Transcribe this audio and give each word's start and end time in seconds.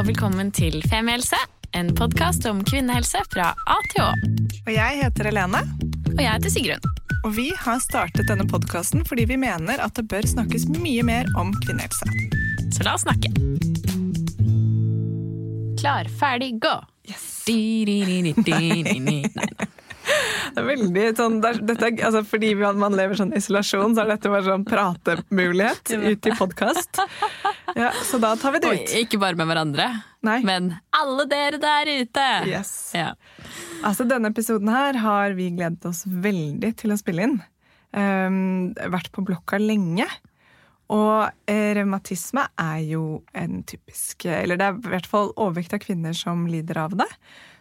og 0.00 0.06
velkommen 0.08 0.48
til 0.48 0.78
Femihelse, 0.88 1.36
en 1.76 1.90
podkast 1.92 2.46
om 2.48 2.62
kvinnehelse 2.64 3.20
fra 3.28 3.50
A 3.68 3.74
til 3.90 4.06
Å. 4.06 4.06
Og 4.62 4.70
jeg 4.72 4.96
heter 4.96 5.28
Helene. 5.28 5.60
Og 6.14 6.22
jeg 6.22 6.30
heter 6.30 6.52
Sigrun. 6.54 6.86
Og 7.26 7.34
vi 7.36 7.50
har 7.52 7.82
startet 7.84 8.30
denne 8.30 8.46
podkasten 8.48 9.04
fordi 9.04 9.26
vi 9.28 9.36
mener 9.42 9.82
at 9.84 9.92
det 9.98 10.06
bør 10.08 10.24
snakkes 10.30 10.70
mye 10.72 11.04
mer 11.04 11.28
om 11.36 11.52
kvinnehelse. 11.66 12.08
Så 12.72 12.86
la 12.86 12.94
oss 12.96 13.04
snakke. 13.04 13.28
Klar, 15.82 16.08
ferdig, 16.22 16.54
gå! 16.64 16.72
Yes. 17.10 17.28
Nei, 17.50 18.96
nei. 19.04 19.68
Det 20.50 20.58
er 20.58 20.66
veldig 20.66 21.04
sånn, 21.14 21.36
det 21.42 21.50
er, 21.50 21.58
dette, 21.68 21.88
altså, 22.06 22.22
Fordi 22.26 22.48
man, 22.58 22.96
lever 22.98 23.18
sånn 23.20 23.34
isolasjon, 23.38 23.94
så 23.94 24.02
er 24.02 24.14
dette 24.14 24.32
bare 24.32 24.46
sånn 24.48 24.64
pratemulighet 24.66 25.92
ut 25.94 26.26
i 26.26 26.32
podkast. 26.38 27.02
Ja, 27.78 27.92
så 28.02 28.18
da 28.18 28.32
tar 28.34 28.56
vi 28.56 28.62
det 28.64 28.72
ut. 28.74 28.94
ikke 28.98 29.20
bare 29.22 29.38
med 29.38 29.46
hverandre, 29.46 29.84
Nei. 30.26 30.40
men 30.42 30.72
alle 30.96 31.28
dere 31.30 31.60
der 31.62 31.90
ute! 32.00 32.24
Yes. 32.50 32.72
Ja. 32.98 33.12
Altså, 33.86 34.08
denne 34.10 34.32
episoden 34.34 34.72
her 34.72 34.98
har 35.04 35.36
vi 35.38 35.52
gledet 35.54 35.86
oss 35.86 36.02
veldig 36.02 36.72
til 36.82 36.90
å 36.90 36.98
spille 36.98 37.28
inn. 37.28 37.38
Um, 37.94 38.72
vært 38.74 39.12
på 39.14 39.22
blokka 39.26 39.60
lenge. 39.62 40.08
Og 40.90 41.30
eh, 41.46 41.70
revmatisme 41.78 42.48
er 42.58 42.80
jo 42.82 43.04
en 43.38 43.60
typisk 43.62 44.26
Eller 44.26 44.58
det 44.58 44.66
er 44.66 44.78
i 44.78 44.90
hvert 44.90 45.06
fall 45.06 45.28
overvekt 45.36 45.76
av 45.76 45.82
kvinner 45.84 46.16
som 46.18 46.48
lider 46.50 46.80
av 46.82 46.96
det. 46.98 47.06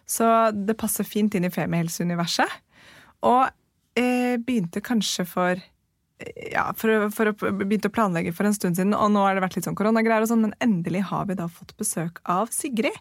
Så 0.10 0.28
det 0.56 0.78
passer 0.80 1.08
fint 1.08 1.36
inn 1.38 1.46
i 1.46 1.54
femihelseuniverset. 1.54 2.56
Og 3.30 3.46
eh, 4.00 4.40
begynte 4.42 4.82
kanskje 4.86 5.28
for 5.30 5.62
ja, 6.52 6.66
for, 6.76 7.08
for 7.16 7.32
å 7.32 7.52
begynte 7.62 7.88
å 7.88 7.96
planlegge 7.96 8.34
for 8.36 8.50
en 8.50 8.56
stund 8.56 8.76
siden, 8.76 8.96
og 8.96 9.14
nå 9.14 9.24
har 9.24 9.38
det 9.38 9.44
vært 9.46 9.56
litt 9.56 9.70
sånn 9.70 9.78
koronagreier 9.80 10.26
og 10.26 10.32
sånn, 10.32 10.42
men 10.50 10.58
endelig 10.64 11.06
har 11.14 11.30
vi 11.30 11.38
da 11.40 11.48
fått 11.52 11.78
besøk 11.80 12.20
av 12.28 12.52
Sigrid 12.52 12.98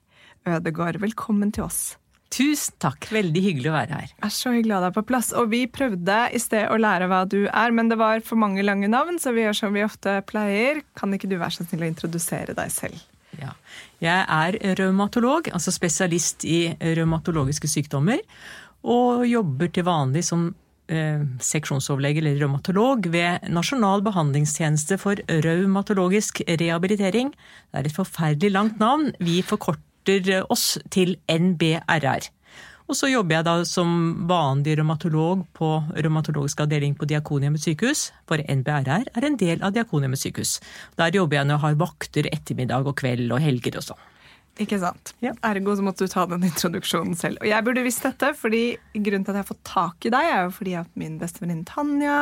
Ødegård. 0.46 1.00
Velkommen 1.02 1.50
til 1.54 1.66
oss. 1.66 1.96
Tusen 2.30 2.76
takk, 2.82 3.08
veldig 3.10 3.40
hyggelig 3.40 3.70
å 3.70 3.74
være 3.74 3.98
her. 3.98 4.10
Det 4.12 4.26
er 4.28 4.34
så 4.36 4.52
hyggelig 4.52 4.74
å 4.74 4.78
ha 4.78 4.84
deg 4.84 4.96
på 4.98 5.04
plass. 5.08 5.30
Og 5.40 5.48
vi 5.50 5.62
prøvde 5.72 6.18
i 6.36 6.40
sted 6.42 6.68
å 6.68 6.78
lære 6.78 7.08
hva 7.08 7.22
du 7.26 7.40
er, 7.48 7.74
men 7.74 7.88
det 7.90 7.98
var 8.00 8.20
for 8.26 8.40
mange 8.40 8.64
lange 8.66 8.90
navn, 8.92 9.18
så 9.18 9.32
vi 9.34 9.46
gjør 9.46 9.56
som 9.56 9.74
vi 9.74 9.86
ofte 9.86 10.18
pleier. 10.28 10.82
Kan 10.98 11.16
ikke 11.16 11.30
du 11.30 11.38
være 11.38 11.56
så 11.56 11.66
snill 11.66 11.86
å 11.86 11.90
introdusere 11.90 12.56
deg 12.58 12.74
selv? 12.74 13.00
Jeg 14.02 14.24
er 14.24 14.58
revmatolog, 14.78 15.50
altså 15.52 15.74
spesialist 15.74 16.46
i 16.46 16.68
revmatologiske 16.80 17.70
sykdommer, 17.70 18.22
og 18.86 19.26
jobber 19.26 19.72
til 19.74 19.86
vanlig 19.88 20.22
som 20.28 20.48
eh, 20.86 21.24
seksjonsoverlege 21.42 22.22
eller 22.22 22.38
revmatolog 22.38 23.10
ved 23.12 23.50
Nasjonal 23.50 24.04
behandlingstjeneste 24.06 25.00
for 25.02 25.20
revmatologisk 25.28 26.42
rehabilitering. 26.48 27.34
Det 27.34 27.82
er 27.82 27.90
et 27.90 27.98
forferdelig 27.98 28.54
langt 28.54 28.78
navn. 28.78 29.12
Vi 29.18 29.42
forkorter 29.42 30.44
oss 30.48 30.76
til 30.94 31.16
NBRR. 31.28 32.30
Og 32.88 32.96
så 32.96 33.10
jobber 33.10 33.36
jeg 33.36 33.44
da 33.44 33.54
som 33.68 33.88
vanlig 34.30 34.78
revmatolog 34.78 35.42
på 35.56 35.68
revmatologisk 35.92 36.62
avdeling 36.64 36.94
på 36.96 37.04
Diakonhjemmet 37.10 37.60
sykehus, 37.60 38.06
for 38.24 38.40
NBRR 38.40 39.10
er 39.12 39.26
en 39.28 39.36
del 39.36 39.60
av 39.60 39.74
Diakonhjemmet 39.76 40.22
sykehus. 40.22 40.54
Der 40.96 41.12
jobber 41.12 41.36
jeg 41.36 41.50
når 41.50 41.58
jeg 41.58 41.64
har 41.66 41.82
vakter 41.82 42.30
ettermiddag 42.32 42.88
og 42.88 42.96
kveld 42.96 43.28
og 43.28 43.44
helger 43.44 43.76
og 43.76 43.90
sånn. 43.90 44.06
Ikke 44.62 44.78
sant? 44.82 45.12
Ja. 45.22 45.32
Ergo 45.46 45.74
så 45.78 45.84
måtte 45.86 46.06
du 46.06 46.10
ta 46.10 46.24
den 46.30 46.46
introduksjonen 46.48 47.14
selv. 47.18 47.40
Og 47.42 47.48
jeg 47.50 47.64
burde 47.66 47.84
visst 47.86 48.04
dette, 48.06 48.32
fordi 48.38 48.62
grunnen 48.94 49.26
til 49.26 49.32
at 49.32 49.38
jeg 49.38 49.44
har 49.44 49.50
fått 49.50 49.62
tak 49.68 50.08
i 50.08 50.12
deg, 50.14 50.30
er 50.32 50.48
jo 50.48 50.54
fordi 50.56 50.74
at 50.80 50.90
min 50.98 51.18
bestevenninne 51.20 51.66
Tanja 51.68 52.18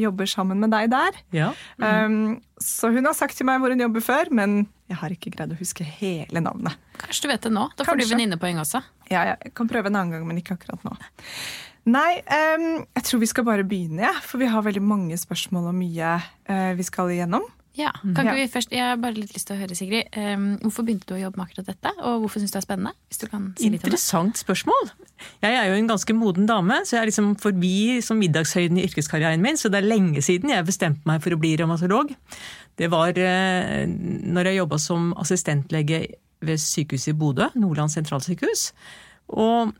jobber 0.00 0.30
sammen 0.30 0.62
med 0.64 0.72
deg 0.74 0.88
der. 0.94 1.20
Ja. 1.36 1.50
Um, 1.78 2.38
så 2.62 2.88
hun 2.94 3.04
har 3.04 3.16
sagt 3.18 3.36
til 3.36 3.48
meg 3.48 3.60
hvor 3.60 3.74
hun 3.74 3.84
jobber 3.84 4.04
før, 4.04 4.32
men 4.32 4.64
jeg 4.90 5.00
har 5.00 5.12
ikke 5.12 5.32
greid 5.34 5.52
å 5.52 5.58
huske 5.60 5.84
hele 5.84 6.42
navnet. 6.44 6.80
Kanskje 7.00 7.26
du 7.26 7.30
vet 7.32 7.46
det 7.46 7.52
nå? 7.52 7.68
Da 7.74 7.84
får 7.84 7.94
Kanskje. 7.98 8.08
du 8.08 8.14
venninnepoeng 8.16 8.60
også. 8.62 8.80
Ja, 9.12 9.26
jeg 9.34 9.52
kan 9.56 9.68
prøve 9.70 9.92
en 9.92 10.00
annen 10.00 10.16
gang, 10.16 10.26
men 10.28 10.40
ikke 10.40 10.56
akkurat 10.56 10.84
nå. 10.86 10.96
Nei, 11.84 12.22
um, 12.24 12.68
jeg 12.96 13.04
tror 13.04 13.20
vi 13.20 13.28
skal 13.28 13.44
bare 13.44 13.66
begynne, 13.68 14.06
ja, 14.06 14.14
for 14.24 14.40
vi 14.40 14.48
har 14.48 14.64
veldig 14.64 14.80
mange 14.84 15.18
spørsmål 15.20 15.68
og 15.68 15.76
mye 15.76 16.14
uh, 16.48 16.72
vi 16.78 16.86
skal 16.86 17.12
igjennom. 17.12 17.44
Ja, 17.74 17.90
kan 18.14 18.28
ikke 18.28 18.36
vi 18.38 18.46
først, 18.52 18.70
Jeg 18.70 18.84
har 18.86 18.98
bare 19.02 19.16
litt 19.16 19.32
lyst 19.34 19.48
til 19.48 19.56
å 19.56 19.58
høre, 19.58 19.74
Sigrid. 19.74 20.14
Um, 20.14 20.44
hvorfor 20.62 20.86
begynte 20.86 21.08
du 21.08 21.16
å 21.16 21.18
jobbe 21.18 21.40
med 21.40 21.48
akkurat 21.48 21.70
dette, 21.72 21.92
og 22.06 22.22
hvorfor 22.22 22.42
syns 22.42 22.52
du 22.52 22.56
det 22.56 22.60
er 22.60 22.66
spennende? 22.68 22.92
Hvis 23.10 23.18
du 23.18 23.26
kan 23.32 23.48
si. 23.58 23.70
Interessant 23.70 24.38
spørsmål. 24.38 24.92
Jeg 25.42 25.58
er 25.58 25.66
jo 25.66 25.78
en 25.80 25.90
ganske 25.90 26.14
moden 26.14 26.46
dame, 26.46 26.80
så 26.86 26.96
jeg 26.96 27.02
er 27.02 27.10
liksom 27.10 27.32
forbi 27.42 28.00
som 28.06 28.20
middagshøyden 28.22 28.78
i 28.78 28.86
yrkeskarrieren 28.86 29.42
min, 29.42 29.58
så 29.58 29.72
det 29.72 29.80
er 29.80 29.90
lenge 29.90 30.22
siden 30.22 30.54
jeg 30.54 30.68
bestemte 30.68 31.02
meg 31.10 31.24
for 31.24 31.34
å 31.34 31.40
bli 31.42 31.56
revmatolog. 31.58 32.14
Det 32.78 32.90
var 32.94 33.18
uh, 33.18 33.80
når 33.88 34.50
jeg 34.52 34.60
jobba 34.62 34.78
som 34.82 35.10
assistentlege 35.18 36.04
ved 36.44 36.62
sykehuset 36.62 37.14
i 37.14 37.18
Bodø, 37.18 37.50
Nordland 37.58 37.90
sentralsykehus. 37.90 38.68
Og 39.34 39.74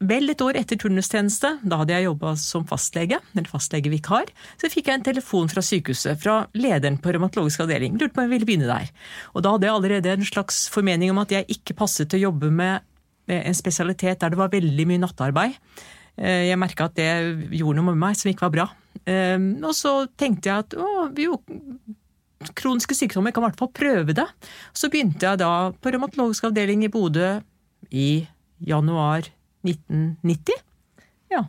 vel 0.00 0.32
et 0.32 0.40
år 0.40 0.56
etter 0.56 0.78
turnustjeneste, 0.80 1.50
da 1.60 1.78
hadde 1.82 1.92
jeg 1.92 2.06
jobba 2.06 2.32
som 2.40 2.64
fastlege, 2.68 3.18
eller 3.34 3.48
fastlegevikar, 3.50 4.30
så 4.60 4.70
fikk 4.72 4.88
jeg 4.88 4.98
en 5.00 5.06
telefon 5.10 5.50
fra 5.52 5.60
sykehuset, 5.64 6.16
fra 6.22 6.38
lederen 6.56 6.96
på 7.02 7.12
revmatologisk 7.12 7.66
avdeling. 7.66 7.98
Lurte 8.00 8.14
på 8.16 8.22
om 8.22 8.28
jeg 8.28 8.32
ville 8.32 8.48
begynne 8.48 8.70
der. 8.70 8.88
Og 9.34 9.44
da 9.44 9.52
hadde 9.54 9.68
jeg 9.68 9.76
allerede 9.76 10.14
en 10.14 10.28
slags 10.28 10.62
formening 10.72 11.12
om 11.12 11.20
at 11.20 11.34
jeg 11.34 11.48
ikke 11.52 11.76
passet 11.82 12.08
til 12.08 12.22
å 12.22 12.30
jobbe 12.30 12.52
med 12.54 12.86
en 13.30 13.54
spesialitet 13.54 14.22
der 14.22 14.32
det 14.32 14.40
var 14.40 14.52
veldig 14.52 14.86
mye 14.88 15.02
nattarbeid. 15.04 15.58
Eh, 16.16 16.48
Jeg 16.48 16.58
merka 16.58 16.88
at 16.88 16.96
det 16.96 17.10
gjorde 17.54 17.78
noe 17.78 17.92
med 17.92 18.00
meg 18.00 18.16
som 18.18 18.30
ikke 18.32 18.48
var 18.48 18.54
bra. 18.56 18.66
Eh, 19.04 19.36
Og 19.62 19.74
så 19.76 20.08
tenkte 20.18 20.48
jeg 20.48 20.64
at 20.64 20.74
å, 20.74 21.10
jo 21.14 21.36
kroniske 22.56 22.96
sykdommer 22.96 23.34
kan 23.36 23.44
i 23.44 23.50
hvert 23.50 23.60
fall 23.60 23.70
prøve 23.76 24.16
det. 24.16 24.26
Så 24.72 24.88
begynte 24.88 25.28
jeg 25.28 25.42
da 25.44 25.70
på 25.76 25.92
revmatologisk 25.92 26.48
avdeling 26.48 26.86
i 26.86 26.90
Bodø 26.92 27.36
i 27.92 28.26
januar 28.64 29.28
1990. 29.66 30.60
Ja. 31.32 31.44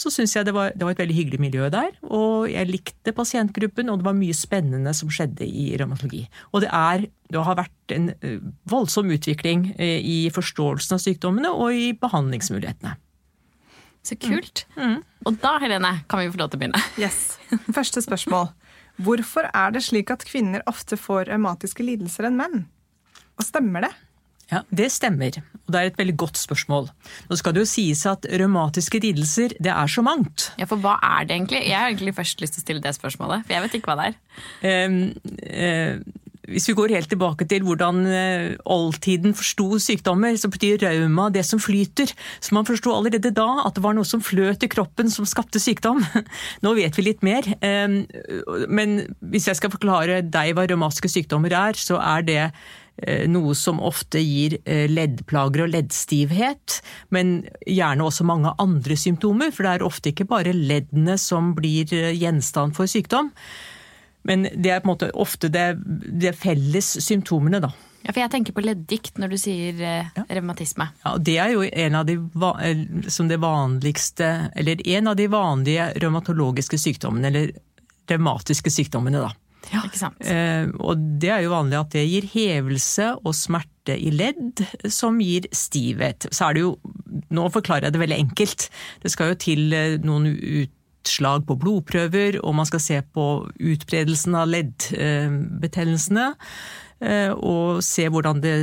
Så 0.00 0.12
syns 0.14 0.32
jeg 0.36 0.46
det 0.48 0.54
var, 0.56 0.72
det 0.72 0.86
var 0.86 0.94
et 0.94 1.02
veldig 1.02 1.16
hyggelig 1.16 1.40
miljø 1.42 1.66
der, 1.72 1.92
og 2.08 2.48
jeg 2.48 2.70
likte 2.70 3.12
pasientgruppen, 3.12 3.90
og 3.92 4.00
det 4.00 4.06
var 4.06 4.16
mye 4.16 4.36
spennende 4.36 4.94
som 4.96 5.12
skjedde 5.12 5.44
i 5.44 5.66
revmatologi. 5.80 6.22
Og 6.54 6.64
det, 6.64 6.70
er, 6.72 7.04
det 7.28 7.44
har 7.44 7.58
vært 7.58 7.94
en 7.96 8.08
eh, 8.16 8.40
voldsom 8.70 9.12
utvikling 9.12 9.74
eh, 9.76 10.00
i 10.00 10.18
forståelsen 10.32 10.96
av 10.96 11.04
sykdommene 11.04 11.52
og 11.52 11.76
i 11.76 11.90
behandlingsmulighetene. 12.00 12.96
Så 14.00 14.16
kult. 14.16 14.64
Og 15.28 15.34
da, 15.42 15.58
Helene, 15.60 15.98
kan 16.08 16.22
vi 16.22 16.30
få 16.32 16.40
lov 16.40 16.48
til 16.52 16.56
å 16.56 16.62
begynne. 16.62 16.84
Yes. 17.02 17.36
Første 17.68 18.00
spørsmål. 18.00 18.48
Hvorfor 19.00 19.48
er 19.52 19.74
det 19.74 19.84
slik 19.84 20.12
at 20.12 20.24
kvinner 20.28 20.64
ofte 20.68 20.96
får 21.00 21.28
revmatiske 21.28 21.84
lidelser 21.84 22.28
enn 22.28 22.40
menn? 22.40 22.62
Og 23.36 23.44
stemmer 23.46 23.86
det? 23.86 23.92
Ja, 24.50 24.62
Det 24.70 24.90
stemmer, 24.92 25.36
og 25.66 25.72
det 25.72 25.80
er 25.80 25.90
et 25.90 25.98
veldig 25.98 26.16
godt 26.18 26.38
spørsmål. 26.38 26.88
Nå 27.30 27.38
skal 27.38 27.54
det 27.54 27.62
jo 27.62 27.70
sies 27.70 28.02
at 28.06 28.26
revmatiske 28.26 29.02
lidelser, 29.02 29.54
det 29.62 29.70
er 29.70 29.86
så 29.86 30.02
mangt. 30.02 30.50
Ja, 30.58 30.66
For 30.70 30.76
hva 30.82 30.98
er 30.98 31.28
det 31.28 31.36
egentlig? 31.36 31.62
Jeg 31.68 31.78
har 31.78 31.90
egentlig 31.90 32.16
først 32.16 32.40
lyst 32.40 32.58
til 32.58 32.62
å 32.62 32.66
stille 32.66 32.82
det 32.82 32.96
spørsmålet, 32.96 33.46
for 33.46 33.54
jeg 33.54 33.62
vet 33.66 33.78
ikke 33.78 33.92
hva 33.92 34.00
det 34.00 34.10
er. 34.10 34.88
Um, 34.88 34.98
uh, 35.46 36.26
hvis 36.50 36.66
vi 36.70 36.74
går 36.74 36.94
helt 36.96 37.10
tilbake 37.12 37.46
til 37.48 37.62
hvordan 37.66 38.00
eh, 38.08 38.56
oldtiden 38.64 39.34
forsto 39.38 39.78
sykdommer, 39.82 40.34
så 40.40 40.50
betyr 40.50 40.82
rauma 40.82 41.28
det 41.30 41.44
som 41.46 41.60
flyter. 41.62 42.10
Så 42.40 42.56
man 42.56 42.66
forsto 42.66 42.92
allerede 42.94 43.32
da 43.36 43.48
at 43.66 43.76
det 43.76 43.84
var 43.84 43.94
noe 43.96 44.08
som 44.08 44.22
fløt 44.24 44.64
i 44.66 44.70
kroppen 44.72 45.12
som 45.12 45.28
skapte 45.28 45.62
sykdom. 45.62 46.02
Nå 46.64 46.74
vet 46.78 46.98
vi 46.98 47.06
litt 47.06 47.24
mer. 47.26 47.46
Eh, 47.60 48.00
men 48.66 48.98
hvis 49.20 49.50
jeg 49.50 49.60
skal 49.60 49.74
forklare 49.74 50.22
deg 50.26 50.54
hva 50.56 50.66
revmatiske 50.66 51.12
sykdommer 51.12 51.54
er, 51.54 51.78
så 51.78 52.00
er 52.02 52.26
det 52.26 52.42
noe 53.30 53.54
som 53.56 53.80
ofte 53.80 54.20
gir 54.20 54.58
eh, 54.64 54.86
leddplager 54.90 55.64
og 55.64 55.72
leddstivhet, 55.72 56.80
men 57.14 57.40
gjerne 57.64 58.06
også 58.06 58.26
mange 58.28 58.52
andre 58.60 58.96
symptomer, 58.98 59.52
for 59.54 59.66
det 59.66 59.74
er 59.74 59.86
ofte 59.86 60.12
ikke 60.12 60.28
bare 60.30 60.54
leddene 60.56 61.16
som 61.20 61.54
blir 61.56 61.90
eh, 61.96 62.12
gjenstand 62.18 62.76
for 62.76 62.90
sykdom. 62.90 63.32
Men 64.28 64.44
det 64.52 64.74
er 64.74 64.82
på 64.82 64.90
en 64.90 64.92
måte 64.92 65.12
ofte 65.16 65.48
det, 65.52 65.68
det 65.80 66.34
felles 66.36 66.92
symptomene, 67.00 67.62
da. 67.64 67.72
Ja, 68.00 68.14
For 68.14 68.22
jeg 68.22 68.32
tenker 68.32 68.54
på 68.56 68.64
leddgikt 68.64 69.18
når 69.20 69.32
du 69.32 69.38
sier 69.40 69.80
ja. 69.80 70.24
revmatisme. 70.28 70.86
Ja, 71.04 71.14
det 71.20 71.36
er 71.40 71.50
jo 71.52 71.64
en 71.68 71.98
av 71.98 72.06
de, 72.08 72.16
eh, 72.64 72.84
som 73.12 73.28
det 73.28 73.40
vanligste, 73.40 74.50
eller 74.56 74.80
en 74.96 75.12
av 75.12 75.18
de 75.20 75.28
vanlige 75.32 75.90
revmatologiske 76.00 76.80
sykdommene, 76.80 77.32
eller 77.32 77.52
revmatiske 78.10 78.72
sykdommene, 78.72 79.24
da. 79.24 79.32
Sant? 79.94 80.16
Eh, 80.24 80.66
og 80.80 80.98
det 81.20 81.30
er 81.30 81.42
jo 81.44 81.52
vanlig 81.52 81.78
at 81.78 81.92
det 81.94 82.06
gir 82.08 82.26
hevelse 82.32 83.10
og 83.20 83.34
smerte 83.36 83.94
i 83.94 84.10
ledd, 84.14 84.62
som 84.90 85.18
gir 85.22 85.46
stivhet. 85.54 86.26
Så 86.32 86.48
er 86.48 86.54
det 86.58 86.66
jo 86.66 86.74
Nå 87.30 87.44
forklarer 87.50 87.88
jeg 87.88 87.94
det 87.94 88.00
veldig 88.02 88.18
enkelt. 88.24 88.68
Det 89.02 89.10
skal 89.10 89.32
jo 89.32 89.38
til 89.42 89.72
eh, 89.74 89.96
noen 90.02 90.26
utslag 90.30 91.44
på 91.46 91.56
blodprøver, 91.58 92.38
og 92.42 92.54
man 92.58 92.66
skal 92.66 92.82
se 92.82 92.98
på 93.14 93.24
utbredelsen 93.58 94.34
av 94.38 94.50
leddbetennelsene. 94.50 96.26
eh, 97.00 97.30
Og 97.34 97.82
se 97.86 98.06
hvordan 98.10 98.40
det 98.42 98.54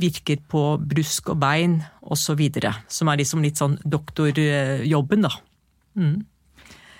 virker 0.00 0.40
på 0.48 0.64
brusk 0.80 1.28
og 1.32 1.40
bein 1.40 1.82
osv. 2.02 2.40
Som 2.88 3.08
er 3.08 3.20
liksom 3.20 3.44
litt 3.44 3.60
sånn 3.60 3.78
doktorjobben, 3.84 5.24
da. 5.28 5.32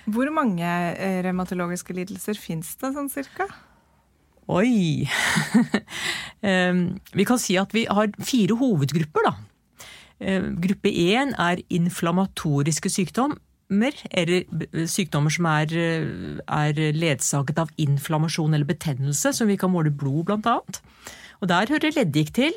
Hvor 0.05 0.29
mange 0.33 0.65
eh, 0.65 1.21
revmatologiske 1.25 1.95
lidelser 1.97 2.37
fins 2.39 2.75
det 2.81 2.93
sånn 2.95 3.09
cirka? 3.11 3.47
Oi! 4.51 5.07
Vi 7.17 7.25
kan 7.25 7.41
si 7.41 7.55
at 7.57 7.71
vi 7.73 7.87
har 7.89 8.11
fire 8.21 8.53
hovedgrupper, 8.59 9.25
da. 9.25 9.33
Gruppe 10.61 10.91
én 10.93 11.33
er 11.41 11.63
inflammatoriske 11.73 12.91
sykdommer, 12.93 13.97
eller 14.13 14.85
sykdommer 14.87 15.33
som 15.33 15.47
er, 15.49 15.73
er 16.45 16.81
ledsaget 16.93 17.57
av 17.63 17.73
inflammasjon 17.81 18.53
eller 18.53 18.69
betennelse, 18.69 19.33
som 19.33 19.49
vi 19.49 19.57
kan 19.57 19.73
måle 19.73 19.89
blod, 19.89 20.27
blant 20.29 20.45
annet. 20.53 20.79
Og 21.41 21.49
der 21.49 21.73
hører 21.73 21.97
leddgikt 21.97 22.37
til. 22.37 22.53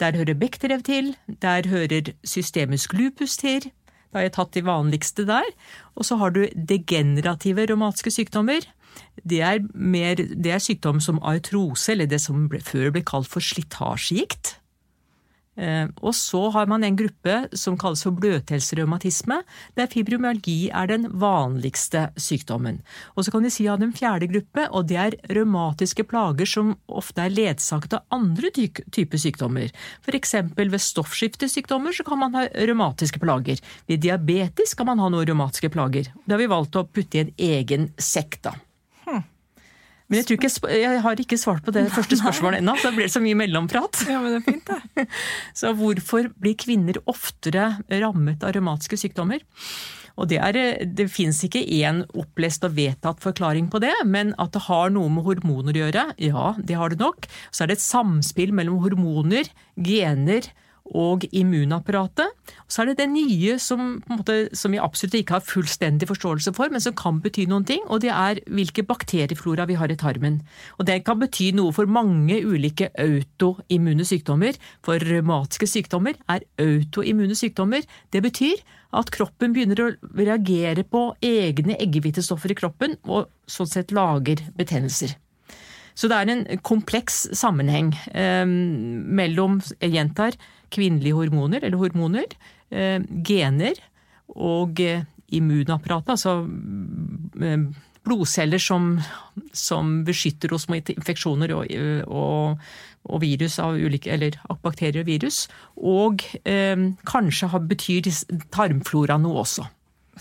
Der 0.00 0.16
hører 0.16 0.34
Bechterew 0.34 0.80
til. 0.80 1.14
Der 1.42 1.68
hører 1.68 2.12
systemisk 2.24 2.92
lupus 2.92 3.36
til. 3.36 3.70
Da 4.10 4.20
har 4.20 4.26
jeg 4.26 4.36
tatt 4.36 4.54
de 4.56 4.66
vanligste 4.66 5.26
der. 5.28 5.46
Og 5.96 6.06
så 6.06 6.18
har 6.20 6.34
du 6.34 6.44
degenerative 6.54 7.66
revmatiske 7.70 8.12
sykdommer. 8.14 8.66
Det 9.22 9.40
er, 9.44 9.60
mer, 9.74 10.18
det 10.18 10.54
er 10.54 10.62
sykdom 10.62 11.00
som 11.02 11.20
artrose, 11.26 11.92
eller 11.92 12.10
det 12.10 12.20
som 12.22 12.48
ble, 12.50 12.62
før 12.64 12.90
ble 12.94 13.04
kalt 13.06 13.30
for 13.30 13.44
slitasjegikt. 13.44 14.56
Eh, 15.58 15.88
og 16.06 16.14
så 16.14 16.44
har 16.54 16.68
man 16.70 16.84
en 16.86 16.96
gruppe 16.96 17.34
som 17.58 17.76
kalles 17.78 18.04
for 18.06 18.14
bløthelserevmatisme, 18.16 19.40
der 19.76 19.90
fibromyalgi 19.90 20.70
er 20.70 20.86
den 20.90 21.08
vanligste 21.20 22.06
sykdommen. 22.20 22.80
Og 23.16 23.26
så 23.26 23.34
kan 23.34 23.44
vi 23.44 23.52
si 23.52 23.66
at 23.68 23.82
en 23.82 23.94
fjerde 23.96 24.30
gruppe, 24.30 24.68
og 24.70 24.86
det 24.88 25.00
er 25.02 25.18
revmatiske 25.34 26.06
plager 26.10 26.48
som 26.48 26.72
ofte 26.86 27.26
er 27.26 27.34
ledsaget 27.34 27.98
av 27.98 28.06
andre 28.14 28.52
typer 28.54 29.20
sykdommer. 29.20 29.74
F.eks. 30.06 30.34
ved 30.56 30.80
stoffskiftesykdommer 30.86 31.98
så 31.98 32.06
kan 32.06 32.22
man 32.22 32.38
ha 32.38 32.46
revmatiske 32.54 33.20
plager. 33.22 33.60
Ved 33.90 34.06
diabetes 34.06 34.76
kan 34.78 34.88
man 34.92 35.02
ha 35.02 35.10
noen 35.10 35.26
revmatiske 35.28 35.72
plager. 35.74 36.12
Det 36.24 36.36
har 36.36 36.40
vi 36.40 36.50
valgt 36.50 36.78
å 36.78 36.86
putte 36.86 37.18
i 37.18 37.24
en 37.26 37.34
egen 37.50 37.90
sekk, 37.98 38.40
da. 38.46 38.54
Men 40.10 40.18
jeg, 40.18 40.26
tror 40.26 40.40
ikke, 40.40 40.72
jeg 40.74 41.02
har 41.04 41.20
ikke 41.22 41.38
svart 41.38 41.62
på 41.62 41.72
det 41.74 41.84
første 41.94 42.18
spørsmålet 42.18 42.58
ennå, 42.58 42.74
så 42.80 42.90
da 42.90 42.96
blir 42.96 43.06
det 43.06 43.14
så 43.14 43.22
mye 43.22 43.38
mellomprat. 43.38 44.02
Ja, 44.10 44.18
men 44.18 44.34
det 44.34 44.40
er 44.40 44.46
fint 44.48 44.66
det. 44.66 45.06
Så 45.60 45.70
hvorfor 45.78 46.26
blir 46.42 46.56
kvinner 46.58 46.98
oftere 47.10 47.68
rammet 48.02 48.42
av 48.42 48.56
revmatiske 48.56 48.98
sykdommer? 48.98 49.44
Og 50.20 50.26
Det, 50.28 50.40
er, 50.42 50.84
det 50.84 51.06
fins 51.08 51.38
ikke 51.46 51.62
én 51.62 52.02
opplest 52.18 52.66
og 52.66 52.74
vedtatt 52.76 53.22
forklaring 53.22 53.70
på 53.72 53.80
det, 53.80 53.94
men 54.04 54.34
at 54.42 54.52
det 54.52 54.66
har 54.66 54.90
noe 54.92 55.08
med 55.12 55.24
hormoner 55.24 55.72
å 55.78 55.84
gjøre, 55.84 56.04
ja, 56.20 56.48
det 56.58 56.76
har 56.76 56.92
det 56.92 57.00
nok. 57.00 57.30
Så 57.48 57.64
er 57.64 57.70
det 57.70 57.78
et 57.78 57.86
samspill 57.86 58.52
mellom 58.52 58.82
hormoner, 58.82 59.48
gener 59.78 60.50
og 60.90 61.24
immunapparatet. 61.30 62.32
Og 62.64 62.72
så 62.72 62.82
er 62.82 62.90
det 62.90 62.98
det 63.00 63.08
nye 63.12 63.56
som, 63.62 64.00
måte, 64.10 64.48
som, 64.56 64.74
vi 64.74 64.80
absolutt 64.82 65.18
ikke 65.20 65.38
har 65.38 65.46
fullstendig 65.46 66.08
forståelse 66.10 66.54
for, 66.56 66.72
men 66.72 66.82
som 66.82 66.96
kan 66.98 67.20
bety 67.22 67.46
noen 67.50 67.66
ting, 67.68 67.84
og 67.88 68.02
det 68.04 68.12
er 68.14 68.42
hvilke 68.50 68.84
bakterieflora 68.88 69.68
vi 69.70 69.78
har 69.80 69.92
i 69.92 69.98
tarmen. 70.00 70.40
Og 70.78 70.88
det 70.88 71.00
kan 71.06 71.20
bety 71.20 71.50
noe 71.56 71.74
for 71.76 71.90
mange 71.90 72.40
ulike 72.42 72.90
autoimmune 72.98 74.06
sykdommer. 74.08 74.58
For 74.86 75.02
revmatiske 75.02 75.70
sykdommer 75.70 76.18
er 76.30 76.46
autoimmune 76.60 77.38
sykdommer. 77.38 77.86
Det 78.10 78.24
betyr 78.26 78.62
at 78.96 79.10
kroppen 79.14 79.54
begynner 79.54 79.84
å 79.84 79.90
reagere 80.18 80.82
på 80.82 81.10
egne 81.22 81.78
eggehvitestoffer 81.78 82.54
i 82.54 82.58
kroppen, 82.58 82.98
og 83.06 83.30
sånn 83.50 83.70
sett 83.70 83.94
lager 83.94 84.42
betennelser. 84.58 85.14
Så 85.94 86.10
det 86.10 86.18
er 86.18 86.32
en 86.32 86.44
kompleks 86.66 87.26
sammenheng 87.36 87.92
eh, 88.14 88.46
mellom, 88.46 89.60
jeg 89.80 89.94
gjentar, 89.96 90.38
kvinnelige 90.70 91.18
hormoner, 91.18 91.64
eller 91.66 91.80
hormoner, 91.80 92.34
eh, 92.70 92.98
gener 93.26 93.78
og 94.36 94.80
eh, 94.82 95.06
immunapparatet, 95.34 96.14
altså 96.14 96.36
eh, 97.42 97.64
blodceller 98.06 98.62
som, 98.62 98.94
som, 99.52 100.00
beskytter 100.06 100.54
oss 100.56 100.68
mot 100.72 100.92
infeksjoner 100.92 101.52
og, 101.54 101.74
og, 102.08 102.62
og, 103.04 103.18
virus 103.22 103.58
ulike, 103.60 104.10
eller 104.14 104.38
bakterier 104.64 105.04
og 105.04 105.10
virus. 105.10 105.44
Og 105.76 106.24
eh, 106.44 106.88
kanskje 107.08 107.50
betyr 107.70 108.08
tarmflora 108.54 109.20
noe 109.20 109.44
også. 109.44 109.68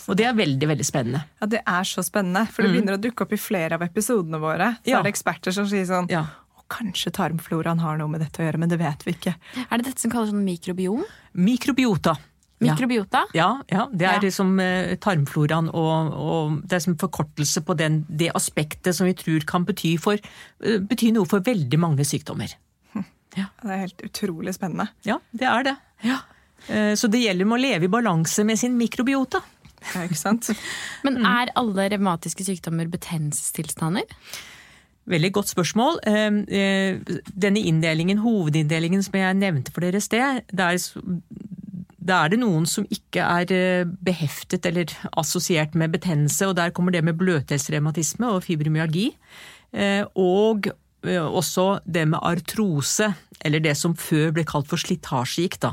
Og 0.07 0.18
det 0.19 0.28
er 0.30 0.38
veldig 0.38 0.69
veldig 0.72 0.86
spennende. 0.88 1.24
Ja, 1.42 1.50
Det 1.51 1.63
er 1.66 1.88
så 1.88 2.04
spennende, 2.06 2.46
for 2.48 2.63
det 2.63 2.69
mm. 2.69 2.75
begynner 2.78 2.98
å 2.98 3.01
dukke 3.01 3.25
opp 3.25 3.34
i 3.36 3.42
flere 3.42 3.80
av 3.80 3.84
episodene 3.86 4.40
våre. 4.42 4.74
Så 4.84 4.94
ja. 4.94 5.01
er 5.01 5.07
det 5.07 5.13
eksperter 5.16 5.56
som 5.56 5.68
sier 5.69 5.88
sånn 5.90 6.10
ja. 6.12 6.28
Kanskje 6.69 7.10
tarmfloraen 7.18 7.80
har 7.81 7.98
noe 7.98 8.12
med 8.13 8.22
dette 8.22 8.44
å 8.44 8.46
gjøre, 8.46 8.60
men 8.62 8.69
det 8.69 8.78
vet 8.78 9.01
vi 9.01 9.16
ikke. 9.16 9.31
Er 9.66 9.80
det 9.81 9.88
dette 9.88 10.04
som 10.04 10.12
kalles 10.13 10.30
sånn 10.30 10.44
mikrobiom? 10.46 11.01
Mikrobiota. 11.34 12.13
Mikrobiota? 12.60 13.24
Ja, 13.34 13.50
ja 13.72 13.88
det 13.92 14.06
er 14.06 14.18
ja. 14.19 14.24
liksom 14.24 14.57
uh, 14.60 14.94
tarmfloraen 15.01 15.69
og, 15.72 16.13
og, 16.13 16.57
det 16.68 16.80
er 16.80 16.84
som 16.84 16.98
forkortelse 17.00 17.63
på 17.66 17.75
den, 17.80 18.01
det 18.10 18.31
aspektet 18.36 18.96
som 18.96 19.07
vi 19.07 19.16
tror 19.18 19.46
kan 19.48 19.66
bety, 19.68 19.96
for, 20.01 20.19
uh, 20.19 20.80
bety 20.84 21.13
noe 21.16 21.30
for 21.30 21.46
veldig 21.46 21.80
mange 21.80 22.07
sykdommer. 22.07 22.54
Hm. 22.94 23.07
Ja. 23.38 23.48
Det 23.63 23.72
er 23.75 23.86
helt 23.86 24.04
utrolig 24.10 24.56
spennende. 24.57 24.90
Ja, 25.07 25.19
det 25.31 25.48
er 25.48 25.69
det. 25.72 25.75
Ja. 26.06 26.19
Uh, 26.68 26.94
så 27.00 27.10
det 27.12 27.24
gjelder 27.24 27.48
med 27.48 27.62
å 27.62 27.63
leve 27.63 27.88
i 27.88 27.94
balanse 27.98 28.44
med 28.48 28.60
sin 28.60 28.75
mikrobiota. 28.80 29.42
Ja, 29.94 30.06
ikke 30.06 30.20
sant? 30.20 30.50
Men 31.06 31.22
er 31.26 31.52
alle 31.60 31.90
revmatiske 31.94 32.46
sykdommer 32.48 32.90
betennelsestilstander? 32.92 34.08
Veldig 35.10 35.31
godt 35.34 35.50
spørsmål. 35.50 36.00
Ehm, 36.08 36.44
eh, 36.48 37.00
denne 37.34 37.64
inndelingen, 37.66 38.22
hovedinndelingen 38.22 39.04
som 39.04 39.16
jeg 39.18 39.38
nevnte 39.40 39.74
for 39.74 39.81
dere 39.81 39.98
i 39.98 40.06
sted, 40.06 40.44
da 40.54 40.70
er 42.24 42.30
det 42.30 42.40
noen 42.42 42.68
som 42.70 42.86
ikke 42.94 43.24
er 43.24 43.54
eh, 43.54 43.86
beheftet 44.06 44.66
eller 44.70 44.92
assosiert 45.18 45.74
med 45.74 45.96
betennelse, 45.96 46.48
og 46.48 46.58
der 46.58 46.70
kommer 46.70 46.92
det 46.92 47.04
med 47.04 47.18
bløthetsrevmatisme 47.18 48.30
og 48.30 48.44
fibromyalgi. 48.46 49.10
Eh, 49.74 50.06
og 50.14 50.70
også 51.00 51.80
det 51.88 52.08
med 52.12 52.20
artrose, 52.22 53.14
eller 53.46 53.60
det 53.64 53.78
som 53.78 53.96
før 53.96 54.34
ble 54.36 54.44
kalt 54.44 54.68
for 54.68 54.78
slitasjegikt. 54.78 55.64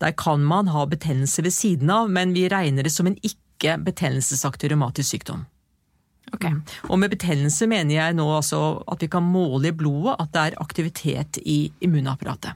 Der 0.00 0.12
kan 0.14 0.44
man 0.46 0.70
ha 0.70 0.84
betennelse 0.86 1.42
ved 1.42 1.50
siden 1.50 1.90
av, 1.90 2.08
men 2.08 2.32
vi 2.32 2.48
regner 2.48 2.86
det 2.86 2.92
som 2.94 3.06
en 3.10 3.18
ikke 3.18 3.39
betennelsesaktig 3.60 4.70
revmatisk 4.72 5.16
sykdom. 5.16 5.46
Okay. 6.34 6.54
Og 6.86 7.00
med 7.02 7.10
betennelse 7.10 7.66
mener 7.70 7.96
jeg 7.96 8.16
nå 8.18 8.26
altså 8.36 8.60
at 8.90 9.02
vi 9.02 9.08
kan 9.10 9.24
måle 9.26 9.72
i 9.72 9.76
blodet 9.76 10.14
at 10.22 10.30
det 10.34 10.44
er 10.44 10.60
aktivitet 10.62 11.40
i 11.42 11.72
immunapparatet. 11.82 12.54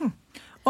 Hm. 0.00 0.10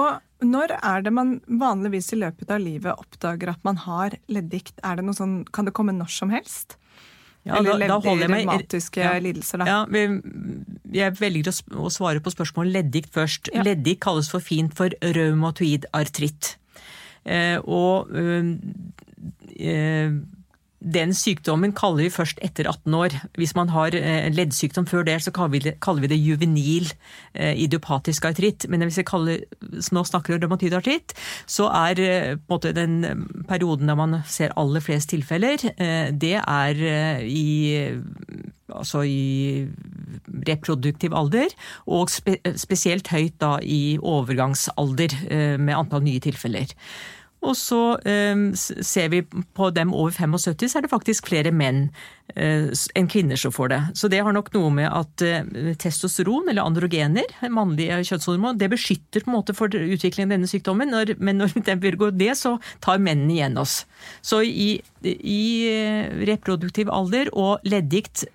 Og 0.01 0.45
når 0.45 0.77
er 0.83 1.07
det 1.07 1.15
man 1.15 1.39
vanligvis 1.47 2.13
i 2.13 2.21
løpet 2.21 2.53
av 2.53 2.61
livet 2.61 2.99
oppdager 2.99 3.55
at 3.55 3.65
man 3.65 3.81
har 3.87 4.19
leddgikt? 4.29 4.83
Sånn, 5.17 5.43
kan 5.53 5.69
det 5.69 5.75
komme 5.77 5.95
når 5.97 6.13
som 6.13 6.33
helst? 6.35 6.77
Ja, 7.43 7.57
Eller 7.59 7.89
da, 7.89 7.97
da 7.99 8.13
revmatiske 8.21 9.03
ja, 9.03 9.17
lidelser, 9.19 9.65
da? 9.65 9.67
Ja, 9.67 9.79
jeg 10.95 11.15
velger 11.19 11.51
å 11.75 11.91
svare 11.91 12.23
på 12.23 12.31
spørsmålet 12.31 12.77
leddgikt 12.77 13.17
først. 13.17 13.51
Ja. 13.51 13.65
Leddgikt 13.67 14.03
kalles 14.05 14.31
for 14.31 14.45
fint 14.45 14.77
for 14.79 14.95
raumatoid 15.03 15.89
artritt. 15.97 16.57
Eh, 17.27 17.59
og 17.65 18.09
øh, 18.11 18.57
den 20.83 21.13
sykdommen 21.15 21.73
kaller 21.77 22.07
vi 22.07 22.13
først 22.13 22.41
etter 22.43 22.67
18 22.69 22.95
år. 22.99 23.15
Hvis 23.39 23.55
man 23.55 23.71
har 23.73 23.95
eh, 23.95 24.29
leddsykdom 24.35 24.87
før 24.91 25.07
det, 25.07 25.21
så 25.23 25.33
kaller 25.35 25.55
vi 25.55 25.63
det, 25.67 25.75
kaller 25.85 26.05
vi 26.05 26.11
det 26.11 26.19
juvenil 26.19 26.91
eh, 27.35 27.55
idiopatisk 27.63 28.27
artritt. 28.27 28.67
Men 28.69 28.83
hvis 28.87 28.99
vi 28.99 29.07
kaller, 29.07 29.45
nå 29.63 30.05
snakker 30.09 30.37
om 30.37 30.43
revmatid 30.43 30.75
artritt, 30.75 31.15
så 31.47 31.69
er 31.71 32.03
eh, 32.03 32.35
måte 32.51 32.75
den 32.75 33.03
perioden 33.49 33.91
der 33.91 33.99
man 33.99 34.21
ser 34.27 34.55
aller 34.59 34.83
flest 34.83 35.13
tilfeller, 35.13 35.61
det 36.13 36.37
er 36.39 36.79
i 37.27 37.93
altså 38.73 39.03
i 39.05 39.67
reproduktiv 40.49 41.13
alder, 41.15 41.53
og 41.87 42.11
spe, 42.11 42.39
spesielt 42.57 43.11
høyt 43.13 43.35
da 43.43 43.57
i 43.61 43.99
overgangsalder 43.99 45.17
med 45.61 45.77
antall 45.77 46.05
nye 46.07 46.23
tilfeller. 46.25 46.73
Og 47.43 47.57
så 47.59 47.81
eh, 48.07 48.39
ser 48.55 49.09
vi 49.11 49.23
på 49.27 49.71
dem 49.75 49.93
over 49.95 50.15
75, 50.15 50.69
så 50.71 50.79
er 50.79 50.85
det 50.85 50.93
faktisk 50.93 51.27
flere 51.27 51.51
menn 51.55 51.89
eh, 52.37 52.69
enn 52.99 53.09
kvinner 53.11 53.41
som 53.41 53.55
får 53.55 53.73
det. 53.73 53.81
Så 53.99 54.11
det 54.13 54.21
har 54.23 54.35
nok 54.35 54.53
noe 54.55 54.71
med 54.77 54.87
at 54.87 55.25
eh, 55.27 55.73
testosteron, 55.83 56.47
eller 56.53 56.63
androgener, 56.63 57.27
mannlige 57.51 57.99
kjønnshormon, 58.13 58.61
det 58.61 58.71
beskytter 58.73 59.25
på 59.25 59.33
en 59.33 59.37
måte 59.41 59.57
for 59.59 59.75
utviklingen 59.75 60.31
av 60.31 60.37
denne 60.37 60.51
sykdommen, 60.51 60.95
når, 60.95 61.17
men 61.19 61.43
når 61.43 61.57
den 61.67 61.99
gå 61.99 62.13
det, 62.15 62.31
så 62.39 62.55
tar 62.85 63.03
mennene 63.03 63.35
igjen 63.35 63.59
oss. 63.59 63.83
Så 64.23 64.45
i, 64.47 64.77
i 65.03 65.43
eh, 65.73 66.15
reproduktiv 66.31 66.93
alder 66.95 67.33
og 67.35 67.67
leddgikt 67.67 68.27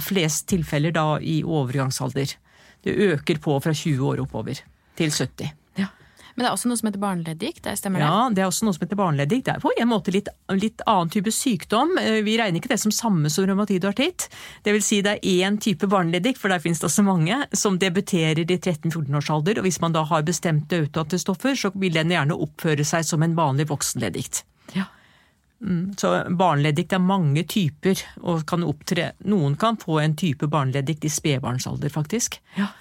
flest 0.00 0.48
tilfeller 0.48 0.96
da 0.96 1.06
i 1.20 1.42
overgangsalder. 1.44 2.38
Det 2.86 2.98
øker 3.12 3.42
på 3.42 3.60
fra 3.60 3.76
20 3.76 4.10
år 4.14 4.24
oppover 4.24 4.64
til 4.96 5.12
70. 5.12 5.65
Men 6.36 6.44
det 6.44 6.48
er 6.50 6.54
også 6.54 6.68
noe 6.68 6.76
som 6.76 6.90
heter 6.90 7.00
barneleddikt? 7.00 7.68
Stemmer 7.80 8.02
det? 8.02 8.08
Ja, 8.12 8.24
det 8.28 8.42
er 8.42 8.50
også 8.50 8.66
noe 8.68 8.76
som 8.76 8.84
heter 8.84 8.98
barneleddgikt. 9.00 9.46
Det 9.46 9.54
er 9.54 9.62
på 9.62 9.70
en 9.72 9.88
måte 9.88 10.12
litt, 10.12 10.28
litt, 10.52 10.82
annen 10.84 11.12
type 11.12 11.32
sykdom. 11.32 11.94
Eh, 11.96 12.18
vi 12.26 12.34
regner 12.36 12.60
ikke 12.60 12.74
det 12.74 12.80
som 12.82 12.92
samme 12.92 13.32
som 13.32 13.46
revmatid 13.48 13.86
og 13.86 13.94
artritt. 13.94 14.26
Det 14.66 14.74
vil 14.76 14.84
si 14.84 15.00
det 15.04 15.16
er 15.16 15.46
én 15.48 15.56
type 15.64 15.88
barneleddgikt, 15.88 16.40
for 16.42 16.52
der 16.52 16.60
finnes 16.60 16.82
det 16.82 16.90
også 16.90 17.06
mange, 17.06 17.40
som 17.56 17.80
debuterer 17.80 18.44
i 18.44 18.58
13-14 18.58 19.16
års 19.16 19.32
alder. 19.32 19.62
Og 19.62 19.68
hvis 19.68 19.80
man 19.80 19.96
da 19.96 20.04
har 20.10 20.28
bestemte 20.28 20.82
autoantistoffer, 20.84 21.56
så 21.56 21.72
vil 21.72 21.96
den 21.96 22.12
gjerne 22.12 22.36
oppføre 22.36 22.84
seg 22.84 23.08
som 23.08 23.24
en 23.24 23.38
vanlig 23.38 23.70
voksenleddikt. 23.72 24.44
Ja. 24.76 24.90
Mm, 25.64 25.94
så 25.96 26.18
barneleddikt 26.36 26.92
er 26.92 27.00
mange 27.00 27.46
typer, 27.48 27.96
og 28.20 28.44
kan 28.44 28.66
opptre 28.66 29.14
Noen 29.24 29.56
kan 29.56 29.80
få 29.80 30.02
en 30.02 30.18
type 30.20 30.52
barneleddikt 30.52 31.08
i 31.08 31.16
spedbarnsalder, 31.16 31.88
faktisk. 31.96 32.42
Ja. 32.60 32.74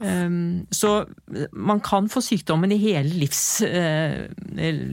Um, 0.00 0.66
så 0.70 1.08
man 1.52 1.80
kan 1.82 2.06
få 2.12 2.20
sykdommen 2.22 2.70
i 2.70 2.76
hele 2.78 3.08
livs, 3.18 3.60
uh, 3.66 4.28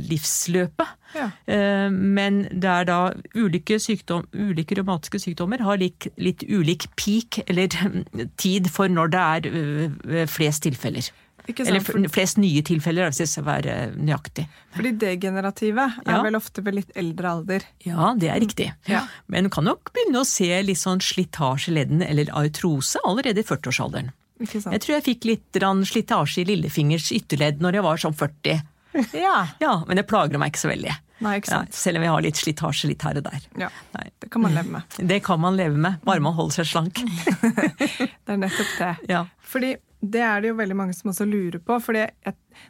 livsløpet. 0.10 0.94
Ja. 1.16 1.28
Uh, 1.48 1.92
men 1.94 2.44
det 2.52 2.72
er 2.72 2.88
da 2.90 2.98
ulike, 3.38 3.78
sykdom, 3.82 4.26
ulike 4.34 4.78
revmatiske 4.80 5.22
sykdommer 5.28 5.62
har 5.66 5.78
litt, 5.82 6.08
litt 6.18 6.44
ulik 6.50 6.88
peak, 7.00 7.44
eller 7.46 7.70
tid, 8.42 8.72
for 8.74 8.90
når 8.92 9.14
det 9.14 9.28
er 9.28 9.52
uh, 9.54 10.26
flest 10.32 10.66
tilfeller. 10.66 11.12
Eller 11.46 11.84
flest 12.10 12.40
nye 12.42 12.64
tilfeller, 12.66 13.12
det 13.14 13.28
skal 13.30 13.46
være 13.46 13.74
nøyaktig. 14.02 14.48
fordi 14.74 14.96
degenerative 14.98 15.84
er 16.02 16.16
Ja. 16.16 16.24
vel 16.26 16.36
ofte 16.40 16.64
ved 16.66 16.74
litt 16.80 16.92
eldre 16.98 17.36
alder. 17.36 17.68
Ja, 17.86 18.16
det 18.18 18.32
er 18.34 18.40
riktig. 18.42 18.72
Ja. 18.90 19.04
Men 19.30 19.46
du 19.46 19.52
kan 19.54 19.64
nok 19.70 19.92
begynne 19.94 20.24
å 20.24 20.26
se 20.26 20.50
litt 20.66 20.82
sånn 20.82 21.04
slitasje 21.06 21.70
i 21.70 21.76
leddene, 21.78 22.08
eller 22.10 22.34
artrose, 22.34 22.98
allerede 23.06 23.44
i 23.44 23.46
40-årsalderen. 23.46 24.10
Ikke 24.44 24.60
sant? 24.62 24.74
Jeg 24.76 24.84
tror 24.84 24.96
jeg 24.98 25.06
fikk 25.06 25.28
litt 25.30 25.60
slitasje 25.90 26.44
i 26.44 26.48
lillefingers 26.50 27.12
ytterledd 27.16 27.62
når 27.64 27.80
jeg 27.80 27.88
var 27.88 28.02
sånn 28.06 28.18
40. 28.18 28.64
Ja. 29.12 29.48
Ja, 29.60 29.84
men 29.88 30.00
det 30.00 30.06
plager 30.08 30.40
meg 30.40 30.54
ikke 30.54 30.62
så 30.62 30.70
veldig. 30.72 30.94
Nei, 31.24 31.34
ikke 31.40 31.52
Ja, 31.52 31.64
selv 31.72 32.00
om 32.00 32.06
jeg 32.06 32.12
har 32.14 32.24
litt 32.24 32.40
slitasje 32.40 32.88
litt 32.88 33.04
her 33.04 33.18
og 33.20 33.26
der. 33.28 33.48
Ja. 33.60 33.68
Nei. 33.96 34.06
Det 34.24 34.30
kan 34.32 34.44
man 34.44 34.56
leve 34.56 34.72
med. 34.72 34.96
Det 35.12 35.18
kan 35.24 35.42
man 35.44 35.58
leve 35.60 35.80
med, 35.80 35.98
bare 36.08 36.24
man 36.24 36.36
holder 36.38 36.62
seg 36.62 36.70
slank. 36.72 37.02
Det 38.26 38.32
er 38.36 38.40
nettopp 38.40 38.72
det. 38.80 38.94
Ja. 39.12 39.26
Fordi 39.44 39.76
det 40.06 40.22
er 40.22 40.42
det 40.44 40.52
jo 40.52 40.58
veldig 40.60 40.76
mange 40.78 40.94
som 40.94 41.10
også 41.10 41.26
lurer 41.26 41.62
på. 41.66 41.78
fordi 41.82 42.04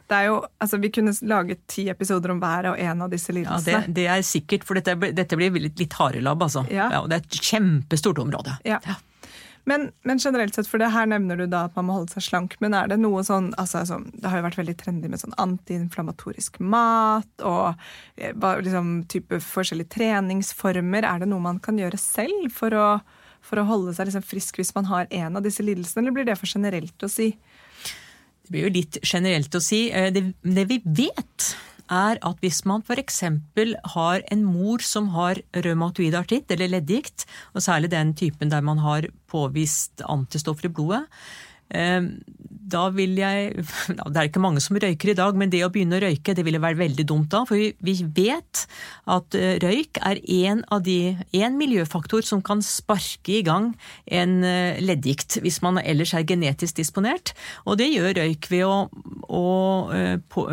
det 0.08 0.14
er 0.16 0.28
jo, 0.30 0.36
altså 0.62 0.78
Vi 0.80 0.90
kunne 0.94 1.12
laget 1.28 1.66
ti 1.68 1.88
episoder 1.92 2.32
om 2.32 2.40
hver 2.40 2.70
og 2.70 2.78
en 2.80 3.02
av 3.02 3.10
disse 3.12 3.34
Ja, 3.36 3.58
det, 3.64 3.82
det 3.94 4.06
er 4.08 4.22
sikkert, 4.24 4.64
for 4.64 4.78
dette, 4.78 4.94
dette 5.12 5.36
blir 5.36 5.52
litt, 5.52 5.78
litt 5.78 5.92
harelabb, 5.98 6.46
altså. 6.46 6.64
Ja. 6.72 6.88
og 7.00 7.10
det 7.10 7.18
er 7.18 7.26
et 7.26 7.40
kjempestort 7.50 8.18
område. 8.22 8.56
Ja. 8.64 8.80
Men, 9.66 9.88
men 10.06 10.20
generelt 10.22 10.54
sett, 10.54 10.68
for 10.70 10.78
det 10.78 10.92
her 10.94 11.08
nevner 11.10 11.40
du 11.40 11.48
da 11.50 11.64
at 11.66 11.74
man 11.74 11.88
må 11.88 11.96
holde 11.96 12.14
seg 12.14 12.22
slank, 12.22 12.54
men 12.62 12.74
er 12.78 12.86
det 12.92 13.00
noe 13.02 13.24
sånn 13.26 13.48
altså, 13.58 13.82
Det 14.14 14.30
har 14.30 14.38
jo 14.38 14.44
vært 14.46 14.60
veldig 14.60 14.76
trendy 14.78 15.10
med 15.10 15.18
sånn 15.18 15.34
antiinflamatorisk 15.42 16.60
mat 16.62 17.42
og 17.42 17.74
eh, 18.14 18.30
liksom, 18.62 18.92
type 19.10 19.40
forskjellige 19.42 19.90
treningsformer. 19.96 21.08
Er 21.10 21.24
det 21.24 21.30
noe 21.32 21.42
man 21.42 21.58
kan 21.62 21.80
gjøre 21.82 21.98
selv 21.98 22.46
for 22.54 22.78
å, 22.78 22.86
for 23.42 23.58
å 23.58 23.66
holde 23.66 23.96
seg 23.96 24.06
liksom 24.06 24.26
frisk 24.26 24.62
hvis 24.62 24.74
man 24.78 24.86
har 24.92 25.10
en 25.10 25.40
av 25.40 25.42
disse 25.42 25.66
lidelsene, 25.66 26.04
eller 26.04 26.14
blir 26.14 26.30
det 26.30 26.38
for 26.38 26.46
generelt 26.46 27.02
å 27.02 27.10
si? 27.10 27.32
Det 28.46 28.54
blir 28.54 28.68
jo 28.68 28.74
litt 28.78 29.00
generelt 29.02 29.58
å 29.58 29.64
si. 29.66 29.88
Eh, 29.90 30.12
Det, 30.14 30.28
det 30.46 30.68
vi 30.70 30.78
vet, 30.86 31.56
er 31.92 32.20
at 32.26 32.42
hvis 32.44 32.62
man 32.68 32.84
f.eks. 32.86 33.22
har 33.96 34.24
en 34.32 34.44
mor 34.44 34.84
som 34.84 35.10
har 35.16 35.40
revmatoid 35.54 36.16
artritt 36.18 36.50
eller 36.50 36.72
leddgikt, 36.76 37.26
og 37.54 37.64
særlig 37.64 37.92
den 37.94 38.14
typen 38.18 38.52
der 38.52 38.64
man 38.64 38.82
har 38.84 39.08
påvist 39.30 40.02
antistoffer 40.06 40.70
i 40.70 40.72
blodet, 40.72 41.04
eh, 41.70 42.02
da 42.66 42.88
vil 42.94 43.14
jeg 43.18 43.62
Det 44.10 44.16
er 44.16 44.28
ikke 44.28 44.42
mange 44.42 44.62
som 44.62 44.78
røyker 44.78 45.12
i 45.12 45.16
dag, 45.18 45.36
men 45.38 45.50
det 45.52 45.62
å 45.66 45.70
begynne 45.72 45.98
å 45.98 46.02
røyke 46.02 46.34
det 46.34 46.44
ville 46.46 46.62
være 46.62 46.80
veldig 46.80 47.06
dumt 47.06 47.30
da. 47.34 47.44
For 47.48 47.58
vi, 47.58 47.94
vet 48.16 48.64
at 49.12 49.36
eh, 49.38 49.56
røyk 49.62 50.00
er 50.02 50.22
en 50.26 51.58
miljøfaktor 51.60 52.26
som 52.26 52.42
kan 52.42 52.62
sparke 52.64 53.38
i 53.38 53.44
gang 53.46 53.72
en 54.06 54.40
eh, 54.46 54.82
leddgikt, 54.82 55.40
hvis 55.44 55.60
man 55.62 55.78
ellers 55.82 56.14
er 56.16 56.26
genetisk 56.26 56.80
disponert. 56.80 57.34
Og 57.66 57.78
det 57.80 57.92
gjør 57.92 58.16
røyk 58.22 58.50
ved 58.50 58.66
å, 58.66 58.78
å 59.26 59.44
på, 60.32 60.46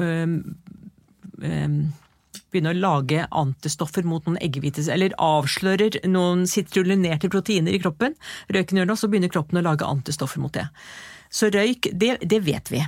begynne 1.39 2.73
å 2.73 2.77
lage 2.77 3.25
antistoffer 3.33 4.05
mot 4.05 4.25
noen 4.27 4.39
eggehvite, 4.41 4.83
eller 4.93 5.13
avslører 5.21 5.99
noen 6.09 6.45
sitrulinerte 6.49 7.29
proteiner 7.33 7.73
i 7.73 7.81
kroppen. 7.81 8.15
Røyken 8.53 8.77
gjør 8.77 8.89
det, 8.89 8.95
og 8.97 9.01
så 9.01 9.09
begynner 9.09 9.33
kroppen 9.33 9.61
å 9.61 9.65
lage 9.65 9.87
antistoffer 9.87 10.41
mot 10.43 10.53
det. 10.53 10.67
Så 11.33 11.49
røyk, 11.53 11.89
det, 11.97 12.19
det 12.29 12.43
vet 12.45 12.69
vi. 12.69 12.83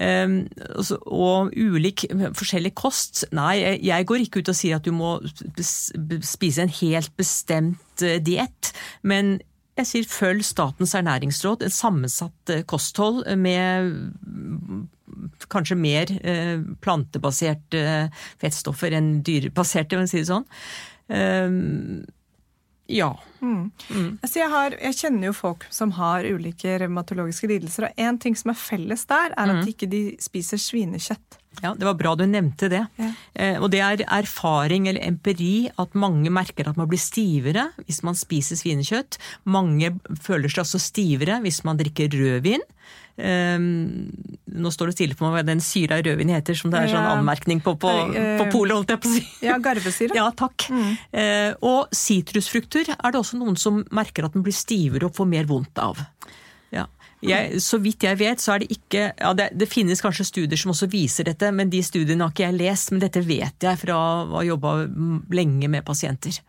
Um, 0.00 0.38
og 0.72 0.84
så- 0.88 0.96
og 1.04 1.52
ulik 1.52 2.06
forskjellig 2.32 2.72
kost. 2.74 3.24
Nei, 3.30 3.58
jeg- 3.84 4.06
går 4.06 4.22
ikke 4.24 4.40
ut 4.40 4.48
og 4.48 4.56
sier 4.56 4.76
at 4.76 4.82
du 4.84 4.90
må 4.92 5.18
spise 6.24 6.62
en 6.62 6.68
helt 6.80 7.14
bestemt 7.16 8.00
eh, 8.02 8.18
diett, 8.18 8.72
men 9.02 9.40
jeg 9.76 9.86
sier 9.86 10.04
følg 10.08 10.42
Statens 10.44 10.94
ernæringsråd, 10.94 11.62
et 11.62 11.72
sammensatt 11.72 12.48
eh, 12.48 12.62
kosthold 12.62 13.24
med 13.36 13.92
mm, 14.24 14.88
kanskje 15.52 15.78
mer 15.78 16.10
eh, 16.20 16.58
plantebaserte 16.84 17.82
eh, 17.82 18.24
fettstoffer 18.42 18.96
enn 18.98 19.14
dyrebaserte, 19.26 19.98
for 19.98 20.08
å 20.08 20.10
si 20.10 20.22
det 20.22 20.30
sånn. 20.30 20.48
Um, 21.12 22.02
ja. 22.92 23.10
Altså 24.22 24.40
jeg, 24.40 24.48
har, 24.52 24.76
jeg 24.80 24.98
kjenner 24.98 25.30
jo 25.30 25.36
folk 25.36 25.66
som 25.72 25.94
har 25.96 26.26
ulike 26.28 26.76
revmatologiske 26.82 27.50
lidelser, 27.50 27.88
og 27.88 28.00
én 28.00 28.18
ting 28.22 28.36
som 28.38 28.52
er 28.52 28.58
felles 28.58 29.06
der, 29.10 29.36
er 29.36 29.54
at 29.54 29.70
ikke 29.70 29.88
de 29.90 30.02
spiser 30.22 30.60
svinekjøtt. 30.60 31.38
Ja, 31.60 31.74
Det 31.74 31.84
var 31.84 31.94
bra 31.94 32.14
du 32.16 32.24
nevnte 32.26 32.68
det. 32.72 32.86
Ja. 32.98 33.10
Eh, 33.34 33.58
og 33.60 33.70
det 33.70 33.82
er 33.84 34.02
erfaring 34.08 34.88
eller 34.88 35.04
empiri 35.04 35.70
at 35.78 35.94
mange 35.94 36.30
merker 36.32 36.70
at 36.70 36.78
man 36.80 36.88
blir 36.90 37.00
stivere 37.02 37.68
hvis 37.84 38.02
man 38.06 38.16
spiser 38.18 38.56
svinekjøtt. 38.58 39.18
Mange 39.44 39.92
føler 40.24 40.48
seg 40.48 40.64
også 40.64 40.80
stivere 40.82 41.40
hvis 41.44 41.62
man 41.68 41.78
drikker 41.80 42.08
rødvin. 42.14 42.64
Um, 43.12 44.08
nå 44.48 44.70
står 44.72 44.88
det 44.88 44.94
stille 44.96 45.14
på 45.18 45.26
meg 45.26 45.34
hva 45.36 45.42
den 45.44 45.60
syra 45.62 45.98
i 46.00 46.04
rødvin 46.06 46.32
heter, 46.32 46.56
som 46.56 46.72
det 46.72 46.80
er 46.80 46.92
sånn 46.94 47.10
anmerkning 47.10 47.60
på 47.62 47.74
på, 47.78 47.90
Eh, 48.16 48.38
på 48.40 48.46
polet, 48.54 48.72
holdt 48.74 48.94
jeg 48.94 49.02
på 49.04 49.10
å 49.10 49.12
si. 49.12 49.24
Ja, 49.44 49.58
garvesyre. 49.62 50.14
Ja, 50.18 50.30
takk. 50.32 50.64
Eh, 51.12 51.52
og 51.60 51.92
sitrusfrukter 51.92 52.94
er 52.96 53.12
det 53.12 53.20
også 53.20 53.38
noen 53.38 53.58
som 53.60 53.82
merker 53.92 54.24
at 54.26 54.32
den 54.32 54.42
blir 54.46 54.56
stivere 54.56 55.10
og 55.10 55.14
får 55.18 55.28
mer 55.28 55.44
vondt 55.50 55.78
av. 55.78 56.00
Ja. 57.22 57.36
Jeg, 57.46 57.60
så 57.62 57.78
vidt 57.78 58.02
jeg 58.02 58.18
vet, 58.18 58.40
så 58.42 58.56
er 58.56 58.64
det 58.64 58.70
ikke 58.74 59.02
ja, 59.14 59.32
det, 59.38 59.50
det 59.54 59.68
finnes 59.70 60.00
kanskje 60.02 60.24
studier 60.26 60.58
som 60.58 60.72
også 60.74 60.88
viser 60.90 61.24
dette, 61.30 61.52
men 61.54 61.70
de 61.70 61.78
studiene 61.86 62.24
har 62.26 62.32
ikke 62.34 62.48
jeg 62.48 62.58
lest. 62.58 62.90
Men 62.90 63.00
dette 63.04 63.22
vet 63.22 63.62
jeg 63.62 63.78
fra 63.78 63.94
å 63.94 64.26
ha 64.34 64.42
jobba 64.42 64.72
lenge 65.30 65.68
med 65.70 65.84
pasienter. 65.86 66.40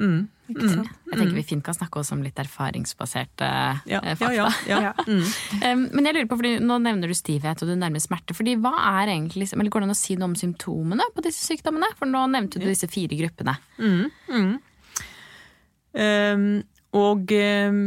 Mm. 0.00 0.28
Mm. 0.52 0.82
Jeg 1.08 1.16
tenker 1.16 1.32
vi 1.36 1.42
fint 1.46 1.62
kan 1.64 1.76
snakke 1.76 2.00
også 2.00 2.12
om 2.16 2.22
litt 2.24 2.36
erfaringsbaserte 2.40 3.46
Ja, 3.88 4.00
eh, 4.02 4.16
fakta. 4.20 4.32
ja, 4.36 4.48
ja. 4.68 4.80
Ja. 4.88 4.92
Um, 5.62 5.86
men 5.94 6.04
jeg 6.08 6.16
lurer 6.16 6.28
på, 6.28 6.36
fordi 6.40 6.58
nå 6.64 6.76
nevner 6.82 7.08
du 7.08 7.14
stivhet 7.16 7.62
og 7.62 7.70
du 7.70 7.76
nærmer 7.78 8.02
smerte. 8.02 8.34
fordi 8.36 8.56
hva 8.60 8.72
er 8.98 9.12
egentlig, 9.14 9.44
liksom- 9.46 9.60
eller 9.60 9.70
Går 9.72 9.80
det 9.84 9.88
an 9.88 9.94
å 9.94 10.00
si 10.00 10.16
noe 10.16 10.28
om 10.28 10.34
symptomene 10.36 11.06
på 11.14 11.24
disse 11.24 11.46
sykdommene? 11.46 11.88
For 11.96 12.10
nå 12.10 12.24
nevnte 12.34 12.60
du 12.60 12.66
disse 12.66 12.88
fire 12.90 13.16
gruppene. 13.16 13.56
Um, 15.92 16.62
og 16.96 17.32
ehm, 17.32 17.82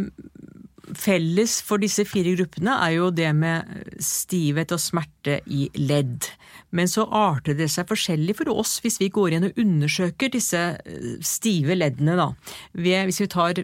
felles 0.95 1.59
for 1.65 1.81
disse 1.81 2.05
fire 2.07 2.35
gruppene 2.39 2.75
er 2.87 2.95
jo 2.97 3.11
det 3.13 3.31
med 3.35 3.95
stivhet 4.03 4.73
og 4.75 4.81
smerte 4.81 5.39
i 5.45 5.67
ledd. 5.77 6.29
Men 6.75 6.89
så 6.91 7.05
arter 7.08 7.55
det 7.58 7.70
seg 7.74 7.88
forskjellig 7.89 8.36
for 8.39 8.51
oss 8.53 8.77
hvis 8.84 9.00
vi 9.01 9.12
går 9.13 9.38
inn 9.38 9.48
og 9.48 9.60
undersøker 9.62 10.32
disse 10.34 10.62
eh, 10.75 11.15
stive 11.25 11.77
leddene. 11.77 12.17
Da. 12.20 12.27
Hvis 12.75 13.22
vi 13.24 13.29
tar 13.32 13.62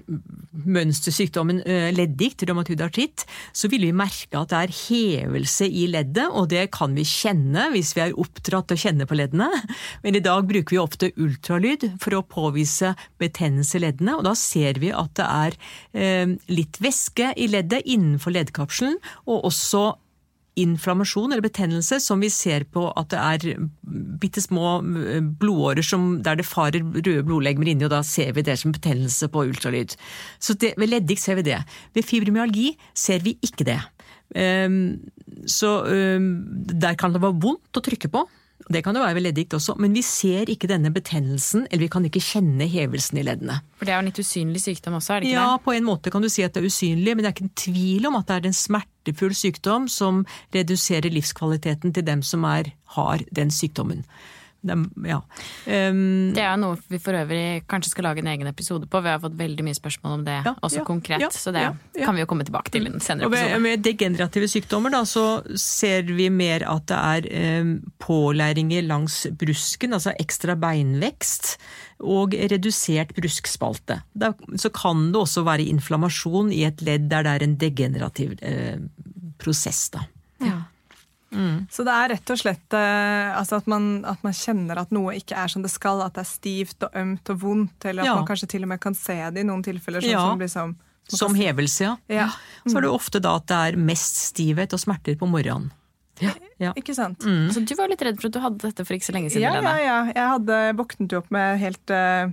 mønstersykdommen 0.51 1.61
eh, 1.65 1.89
leddgikt, 1.95 2.45
rheumatoid 2.47 2.83
artritt, 2.85 3.25
så 3.55 3.69
vil 3.71 3.87
vi 3.87 3.93
merke 3.95 4.39
at 4.39 4.51
det 4.51 4.61
er 4.61 4.75
hevelse 4.81 5.67
i 5.67 5.87
leddet, 5.91 6.27
og 6.29 6.49
det 6.53 6.67
kan 6.75 6.95
vi 6.97 7.05
kjenne 7.07 7.69
hvis 7.75 7.93
vi 7.97 8.05
er 8.05 8.17
oppdratt 8.19 8.71
til 8.71 8.79
å 8.79 8.83
kjenne 8.85 9.07
på 9.09 9.17
leddene. 9.19 9.49
Men 10.05 10.17
i 10.17 10.23
dag 10.23 10.47
bruker 10.49 10.75
vi 10.75 10.81
ofte 10.81 11.11
ultralyd 11.21 11.87
for 12.01 12.17
å 12.17 12.25
påvise 12.25 12.93
betennelse 13.21 13.79
i 13.79 13.85
leddene, 13.85 14.17
og 14.19 14.25
da 14.27 14.35
ser 14.37 14.79
vi 14.81 14.93
at 14.95 15.15
det 15.19 15.27
er 15.27 15.57
eh, 15.93 16.37
litt 16.51 16.79
væske 16.83 17.33
i 17.35 17.49
leddet 17.51 17.85
innenfor 17.85 18.35
leddkapselen, 18.35 18.97
og 19.27 19.49
også 19.51 19.85
inflammasjon 20.59 21.31
eller 21.31 21.45
betennelse 21.45 21.99
som 22.03 22.19
vi 22.23 22.29
ser 22.33 22.65
på 22.73 22.83
at 22.99 23.11
det 23.13 23.19
er 23.21 23.67
bitte 24.21 24.43
små 24.43 24.79
eh, 24.81 25.21
blodårer 25.21 25.85
som, 25.85 26.17
der 26.25 26.39
det 26.41 26.47
farer 26.47 26.83
røde 26.83 27.23
blodlegemer 27.27 27.71
inni, 27.71 27.87
og 27.87 27.93
da 27.93 28.01
ser 28.05 28.33
vi 28.35 28.43
det 28.45 28.57
som 28.59 28.75
betennelse 28.75 29.31
på 29.31 29.45
ultralyd. 29.47 29.95
Så 30.39 30.57
det, 30.59 30.73
Ved 30.81 30.91
leddgikt 30.91 31.23
ser 31.23 31.39
vi 31.39 31.47
det. 31.51 31.61
Ved 31.95 32.07
fibromyalgi 32.07 32.73
ser 32.97 33.23
vi 33.23 33.37
ikke 33.45 33.67
det. 33.67 33.79
Um, 34.35 34.99
så 35.47 35.81
um, 35.85 36.29
der 36.71 36.95
kan 36.99 37.13
det 37.13 37.23
være 37.23 37.39
vondt 37.43 37.79
å 37.79 37.83
trykke 37.83 38.11
på. 38.11 38.25
Det 38.69 38.83
kan 38.83 38.95
jo 38.95 39.01
være 39.01 39.15
ved 39.17 39.23
leddgikt 39.25 39.53
også, 39.57 39.75
men 39.81 39.93
vi 39.95 40.01
ser 40.05 40.49
ikke 40.51 40.67
denne 40.69 40.91
betennelsen, 40.93 41.63
eller 41.71 41.85
vi 41.85 41.89
kan 41.91 42.05
ikke 42.05 42.21
kjenne 42.21 42.67
hevelsen 42.69 43.17
i 43.17 43.23
leddene. 43.25 43.59
For 43.79 43.85
det 43.87 43.93
er 43.93 43.97
jo 43.99 44.03
en 44.05 44.09
litt 44.11 44.19
usynlig 44.21 44.61
sykdom 44.61 44.99
også, 44.99 45.13
er 45.15 45.19
det 45.23 45.31
ikke 45.31 45.39
Ja, 45.39 45.47
det? 45.57 45.63
på 45.65 45.73
en 45.77 45.87
måte 45.87 46.11
kan 46.13 46.21
du 46.21 46.29
si 46.29 46.43
at 46.45 46.53
det 46.53 46.61
er 46.61 46.67
usynlig, 46.69 47.15
men 47.15 47.23
det 47.25 47.31
er 47.31 47.35
ikke 47.37 47.47
en 47.49 47.55
tvil 47.63 48.05
om 48.11 48.19
at 48.19 48.27
det 48.27 48.35
er 48.37 48.47
en 48.51 48.59
smertefull 48.59 49.33
sykdom 49.35 49.87
som 49.89 50.25
reduserer 50.53 51.09
livskvaliteten 51.11 51.93
til 51.95 52.05
dem 52.05 52.21
som 52.21 52.43
er, 52.45 52.69
har 52.97 53.23
den 53.31 53.49
sykdommen. 53.51 54.05
Er, 54.61 54.81
ja. 55.09 55.17
Um, 55.65 56.33
Det 56.35 56.43
er 56.45 56.57
noe 56.61 56.77
vi 56.91 56.99
for 57.01 57.17
øvrig 57.17 57.63
kanskje 57.71 57.93
skal 57.95 58.05
lage 58.09 58.21
en 58.21 58.29
egen 58.29 58.49
episode 58.49 58.85
på. 58.85 59.01
Vi 59.01 59.09
har 59.09 59.21
fått 59.23 59.37
veldig 59.39 59.65
mye 59.65 59.77
spørsmål 59.77 60.19
om 60.19 60.25
det 60.27 60.37
Ja, 60.45 60.53
også 60.61 60.81
ja, 60.81 60.85
konkret, 60.85 61.33
så 61.33 61.53
det 61.55 61.63
kan 61.97 62.15
vi 62.15 62.21
jo 62.21 62.29
komme 62.29 62.45
tilbake 62.45 62.73
til 62.73 62.85
i 62.85 62.91
en 62.91 63.01
senere 63.01 63.25
Og 63.25 63.33
episode. 63.33 63.61
med 63.63 63.83
degenerative 63.85 64.47
sykdommer 64.51 64.93
da, 64.93 65.01
så 65.09 65.25
ser 65.57 66.05
vi 66.09 66.29
mer 66.29 66.67
at 66.69 66.85
det 66.91 66.99
er 66.99 67.61
um, 67.63 67.73
pålæringer 68.01 68.85
langs 68.85 69.23
brusken, 69.33 69.93
altså 69.97 70.13
ekstra 70.21 70.55
beinvekst, 70.59 71.55
og 72.01 72.33
redusert 72.33 73.13
bruskspalte. 73.17 74.01
Da, 74.13 74.33
så 74.57 74.69
kan 74.73 75.11
det 75.11 75.21
også 75.21 75.43
være 75.45 75.67
inflammasjon 75.69 76.51
i 76.53 76.63
et 76.69 76.81
ledd 76.85 77.09
der 77.11 77.25
det 77.25 77.33
er 77.35 77.45
en 77.45 77.57
degenerativ 77.61 78.37
eh, 78.41 78.77
prosess, 79.41 79.89
da. 79.93 80.05
Ja. 81.31 81.47
Så 81.71 81.83
det 81.87 81.93
er 81.95 82.09
rett 82.11 82.29
og 82.33 82.39
slett 82.41 82.73
eh, 82.75 83.31
altså 83.39 83.57
at, 83.61 83.67
man, 83.71 84.03
at 84.05 84.21
man 84.25 84.33
kjenner 84.35 84.81
at 84.81 84.91
noe 84.91 85.13
ikke 85.15 85.35
er 85.39 85.47
som 85.53 85.63
det 85.63 85.71
skal, 85.71 86.01
at 86.05 86.13
det 86.17 86.25
er 86.25 86.29
stivt 86.31 86.83
og 86.83 86.95
ømt 87.01 87.29
og 87.33 87.41
vondt, 87.41 87.85
eller 87.87 88.03
at 88.03 88.11
Ja. 88.11 88.15
man 88.19 88.27
kanskje 88.27 88.49
til 88.51 88.63
og 88.67 88.71
med 88.73 88.81
kan 88.83 88.93
se 88.97 89.15
det 89.31 89.43
i 89.45 89.47
noen 89.47 89.63
tilfeller. 89.63 90.01
Sånn 90.03 90.11
Ja. 90.11 90.25
som 90.29 90.39
liksom, 90.39 90.75
Som 91.11 91.35
hevelse, 91.35 91.81
ja. 91.83 91.95
Ja. 92.07 92.27
Så 92.67 92.77
er 92.77 92.81
det 92.85 92.91
ofte 92.91 93.19
da 93.19 93.35
at 93.39 93.47
det 93.47 93.57
er 93.73 93.77
mest 93.77 94.15
stivhet 94.31 94.71
og 94.73 94.79
smerter 94.79 95.15
på 95.19 95.27
morgenen. 95.27 95.71
Ja. 96.21 96.33
ja. 96.59 96.73
Ikke 96.77 96.93
sant? 96.95 97.19
Så 97.23 97.63
du 97.65 97.73
var 97.75 97.89
litt 97.89 98.01
redd 98.05 98.19
for 98.21 98.27
at 98.29 98.35
du 98.35 98.39
hadde 98.43 98.59
dette 98.61 98.85
for 98.85 98.93
ikke 98.93 99.07
så 99.09 99.15
lenge 99.15 99.31
siden? 99.33 99.41
Ja, 99.41 99.55
ja, 99.61 99.79
ja. 99.81 99.97
Jeg 100.13 100.27
hadde 100.35 100.59
våknet 100.77 101.11
jo 101.11 101.17
opp 101.23 101.31
med 101.33 101.57
helt 101.59 101.89
uh, 101.89 102.29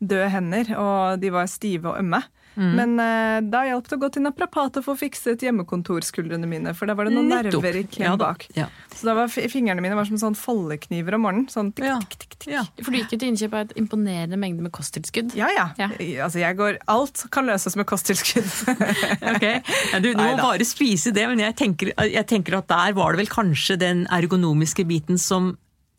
døde 0.00 0.28
hender, 0.30 0.70
og 0.78 1.20
de 1.20 1.30
var 1.34 1.50
stive 1.50 1.90
og 1.90 1.98
ømme. 1.98 2.22
Mm. 2.54 2.72
Men 2.76 2.90
uh, 3.00 3.38
da 3.50 3.62
hjalp 3.68 3.86
det 3.88 3.96
å 3.96 4.00
gå 4.02 4.08
til 4.12 4.24
naprapat 4.26 4.76
og 4.80 4.84
få 4.84 4.94
fikset 5.00 5.40
hjemmekontorskuldrene 5.46 6.48
mine, 6.48 6.74
for 6.76 6.90
da 6.90 6.96
var 6.98 7.08
det 7.08 7.14
noen 7.16 7.30
Nettopp. 7.32 7.62
nerver 7.64 7.78
i 7.80 7.84
klem 7.88 8.06
Ja 8.10 8.16
bak. 8.20 8.46
Ja. 8.58 8.66
Så 8.92 9.08
da 9.08 9.14
var 9.16 9.30
fingrene 9.32 9.80
mine 9.84 9.96
var 9.96 10.04
som 10.08 10.20
sånn 10.20 10.36
foldekniver 10.38 11.16
om 11.16 11.24
morgenen. 11.24 11.48
Sånn 11.52 11.72
tikk, 11.72 11.86
Ja. 11.88 11.98
tikk, 12.04 12.18
tikk, 12.26 12.36
tikk. 12.44 12.50
Ja. 12.52 12.64
For 12.82 12.92
du 12.92 12.98
gikk 13.00 13.14
jo 13.16 13.18
til 13.22 13.32
innkjøp 13.32 13.56
av 13.56 13.64
et 13.70 13.74
imponerende 13.80 14.36
mengde 14.40 14.62
med 14.66 14.72
kosttilskudd. 14.76 15.34
Ja, 15.38 15.48
ja. 15.56 15.68
Ja. 15.80 15.88
Altså, 16.26 16.42
jeg 16.42 16.56
går, 16.60 16.78
alt 16.92 17.24
kan 17.32 17.46
løses 17.48 17.76
med 17.76 17.86
kosttilskudd. 17.86 18.50
Ok, 19.32 19.44
ja, 19.46 19.98
du, 20.02 20.10
du 20.12 20.20
må 20.20 20.36
bare 20.40 20.64
spise 20.66 21.12
det, 21.14 21.24
men 21.30 21.40
jeg 21.40 21.54
tenker, 21.56 21.92
jeg 21.96 22.26
tenker 22.28 22.58
at 22.58 22.68
der 22.68 22.92
var 22.96 23.14
det 23.14 23.22
vel 23.22 23.30
kanskje 23.32 23.78
den 23.80 24.04
ergonomiske 24.12 24.84
biten 24.88 25.18
som 25.20 25.54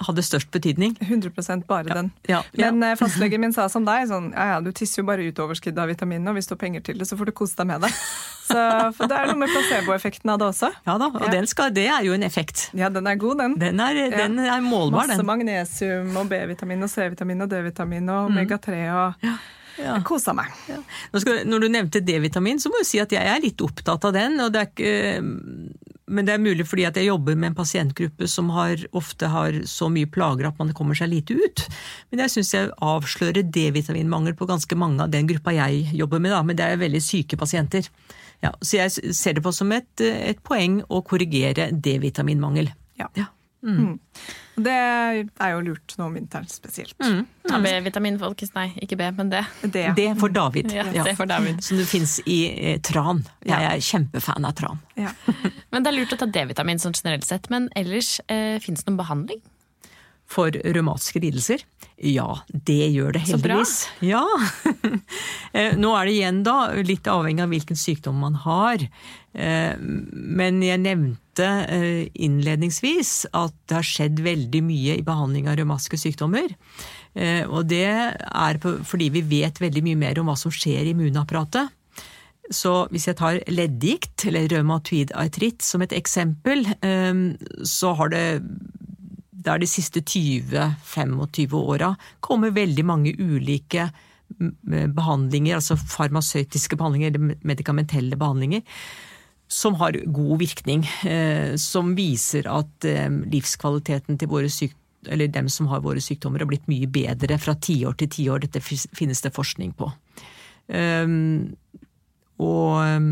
hadde 0.08 0.24
størst 0.26 0.52
betydning. 0.54 0.94
100% 1.02 1.66
bare 1.70 1.90
den. 1.96 2.12
Ja, 2.30 2.42
ja. 2.58 2.72
Men 2.72 2.84
eh, 2.92 2.96
fastlegen 3.00 3.42
min 3.42 3.54
sa 3.56 3.68
som 3.72 3.86
deg, 3.88 4.08
sånn, 4.12 4.32
ja 4.36 4.46
ja, 4.54 4.60
du 4.64 4.72
tisser 4.76 5.02
jo 5.02 5.08
bare 5.08 5.26
ut 5.26 5.40
overskuddet 5.40 5.80
av 5.84 5.90
vitaminene, 5.92 6.30
og 6.32 6.38
hvis 6.38 6.48
du 6.50 6.56
har 6.56 6.62
penger 6.62 6.84
til 6.86 7.00
det, 7.02 7.08
så 7.10 7.18
får 7.20 7.32
du 7.32 7.36
kose 7.38 7.56
deg 7.60 7.70
med 7.74 7.86
det. 7.88 7.94
Så, 8.44 8.60
for 8.98 9.08
det 9.08 9.16
er 9.16 9.30
noe 9.32 9.40
med 9.40 9.48
placeboeffekten 9.54 10.30
av 10.34 10.42
det 10.42 10.50
også. 10.52 10.68
Ja 10.84 10.98
da, 11.00 11.08
og 11.08 11.22
Ja. 11.24 11.30
Den 11.32 11.48
skal, 11.48 11.72
det 11.74 11.86
er 11.88 12.04
jo 12.04 12.12
en 12.12 12.26
effekt. 12.28 12.66
Ja, 12.76 12.90
den 12.92 13.08
er 13.08 13.16
god, 13.16 13.40
den. 13.40 13.54
Den 13.62 13.80
er, 13.80 13.96
den 14.12 14.36
er 14.44 14.60
målbar, 14.62 15.08
Masse 15.08 15.16
den. 15.22 15.26
magnesium 15.30 16.12
og 16.20 16.28
B-vitamin 16.30 16.84
og 16.84 16.92
C-vitamin 16.92 17.46
og 17.48 17.50
D-vitamin 17.56 18.10
og 18.12 18.32
omega-3 18.32 18.82
og 18.92 19.20
Mm. 19.24 19.30
Ja. 19.80 19.96
Jeg 19.96 20.04
kosa 20.06 20.36
meg. 20.38 20.52
Ja. 20.70 20.76
når 21.50 21.64
du 21.64 21.68
nevnte 21.72 22.02
D-vitamin, 22.06 22.60
så 22.62 22.70
må 22.70 22.84
du 22.84 22.86
si 22.86 23.00
at 23.02 23.10
jeg 23.16 23.26
er 23.26 23.40
litt 23.42 23.58
opptatt 23.64 24.06
av 24.06 24.14
den. 24.14 24.40
og 24.44 24.52
det 24.54 24.60
er 24.62 24.68
ikke, 24.70 25.93
Men 26.12 26.28
det 26.28 26.34
er 26.34 26.42
mulig 26.44 26.66
fordi 26.68 26.84
at 26.88 26.98
jeg 27.00 27.08
jobber 27.08 27.38
med 27.40 27.52
en 27.52 27.58
pasientgruppe 27.58 28.28
som 28.28 28.50
har, 28.52 28.82
ofte 28.92 29.30
har 29.32 29.56
så 29.70 29.88
mye 29.92 30.10
plager 30.12 30.50
at 30.50 30.60
man 30.60 30.74
kommer 30.76 30.98
seg 31.00 31.14
lite 31.14 31.38
ut. 31.38 31.64
Men 32.12 32.26
jeg 32.26 32.34
syns 32.36 32.54
jeg 32.56 32.74
avslører 32.84 33.48
D-vitaminmangel 33.56 34.36
på 34.40 34.48
ganske 34.50 34.78
mange 34.80 35.04
av 35.06 35.14
den 35.14 35.30
gruppa 35.32 35.56
jeg 35.56 35.88
jobber 35.96 36.20
med. 36.24 36.36
Da, 36.36 36.44
men 36.44 36.60
det 36.60 36.68
er 36.68 36.82
veldig 36.82 37.04
syke 37.04 37.40
pasienter. 37.40 37.88
Ja, 38.44 38.52
så 38.60 38.82
jeg 38.82 39.16
ser 39.16 39.38
det 39.38 39.46
på 39.46 39.54
som 39.56 39.72
et, 39.72 40.04
et 40.04 40.42
poeng 40.44 40.82
å 40.92 41.00
korrigere 41.08 41.70
D-vitaminmangel. 41.72 42.74
Ja. 43.00 43.08
Ja. 43.16 43.30
Det 44.56 44.74
er 44.74 45.54
jo 45.56 45.62
lurt 45.66 45.96
nå 45.98 46.06
om 46.06 46.18
vinteren 46.18 46.46
spesielt. 46.52 46.94
Mm. 47.02 47.24
Ja, 47.50 47.60
B-vitamin, 47.64 48.20
folkens. 48.22 48.54
Nei, 48.54 48.68
ikke 48.86 48.98
B, 49.00 49.08
men 49.18 49.32
D. 49.32 49.42
D, 49.64 49.88
Det 49.98 50.08
for 50.22 50.34
David. 50.34 50.72
Ja, 50.74 50.86
det 50.94 51.16
for 51.18 51.30
David. 51.30 51.64
Som 51.66 51.80
det 51.82 51.88
fins 51.90 52.20
i 52.30 52.38
eh, 52.52 52.78
tran. 52.86 53.24
Jeg 53.48 53.70
er 53.72 53.82
kjempefan 53.84 54.46
av 54.46 54.54
tran. 54.60 54.84
Ja. 55.00 55.14
Men 55.74 55.82
det 55.82 55.90
er 55.90 55.98
lurt 55.98 56.14
å 56.14 56.20
ta 56.22 56.28
D-vitamin 56.30 56.82
sånn 56.82 56.94
generelt 56.94 57.26
sett. 57.26 57.50
Men 57.50 57.66
ellers, 57.80 58.20
eh, 58.30 58.60
fins 58.62 58.84
det 58.84 58.92
noen 58.92 59.02
behandling? 59.02 59.42
For 60.30 60.50
revmatiske 60.56 61.20
lidelser? 61.22 61.62
Ja, 62.04 62.40
det 62.50 62.90
gjør 62.96 63.14
det 63.16 63.22
Så 63.28 63.38
bra. 63.42 63.60
heldigvis. 63.62 63.88
Ja. 64.02 64.24
Eh, 65.54 65.76
Nå 65.78 65.92
er 65.94 66.08
det 66.10 66.14
igjen 66.16 66.40
da 66.42 66.54
litt 66.82 67.06
avhengig 67.06 67.44
av 67.44 67.52
hvilken 67.52 67.78
sykdom 67.78 68.16
man 68.24 68.34
har. 68.42 68.82
Eh, 69.38 69.76
Men 69.78 70.64
jeg 70.66 70.82
nevnte 70.82 71.46
eh, 71.70 72.08
innledningsvis 72.18 73.28
at 73.38 73.54
det 73.70 73.78
har 73.78 73.86
skjedd 73.86 74.24
veldig 74.26 74.64
mye 74.66 74.96
i 74.98 75.06
behandling 75.06 75.46
av 75.52 75.60
revmatiske 75.62 76.00
sykdommer. 76.08 76.56
Og 77.54 77.68
det 77.70 77.84
er 77.86 78.58
fordi 78.90 79.12
vi 79.14 79.22
vet 79.22 79.60
veldig 79.62 79.84
mye 79.86 80.00
mer 80.02 80.18
om 80.18 80.32
hva 80.32 80.38
som 80.42 80.50
skjer 80.50 80.82
i 80.90 80.96
immunapparatet. 80.96 81.70
Så 82.50 82.88
hvis 82.90 83.06
jeg 83.12 83.20
tar 83.20 83.38
leddgikt, 83.54 84.26
eller 84.32 84.50
reumatoid 84.50 85.14
artritt 85.14 85.62
som 85.62 85.86
et 85.86 85.94
eksempel, 85.94 86.66
så 87.70 87.94
har 88.00 88.10
det 88.10 88.24
det 89.44 89.52
er 89.52 89.62
de 89.62 89.70
siste 89.70 90.02
20-25 90.02 91.56
åra 91.60 91.94
kommer 92.24 92.54
veldig 92.56 92.86
mange 92.88 93.14
ulike 93.20 93.90
behandlinger, 94.34 95.60
altså 95.60 95.78
farmasøytiske 95.78 96.78
behandlinger 96.80 97.12
eller 97.12 97.36
medikamentelle 97.46 98.18
behandlinger, 98.18 98.64
som 99.52 99.76
har 99.78 100.00
god 100.06 100.40
virkning. 100.40 100.88
eh, 101.06 101.56
Som 101.58 101.96
viser 101.96 102.48
at 102.50 102.86
eh, 102.86 103.10
livskvaliteten 103.10 104.18
til 104.18 104.32
våre 104.32 104.50
syk 104.50 104.74
eller 105.08 105.28
dem 105.28 105.50
som 105.50 105.68
har 105.68 105.82
våre 105.84 106.00
sykdommer, 106.00 106.40
har 106.40 106.48
blitt 106.48 106.70
mye 106.72 106.88
bedre 106.88 107.38
fra 107.38 107.56
tiår 107.60 107.94
til 108.00 108.10
tiår. 108.10 108.46
Dette 108.46 108.62
finnes 108.64 109.22
det 109.22 109.34
forskning 109.36 109.74
på. 109.76 109.90
Um, 110.72 111.58
og, 112.40 113.12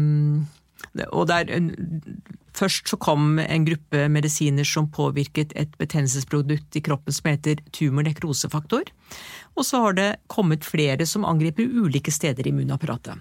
og 1.11 1.27
der, 1.27 1.51
først 2.57 2.91
så 2.91 2.97
kom 3.01 3.39
en 3.39 3.65
gruppe 3.67 4.05
medisiner 4.11 4.67
som 4.67 4.89
påvirket 4.91 5.53
et 5.59 5.73
betennelsesprodukt 5.81 6.77
i 6.77 6.83
kroppen 6.85 7.15
som 7.15 7.31
heter 7.31 7.61
tumornekrosefaktor. 7.75 8.91
Og 9.55 9.67
så 9.67 9.83
har 9.85 9.97
det 9.97 10.09
kommet 10.31 10.67
flere 10.67 11.07
som 11.07 11.27
angriper 11.27 11.67
ulike 11.67 12.11
steder 12.13 12.47
i 12.47 12.53
immunapparatet. 12.53 13.19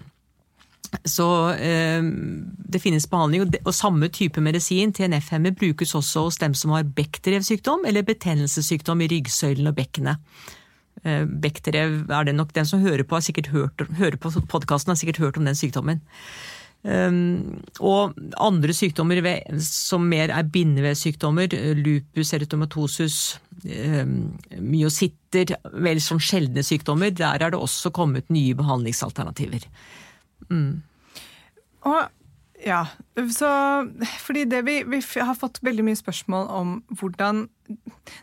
Så 1.07 1.25
eh, 1.55 2.03
det 2.03 2.81
finnes 2.83 3.07
behandling, 3.07 3.45
og, 3.45 3.51
det, 3.53 3.61
og 3.63 3.75
samme 3.75 4.09
type 4.11 4.41
medisin, 4.43 4.91
TNF-hemmer, 4.91 5.55
brukes 5.55 5.95
også 5.95 6.25
hos 6.27 6.39
dem 6.41 6.55
som 6.57 6.73
har 6.75 6.89
Bechterew-sykdom 6.97 7.85
eller 7.87 8.03
betennelsessykdom 8.07 9.03
i 9.05 9.07
ryggsøylen 9.13 9.71
og 9.71 9.77
bekkenet. 9.77 10.19
Eh, 11.03 11.23
Bechterew 11.25 12.01
er 12.11 12.27
det 12.27 12.35
nok 12.35 12.51
den 12.57 12.67
som 12.67 12.83
hører 12.83 13.05
på, 13.07 13.15
har 13.15 13.23
sikkert 13.25 13.53
hørt, 13.55 13.85
hører 13.97 14.19
på 14.19 14.33
podkasten, 14.51 14.91
har 14.91 14.99
sikkert 14.99 15.23
hørt 15.23 15.39
om 15.39 15.47
den 15.47 15.57
sykdommen. 15.57 16.03
Um, 16.81 17.59
og 17.77 18.15
andre 18.41 18.73
sykdommer 18.73 19.19
som 19.61 20.07
mer 20.09 20.31
er 20.33 20.47
bindevevsykdommer, 20.49 21.53
lupus 21.77 22.33
erytomatosus, 22.33 23.17
um, 23.65 24.15
myositter, 24.57 25.53
vel 25.77 26.01
som 26.01 26.21
sjeldne 26.21 26.63
sykdommer, 26.65 27.13
der 27.13 27.37
er 27.37 27.53
det 27.53 27.61
også 27.61 27.93
kommet 27.93 28.33
nye 28.33 28.57
behandlingsalternativer. 28.57 29.67
Og 30.49 32.01
ja, 32.65 32.85
så 33.33 33.49
fordi 34.21 34.45
det 34.49 34.61
vi, 34.67 34.77
vi 34.87 35.01
har 35.01 35.37
fått 35.37 35.59
veldig 35.65 35.85
mye 35.87 35.99
spørsmål 35.99 36.47
om 36.53 36.77
hvordan 36.99 37.47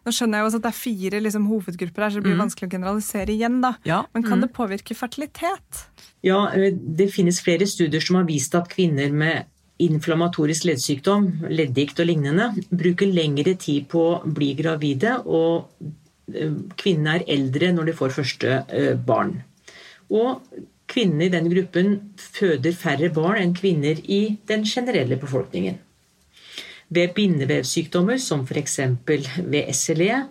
Nå 0.05 0.13
skjønner 0.13 0.39
jeg 0.39 0.43
jo 0.43 0.49
også 0.51 0.59
at 0.61 0.65
det 0.67 0.69
er 0.69 0.77
fire 0.77 1.19
liksom, 1.25 1.45
hovedgrupper 1.49 2.05
her, 2.05 2.11
så 2.13 2.21
det 2.21 2.27
blir 2.27 2.37
vanskelig 2.37 2.67
å 2.69 2.73
generalisere 2.75 3.33
igjen. 3.33 3.63
da. 3.65 3.71
Ja, 3.89 4.03
Men 4.13 4.27
kan 4.27 4.43
det 4.45 4.51
påvirke 4.53 4.93
fertilitet? 4.99 5.87
Ja, 6.27 6.43
eh, 6.53 6.75
det 6.75 7.07
finnes 7.15 7.41
flere 7.41 7.65
studier 7.65 8.05
som 8.05 8.19
har 8.19 8.27
vist 8.29 8.53
at 8.59 8.69
kvinner 8.69 9.15
med 9.15 9.49
inflammatorisk 9.81 10.67
leddsykdom, 10.69 11.29
leddgikt 11.49 12.03
og 12.03 12.11
lignende, 12.11 12.51
bruker 12.69 13.09
lengre 13.09 13.55
tid 13.57 13.87
på 13.89 14.05
å 14.11 14.33
bli 14.37 14.51
gravide, 14.59 15.17
og 15.25 15.71
eh, 16.35 16.53
kvinnene 16.77 17.21
er 17.21 17.29
eldre 17.39 17.73
når 17.79 17.89
de 17.89 17.97
får 18.03 18.17
første 18.19 18.59
eh, 18.69 18.93
barn. 18.99 19.39
Og 20.13 20.45
kvinnene 20.89 21.29
i 21.29 21.33
den 21.33 21.51
gruppen 21.53 21.93
føder 22.19 22.75
færre 22.77 23.11
barn 23.15 23.41
enn 23.43 23.55
kvinner 23.57 24.01
i 24.05 24.39
den 24.49 24.65
generelle 24.69 25.19
befolkningen. 25.21 25.79
Ved 26.89 27.13
bindevevsykdommer, 27.17 28.17
som 28.17 28.47
f.eks. 28.49 28.79
ved 29.05 29.73
SLE, 29.77 30.23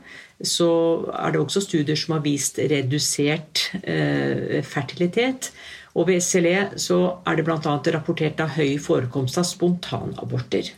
så 0.42 0.70
er 1.14 1.34
det 1.34 1.42
også 1.42 1.62
studier 1.62 1.98
som 1.98 2.16
har 2.16 2.24
vist 2.26 2.58
redusert 2.58 3.68
eh, 3.84 4.64
fertilitet. 4.66 5.52
Og 5.98 6.10
ved 6.10 6.22
SLE 6.22 6.72
så 6.82 7.00
er 7.26 7.38
det 7.38 7.46
bl.a. 7.46 7.78
rapportert 7.94 8.42
av 8.42 8.58
høy 8.58 8.78
forekomst 8.82 9.38
av 9.38 9.46
spontanaborter. 9.50 10.74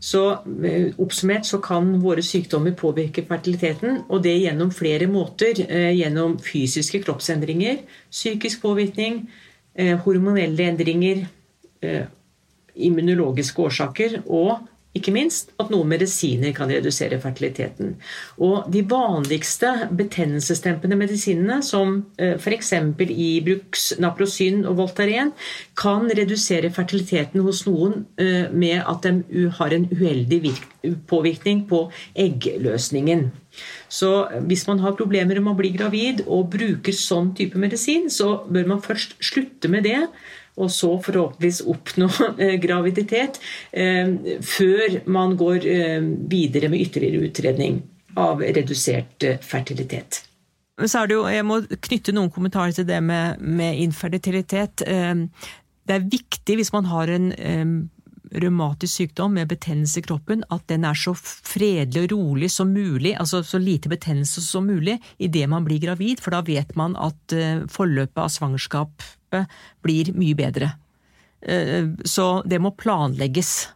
Så 0.00 0.22
eh, 0.64 0.94
oppsummert 0.96 1.44
så 1.44 1.60
kan 1.60 1.92
våre 2.00 2.22
sykdommer 2.24 2.72
påvirke 2.76 3.26
fertiliteten, 3.28 4.00
og 4.08 4.22
det 4.24 4.38
gjennom 4.38 4.72
flere 4.72 5.06
måter. 5.10 5.60
Eh, 5.68 5.92
gjennom 5.98 6.38
fysiske 6.40 7.02
kroppsendringer, 7.04 7.82
psykisk 8.08 8.62
påvirkning, 8.64 9.26
eh, 9.74 9.96
hormonelle 10.06 10.70
endringer, 10.72 11.26
immunologiske 12.76 13.62
årsaker 13.64 14.18
og 14.26 14.66
ikke 14.96 15.12
minst 15.14 15.52
at 15.62 15.68
noen 15.70 15.86
medisiner 15.92 16.50
kan 16.56 16.70
redusere 16.70 17.20
fertiliteten. 17.22 17.92
Og 18.42 18.66
de 18.74 18.82
vanligste 18.90 19.70
betennelsesdempende 19.96 20.98
medisinene, 20.98 21.60
som 21.62 22.00
f.eks. 22.18 22.72
Ibrux, 23.06 23.84
Naprosyn 24.02 24.64
og 24.66 24.80
Voltaren, 24.80 25.30
kan 25.78 26.10
redusere 26.10 26.72
fertiliteten 26.74 27.44
hos 27.46 27.62
noen 27.68 28.04
eh, 28.18 28.50
med 28.50 28.82
at 28.82 29.06
de 29.06 29.46
har 29.60 29.76
en 29.76 29.86
uheldig 29.92 30.56
påvirkning 31.06 31.64
på 31.70 31.84
eggløsningen. 32.18 33.28
Så 33.90 34.10
hvis 34.46 34.66
man 34.68 34.82
har 34.82 34.98
problemer 34.98 35.38
med 35.38 35.52
å 35.52 35.58
bli 35.58 35.72
gravid 35.74 36.24
og 36.26 36.50
bruker 36.52 36.94
sånn 36.94 37.32
type 37.38 37.58
medisin, 37.58 38.08
så 38.10 38.40
bør 38.46 38.74
man 38.74 38.84
først 38.84 39.16
slutte 39.22 39.70
med 39.70 39.86
det 39.86 40.00
og 40.58 40.70
så 40.72 40.94
forhåpentligvis 41.02 41.62
oppnå 41.70 42.08
eh, 42.38 42.56
graviditet, 42.62 43.40
eh, 43.72 44.10
før 44.44 45.00
man 45.10 45.36
går 45.40 45.68
eh, 45.68 46.00
videre 46.30 46.72
med 46.72 46.86
ytterligere 46.86 47.28
utredning 47.28 47.80
av 48.18 48.42
redusert 48.42 49.24
fertilitet. 49.46 50.24
Er 50.80 51.12
jo, 51.12 51.26
Jeg 51.28 51.44
må 51.44 51.60
knytte 51.60 52.12
noen 52.16 52.32
kommentarer 52.32 52.72
til 52.74 52.86
det 52.88 52.98
med, 53.04 53.38
med 53.38 53.78
infertilitet. 53.82 54.80
Det 54.80 55.94
er 55.94 56.06
viktig 56.08 56.56
hvis 56.56 56.72
man 56.72 56.88
har 56.88 57.12
en 57.12 57.28
revmatisk 58.32 59.02
sykdom 59.02 59.36
med 59.36 59.50
betennelse 59.50 60.00
i 60.00 60.06
kroppen, 60.06 60.42
at 60.48 60.64
den 60.72 60.86
er 60.88 60.96
så 60.96 61.12
fredelig 61.14 62.06
og 62.06 62.14
rolig 62.14 62.50
som 62.54 62.72
mulig, 62.72 63.12
altså 63.12 63.42
så 63.44 63.60
lite 63.60 63.92
betennelse 63.92 64.40
som 64.42 64.66
mulig, 64.72 64.96
idet 65.20 65.46
man 65.52 65.68
blir 65.68 65.82
gravid, 65.84 66.24
for 66.24 66.32
da 66.32 66.40
vet 66.48 66.72
man 66.80 66.96
at 66.96 67.36
forløpet 67.70 68.24
av 68.24 68.32
svangerskapet 69.30 69.48
blir 69.82 70.12
mye 70.14 70.34
bedre. 70.34 70.72
Eh, 71.40 71.88
så 72.04 72.42
det 72.44 72.58
må 72.60 72.70
planlegges. 72.70 73.68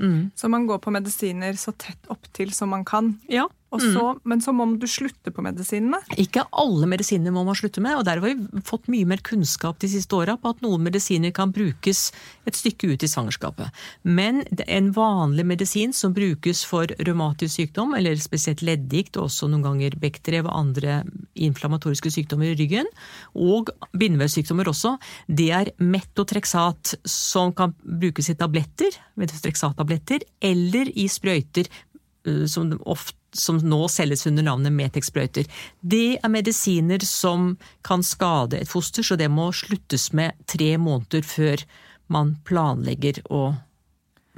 Mm. 0.00 0.30
Så 0.34 0.48
man 0.48 0.66
går 0.66 0.78
på 0.78 0.90
medisiner 0.90 1.54
så 1.54 1.72
tett 1.72 2.06
opptil 2.08 2.52
som 2.52 2.68
man 2.70 2.84
kan? 2.84 3.20
Ja. 3.28 3.48
Så, 3.68 4.00
mm. 4.00 4.20
Men 4.24 4.40
så 4.40 4.52
må 4.56 4.64
du 4.80 4.86
slutte 4.88 5.28
på 5.34 5.42
medisinene? 5.44 6.00
Ikke 6.16 6.46
alle 6.56 6.88
medisiner 6.88 7.34
må 7.34 7.42
man 7.44 7.56
slutte 7.58 7.82
med. 7.84 7.98
og 7.98 8.06
Der 8.08 8.16
har 8.16 8.24
vi 8.24 8.62
fått 8.64 8.88
mye 8.88 9.06
mer 9.08 9.20
kunnskap 9.20 9.76
de 9.82 9.90
siste 9.92 10.16
åra 10.16 10.38
på 10.40 10.54
at 10.54 10.62
noen 10.64 10.86
medisiner 10.86 11.34
kan 11.36 11.52
brukes 11.52 12.08
et 12.48 12.56
stykke 12.56 12.94
ut 12.94 13.04
i 13.04 13.10
svangerskapet. 13.10 13.68
Men 14.08 14.40
en 14.64 14.88
vanlig 14.96 15.44
medisin 15.50 15.92
som 15.92 16.16
brukes 16.16 16.64
for 16.64 16.88
revmatisk 16.96 17.58
sykdom, 17.58 17.92
eller 17.98 18.16
spesielt 18.22 18.64
leddgikt, 18.64 19.18
og 19.18 19.28
også 19.28 19.50
noen 19.52 19.66
ganger 19.66 19.98
bekkdrev 20.00 20.48
og 20.48 20.56
andre 20.56 21.02
inflammatoriske 21.36 22.14
sykdommer 22.14 22.54
i 22.54 22.56
ryggen, 22.56 22.88
og 23.36 23.74
bindevevsykdommer 23.92 24.72
også, 24.72 24.96
det 25.28 25.50
er 25.52 25.72
metotrexat, 25.76 26.96
som 27.04 27.52
kan 27.52 27.76
brukes 27.84 28.32
i 28.32 28.38
tabletter, 28.38 28.96
metotrexat-tabletter, 29.20 30.24
eller 30.40 30.88
i 30.96 31.04
sprøyter 31.12 31.68
eh, 31.68 32.44
som 32.48 32.72
ofte 32.88 33.17
som 33.32 33.58
nå 33.60 33.80
selges 33.92 34.26
under 34.26 34.46
navnet 34.46 34.72
Metex-sprøyter. 34.72 35.48
Det 35.80 36.18
er 36.22 36.32
medisiner 36.32 37.02
som 37.04 37.56
kan 37.86 38.04
skade 38.06 38.60
et 38.62 38.70
foster, 38.70 39.04
så 39.04 39.18
det 39.20 39.28
må 39.32 39.50
sluttes 39.56 40.10
med 40.16 40.36
tre 40.48 40.76
måneder 40.80 41.26
før 41.26 41.64
man 42.08 42.36
planlegger 42.48 43.20
å 43.28 43.50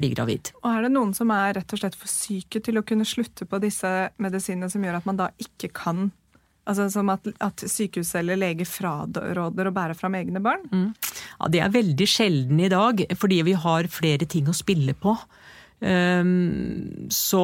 bli 0.01 0.11
gravid. 0.15 0.53
Og 0.63 0.71
Er 0.71 0.87
det 0.87 0.95
noen 0.95 1.13
som 1.17 1.31
er 1.35 1.55
rett 1.61 1.75
og 1.75 1.83
slett 1.83 1.99
for 1.99 2.11
syke 2.11 2.63
til 2.65 2.81
å 2.81 2.87
kunne 2.87 3.07
slutte 3.09 3.47
på 3.47 3.61
disse 3.63 4.11
medisinene 4.23 4.71
som 4.73 4.85
gjør 4.85 5.01
at 5.01 5.09
man 5.09 5.21
da 5.21 5.31
ikke 5.43 5.73
kan 5.77 6.11
Altså 6.69 6.85
Som 6.93 7.09
at, 7.11 7.25
at 7.43 7.63
sykehus 7.67 8.13
eller 8.21 8.39
lege 8.39 8.67
fraråder 8.69 9.39
å 9.67 9.73
bære 9.75 9.97
fram 9.99 10.15
egne 10.15 10.43
barn? 10.45 10.67
Mm. 10.71 10.91
Ja, 11.41 11.49
Det 11.49 11.63
er 11.65 11.73
veldig 11.75 12.07
sjelden 12.07 12.61
i 12.61 12.69
dag, 12.71 13.01
fordi 13.19 13.41
vi 13.49 13.55
har 13.59 13.89
flere 13.91 14.29
ting 14.29 14.47
å 14.47 14.55
spille 14.55 14.95
på. 14.95 15.17
Um, 15.81 17.09
så 17.11 17.43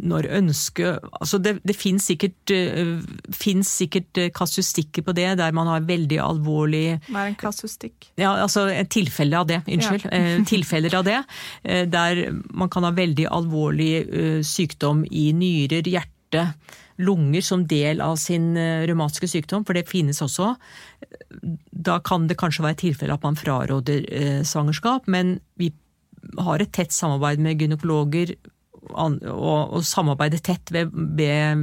når 0.00 0.28
ønsket 0.38 1.04
altså 1.20 1.38
Det, 1.42 1.54
det 1.66 1.74
fins 1.76 2.06
sikkert, 2.08 2.52
uh, 2.52 3.62
sikkert 3.66 4.20
uh, 4.20 4.28
kasustikker 4.34 5.04
på 5.04 5.14
det, 5.16 5.26
der 5.38 5.52
man 5.52 5.68
har 5.68 5.84
veldig 5.86 6.18
alvorlig 6.22 6.84
Hva 7.08 7.26
er 7.26 7.32
en 7.32 7.38
kasustikk? 7.38 8.08
Ja, 8.20 8.34
altså 8.42 8.66
et 8.72 8.90
tilfelle 8.92 9.36
av 9.38 9.48
det. 9.50 9.62
Unnskyld. 9.66 10.06
Ja. 10.08 10.38
uh, 10.38 10.46
tilfeller 10.48 10.96
av 10.96 11.04
det. 11.06 11.18
Der 11.62 12.22
man 12.50 12.70
kan 12.72 12.84
ha 12.86 12.92
veldig 12.94 13.26
alvorlig 13.30 13.92
sykdom 14.46 15.04
i 15.10 15.30
nyrer, 15.36 15.86
hjerte, 15.86 16.46
lunger 17.02 17.44
som 17.44 17.64
del 17.68 18.02
av 18.04 18.16
sin 18.20 18.52
revmatiske 18.56 19.28
sykdom, 19.30 19.64
for 19.66 19.76
det 19.76 19.88
finnes 19.90 20.20
også. 20.24 20.52
Da 21.72 21.98
kan 22.04 22.26
det 22.30 22.38
kanskje 22.40 22.64
være 22.66 22.80
tilfelle 22.84 23.16
at 23.16 23.24
man 23.24 23.38
fraråder 23.38 24.42
svangerskap, 24.48 25.08
men 25.10 25.38
vi 25.60 25.72
har 26.38 26.62
et 26.62 26.72
tett 26.74 26.94
samarbeid 26.94 27.42
med 27.42 27.60
gynekologer 27.60 28.34
og, 28.90 29.20
og 29.22 29.84
samarbeide 29.86 30.40
tett 30.42 30.72
ved, 30.74 30.90
ved 30.90 31.60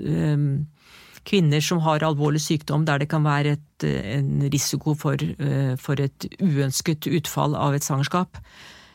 um, 0.00 0.46
kvinner 1.28 1.62
som 1.64 1.82
har 1.84 2.04
alvorlig 2.04 2.42
sykdom 2.44 2.86
der 2.88 3.02
det 3.02 3.10
kan 3.12 3.24
være 3.24 3.56
et, 3.56 3.86
en 3.88 4.46
risiko 4.52 4.94
for, 4.98 5.20
uh, 5.20 5.74
for, 5.80 6.00
et 6.00 6.28
uønsket 6.40 7.08
utfall 7.10 7.56
av 7.58 7.76
et 7.76 7.86
svangerskap. 7.86 8.40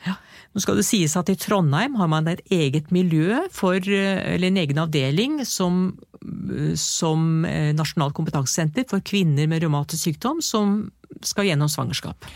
Ja. 0.05 0.15
Nå 0.53 0.63
skal 0.63 0.79
det 0.79 0.88
sies 0.88 1.17
at 1.19 1.29
I 1.29 1.38
Trondheim 1.39 1.97
har 1.99 2.10
man 2.12 2.29
et 2.32 2.43
eget 2.53 2.93
miljø, 2.95 3.41
for, 3.53 3.77
uh, 3.77 4.21
eller 4.34 4.49
en 4.49 4.62
egen 4.62 4.84
avdeling, 4.86 5.41
som, 5.45 5.82
uh, 6.25 6.71
som 6.77 7.43
nasjonalt 7.77 8.17
kompetansesenter 8.17 8.88
for 8.89 9.05
kvinner 9.05 9.49
med 9.49 9.65
revmatisk 9.65 10.10
sykdom 10.10 10.41
som 10.45 10.88
skal 11.25 11.49
gjennom 11.49 11.69
svangerskap. 11.71 12.29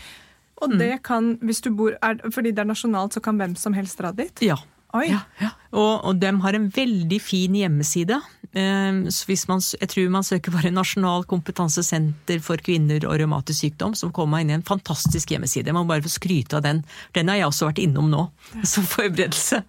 Og 0.62 0.76
det 0.78 1.02
kan, 1.04 1.34
hvis 1.44 1.60
du 1.64 1.72
bor, 1.74 1.96
er, 2.02 2.20
Fordi 2.32 2.52
det 2.54 2.62
er 2.62 2.68
nasjonalt, 2.70 3.16
så 3.16 3.20
kan 3.20 3.36
hvem 3.40 3.56
som 3.58 3.74
helst 3.76 3.98
dra 4.00 4.12
dit? 4.14 4.42
Ja. 4.44 4.56
Ja, 5.02 5.20
ja. 5.40 5.50
Og, 5.74 6.04
og, 6.06 6.18
de 6.22 6.30
har 6.44 6.54
en 6.54 6.68
veldig 6.70 7.18
fin 7.22 7.54
hjemmeside. 7.58 8.20
Eh, 8.54 8.98
så 9.10 9.26
hvis 9.26 9.42
man, 9.50 9.62
jeg 9.80 9.90
tror 9.90 10.12
man 10.14 10.26
søker 10.26 10.54
bare 10.54 10.70
Nasjonal 10.70 11.26
kompetansesenter 11.26 12.38
for 12.44 12.62
kvinner 12.62 13.02
og 13.08 13.18
revmatisk 13.18 13.64
sykdom, 13.64 13.96
så 13.98 14.12
kommer 14.14 14.36
man 14.36 14.44
inn 14.44 14.54
i 14.54 14.56
en 14.60 14.66
fantastisk 14.66 15.34
hjemmeside. 15.34 15.74
Man 15.74 15.88
må 15.88 15.96
bare 15.96 16.06
få 16.06 16.14
skryte 16.14 16.60
av 16.60 16.64
den. 16.66 16.84
Den 17.16 17.32
har 17.32 17.40
jeg 17.40 17.50
også 17.50 17.70
vært 17.72 17.82
innom 17.82 18.12
nå, 18.12 18.28
som 18.74 18.86
forberedelse. 18.86 19.64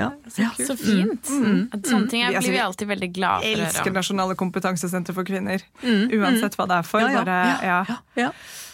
Ja, 0.00 0.08
så, 0.24 0.48
så 0.56 0.78
fint. 0.80 1.28
Mm. 1.28 1.44
Mm. 1.44 1.62
mm. 1.68 1.84
Sånne 1.84 2.12
ting 2.14 2.26
blir 2.32 2.56
vi 2.56 2.64
alltid 2.64 2.92
veldig 2.94 3.12
glad 3.12 3.44
for 3.44 3.44
å 3.44 3.52
høre. 3.52 3.60
Jeg 3.60 3.68
elsker 3.68 3.96
Nasjonale 4.00 4.40
kompetansesenter 4.40 5.20
for 5.20 5.28
kvinner. 5.28 5.68
Mm. 5.84 6.08
Uansett 6.16 6.56
hva 6.56 6.70
det 6.70 6.80
er 6.80 6.92
for. 6.94 7.20
Bare, 7.20 7.40
ja. 8.16 8.30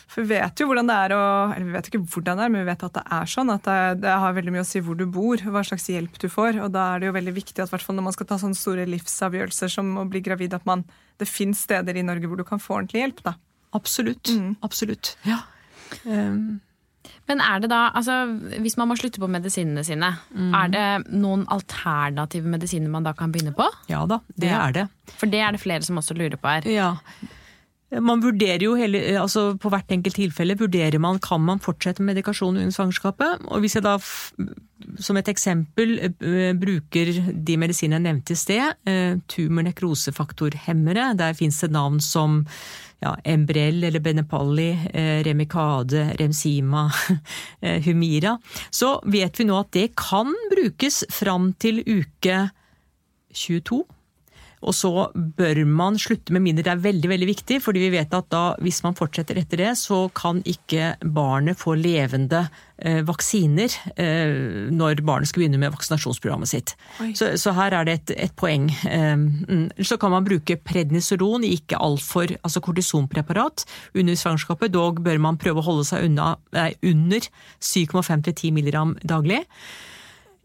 For 0.08 0.24
vi 0.24 0.38
vet 0.38 0.60
jo 0.60 0.66
hvordan 0.70 0.88
det 0.88 0.94
er 1.04 1.12
å 1.12 1.24
Eller 1.52 1.66
vi 1.66 1.74
vet 1.74 1.88
ikke 1.90 2.00
hvordan 2.00 2.38
det 2.40 2.44
er, 2.46 2.52
men 2.52 2.62
vi 2.62 2.70
vet 2.70 2.84
at 2.86 2.94
det 2.96 3.02
er 3.18 3.28
sånn. 3.28 3.52
At 3.52 3.66
det, 3.68 3.80
det 4.04 4.14
har 4.22 4.36
veldig 4.36 4.54
mye 4.54 4.64
å 4.64 4.68
si 4.68 4.80
hvor 4.84 4.96
du 4.98 5.04
bor, 5.12 5.42
hva 5.52 5.64
slags 5.66 5.88
hjelp 5.92 6.16
du 6.22 6.28
får. 6.32 6.60
Og 6.64 6.72
da 6.74 6.86
er 6.94 7.02
det 7.02 7.10
jo 7.10 7.16
veldig 7.18 7.34
viktig 7.36 7.64
at 7.64 7.74
når 7.74 8.06
man 8.06 8.16
skal 8.16 8.30
ta 8.30 8.40
sånne 8.40 8.58
store 8.58 8.88
livsavgjørelser 8.88 9.74
som 9.78 9.92
å 10.00 10.06
bli 10.08 10.24
gravid, 10.24 10.56
at 10.56 10.64
man, 10.68 10.86
det 11.20 11.28
fins 11.28 11.66
steder 11.68 11.98
i 11.98 12.06
Norge 12.06 12.30
hvor 12.30 12.40
du 12.40 12.46
kan 12.48 12.62
få 12.62 12.80
ordentlig 12.80 13.04
hjelp. 13.04 13.22
da. 13.26 13.36
Absolutt. 13.76 14.32
Mm. 14.32 14.56
Absolutt. 14.64 15.12
Ja. 15.28 15.42
Um. 16.04 16.60
Men 17.28 17.42
er 17.44 17.60
det 17.60 17.68
da, 17.68 17.88
altså 17.96 18.22
hvis 18.64 18.76
man 18.80 18.88
må 18.90 18.96
slutte 18.98 19.20
på 19.20 19.28
medisinene 19.30 19.84
sine, 19.84 20.14
mm. 20.32 20.52
er 20.56 20.70
det 20.72 20.86
noen 21.12 21.44
alternative 21.52 22.48
medisiner 22.48 22.88
man 22.92 23.04
da 23.04 23.12
kan 23.16 23.32
begynne 23.32 23.52
på? 23.56 23.66
Ja 23.92 24.06
da, 24.08 24.22
det 24.36 24.48
ja. 24.48 24.62
er 24.66 24.76
det. 24.76 24.86
For 25.20 25.30
det 25.30 25.42
er 25.44 25.52
det 25.52 25.60
flere 25.60 25.84
som 25.84 26.00
også 26.00 26.16
lurer 26.16 26.40
på 26.40 26.52
her. 26.52 26.68
Ja. 26.72 26.94
Man 27.88 28.20
vurderer 28.20 28.66
jo 28.66 28.74
hele, 28.76 29.00
altså 29.16 29.54
På 29.56 29.70
hvert 29.72 29.92
enkelt 29.94 30.18
tilfelle 30.18 30.58
vurderer 30.60 31.00
man 31.00 31.16
kan 31.24 31.40
man 31.40 31.62
fortsette 31.64 32.02
med 32.02 32.12
medikasjon 32.12 32.58
under 32.58 32.74
svangerskapet. 32.74 33.46
Og 33.48 33.62
Hvis 33.64 33.78
jeg 33.78 33.86
da 33.86 33.96
som 35.00 35.16
et 35.18 35.28
eksempel 35.28 35.96
eh, 36.04 36.52
bruker 36.58 37.12
de 37.32 37.56
medisinene 37.60 37.98
jeg 37.98 38.04
nevnte 38.04 38.34
i 38.34 38.38
sted, 38.38 38.76
eh, 38.88 39.16
tumor-nekrosefaktorhemmere, 39.32 41.14
der 41.18 41.36
fins 41.38 41.60
det 41.64 41.72
navn 41.72 41.98
som 42.00 42.44
ja, 43.02 43.14
Embrel 43.24 43.84
eller 43.86 44.02
Benepalli, 44.02 44.72
Remikade, 45.26 46.16
Remsima, 46.18 46.88
Humira, 47.86 48.34
så 48.74 48.96
vet 49.06 49.38
vi 49.38 49.46
nå 49.46 49.54
at 49.60 49.70
det 49.76 49.92
kan 49.98 50.32
brukes 50.50 51.04
fram 51.14 51.52
til 51.62 51.78
uke 51.86 52.40
22 53.34 53.84
og 54.62 54.74
så 54.74 54.92
bør 55.14 55.62
man 55.68 55.98
slutte 56.00 56.34
med 56.34 56.44
mindre 56.44 56.66
det 56.66 56.72
er 56.74 56.84
veldig 56.84 57.10
veldig 57.12 57.28
viktig, 57.30 57.60
fordi 57.62 57.84
vi 57.86 57.92
vet 57.94 58.14
at 58.14 58.28
da, 58.32 58.42
hvis 58.62 58.82
man 58.84 58.96
fortsetter 58.98 59.38
etter 59.40 59.62
det, 59.62 59.72
så 59.80 60.06
kan 60.16 60.42
ikke 60.48 60.96
barnet 61.14 61.58
få 61.60 61.76
levende 61.78 62.44
eh, 62.76 63.00
vaksiner 63.06 63.72
eh, 63.96 64.68
når 64.74 65.02
barnet 65.06 65.30
skal 65.30 65.44
begynne 65.44 65.60
med 65.62 65.72
vaksinasjonsprogrammet 65.74 66.50
sitt. 66.50 66.74
Så, 67.16 67.30
så, 67.40 67.54
her 67.56 67.76
er 67.78 67.88
det 67.88 67.96
et, 68.00 68.14
et 68.28 68.36
poeng. 68.38 68.68
Eh, 68.88 69.14
mm, 69.16 69.68
så 69.86 69.98
kan 70.00 70.12
man 70.14 70.26
bruke 70.26 70.58
prednisolon, 70.60 71.46
ikke 71.46 71.80
altfor 71.80 72.34
altså 72.42 72.62
kortisonpreparat, 72.64 73.64
under 73.94 74.18
svangerskapet. 74.18 74.74
Dog 74.74 75.02
bør 75.04 75.22
man 75.22 75.40
prøve 75.40 75.62
å 75.62 75.68
holde 75.70 75.86
seg 75.88 76.08
unna, 76.10 76.34
nei, 76.56 76.72
under 76.86 77.30
7,5-10 77.62 78.50
mg 78.58 79.06
daglig 79.08 79.44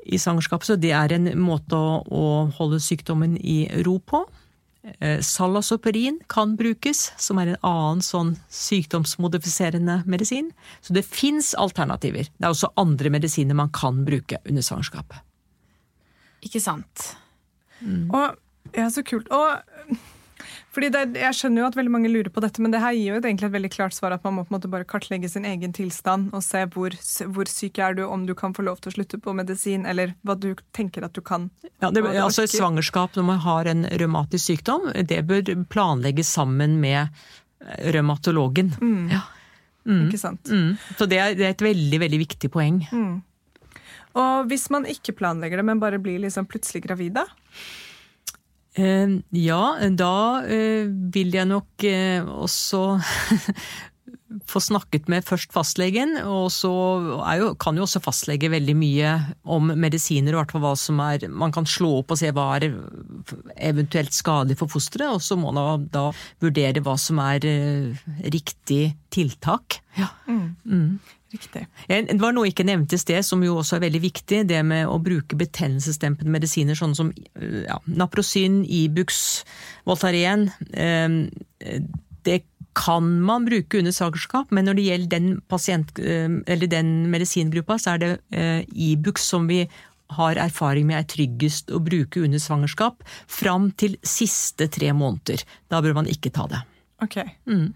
i 0.06 0.20
svangerskapet, 0.20 0.68
så 0.68 0.80
det 0.80 0.92
er 0.96 1.14
en 1.16 1.30
måte 1.40 1.78
å, 1.78 2.00
å 2.04 2.24
holde 2.58 2.82
sykdommen 2.84 3.38
i 3.40 3.66
ro 3.86 3.98
på. 4.00 4.24
Eh, 5.00 5.22
Salasoperin 5.24 6.20
kan 6.28 6.58
brukes, 6.60 7.06
som 7.18 7.40
er 7.40 7.54
en 7.54 7.62
annen 7.64 8.04
sånn 8.04 8.34
sykdomsmodifiserende 8.52 10.02
medisin. 10.10 10.52
Så 10.84 10.96
det 10.96 11.06
fins 11.08 11.54
alternativer. 11.56 12.28
Det 12.28 12.48
er 12.48 12.52
også 12.52 12.74
andre 12.80 13.14
medisiner 13.14 13.56
man 13.56 13.72
kan 13.76 14.04
bruke 14.08 14.42
under 14.44 14.66
svangerskapet. 14.66 15.24
Ikke 16.44 16.60
sant. 16.60 17.14
Mm. 17.80 18.10
Og, 18.12 18.36
ja, 18.76 18.90
så 18.92 19.06
kult. 19.08 19.32
Og 19.32 19.96
fordi 20.74 20.90
det, 20.94 21.04
Jeg 21.20 21.38
skjønner 21.38 21.64
jo 21.64 21.68
at 21.68 21.78
veldig 21.78 21.94
mange 21.94 22.12
lurer 22.12 22.32
på 22.34 22.42
dette, 22.44 22.62
men 22.64 22.74
det 22.74 22.82
her 22.84 22.96
gir 22.96 23.14
jo 23.14 23.20
egentlig 23.22 23.50
et 23.50 23.56
veldig 23.56 23.72
klart 23.74 23.96
svar 23.96 24.16
at 24.16 24.24
man 24.26 24.38
må 24.38 24.46
på 24.46 24.54
en 24.54 24.58
måte 24.58 24.72
bare 24.72 24.88
kartlegge 24.90 25.30
sin 25.30 25.46
egen 25.50 25.76
tilstand 25.76 26.34
og 26.34 26.44
se 26.46 26.64
hvor, 26.74 26.96
hvor 27.36 27.52
syk 27.52 27.80
er 27.84 28.00
du, 28.00 28.06
om 28.08 28.26
du 28.30 28.34
kan 28.38 28.56
få 28.56 28.66
lov 28.66 28.82
til 28.82 28.94
å 28.94 28.96
slutte 28.98 29.20
på 29.24 29.36
medisin, 29.38 29.86
eller 29.90 30.16
hva 30.24 30.38
du 30.40 30.54
tenker 30.76 31.06
at 31.06 31.14
du 31.14 31.22
kan. 31.22 31.50
Ja, 31.82 31.92
det, 31.92 32.06
altså 32.16 32.48
Et 32.48 32.56
svangerskap 32.56 33.16
når 33.18 33.30
man 33.34 33.44
har 33.44 33.70
en 33.70 33.86
revmatisk 34.02 34.54
sykdom, 34.54 34.90
det 34.94 35.22
bør 35.30 35.54
planlegges 35.70 36.32
sammen 36.34 36.80
med 36.82 37.14
revmatologen. 37.94 38.74
Mm. 38.82 39.08
Ja. 39.14 39.24
Ikke 39.84 40.20
sant? 40.20 40.48
Mm. 40.48 40.76
Så 40.98 41.08
det 41.12 41.20
er, 41.20 41.36
det 41.36 41.48
er 41.48 41.56
et 41.56 41.64
veldig, 41.64 42.00
veldig 42.06 42.20
viktig 42.22 42.50
poeng. 42.52 42.84
Og 44.20 44.52
hvis 44.52 44.70
man 44.74 44.86
ikke 44.90 45.16
planlegger 45.18 45.60
det, 45.60 45.66
men 45.68 45.82
bare 45.82 46.00
blir 46.02 46.22
liksom 46.24 46.48
plutselig 46.50 46.84
gravid, 46.86 47.18
da? 47.18 47.26
Eh, 48.74 49.18
ja, 49.38 49.64
da 49.94 50.18
eh, 50.50 50.90
vil 51.14 51.34
jeg 51.36 51.50
nok 51.50 51.86
eh, 51.86 52.26
også 52.26 52.84
få 54.50 54.62
snakket 54.66 55.06
med 55.14 55.26
først 55.28 55.54
fastlegen, 55.54 56.16
og 56.26 56.48
så 56.52 56.72
jo, 57.38 57.52
kan 57.62 57.78
jo 57.78 57.86
også 57.86 58.02
fastlege 58.02 58.50
veldig 58.50 58.76
mye 58.78 59.12
om 59.46 59.70
medisiner, 59.78 60.34
og 60.34 60.42
hvert 60.42 60.56
fall 60.56 60.66
hva 60.66 60.74
som 60.80 61.02
er 61.06 61.28
Man 61.30 61.54
kan 61.54 61.70
slå 61.70 62.00
opp 62.00 62.16
og 62.16 62.18
se 62.18 62.32
hva 62.34 62.48
er 62.58 62.72
eventuelt 63.62 64.18
skadelig 64.18 64.58
for 64.58 64.74
fosteret, 64.74 65.14
og 65.14 65.22
så 65.22 65.38
må 65.38 65.54
man 65.54 65.86
da 65.94 66.08
vurdere 66.42 66.82
hva 66.82 66.98
som 66.98 67.22
er 67.22 67.46
riktig 68.34 68.96
tiltak. 69.14 69.84
Ja. 70.00 70.10
Mm. 70.26 70.48
Mm. 70.66 70.90
Riktig. 71.34 71.66
Det 71.90 72.20
var 72.22 72.36
noe 72.36 72.46
jeg 72.46 72.54
ikke 72.54 72.68
nevnte 72.70 72.98
i 72.98 73.02
sted, 73.02 73.26
som 73.26 73.42
jo 73.46 73.58
også 73.58 73.80
er 73.80 73.88
veldig 73.88 74.02
viktig. 74.04 74.44
Det 74.50 74.60
med 74.66 74.86
å 74.86 75.00
bruke 75.02 75.38
betennelsesdempende 75.40 76.32
medisiner, 76.34 76.78
sånn 76.78 76.94
som 76.98 77.10
ja, 77.34 77.80
Naprosyn, 77.90 78.62
Ibux, 78.70 79.42
Voltaren. 79.90 80.52
Det 80.70 82.38
kan 82.78 83.10
man 83.26 83.46
bruke 83.46 83.82
under 83.82 83.94
svangerskap, 83.94 84.54
men 84.54 84.70
når 84.70 84.78
det 84.78 84.86
gjelder 84.88 85.12
den, 85.14 85.34
pasient, 85.50 85.98
den 85.98 86.94
medisingruppa, 87.14 87.80
så 87.82 87.96
er 87.96 88.04
det 88.04 88.14
Ibux 88.74 89.26
som 89.34 89.50
vi 89.50 89.64
har 90.14 90.38
erfaring 90.38 90.86
med 90.90 91.00
er 91.00 91.10
tryggest 91.10 91.74
å 91.74 91.82
bruke 91.82 92.22
under 92.22 92.42
svangerskap, 92.42 93.02
fram 93.26 93.72
til 93.78 93.98
siste 94.06 94.70
tre 94.74 94.94
måneder. 94.94 95.42
Da 95.74 95.82
bør 95.82 95.98
man 95.98 96.10
ikke 96.10 96.34
ta 96.34 96.46
det. 96.52 96.62
Ok. 97.02 97.18
Mm. 97.50 97.72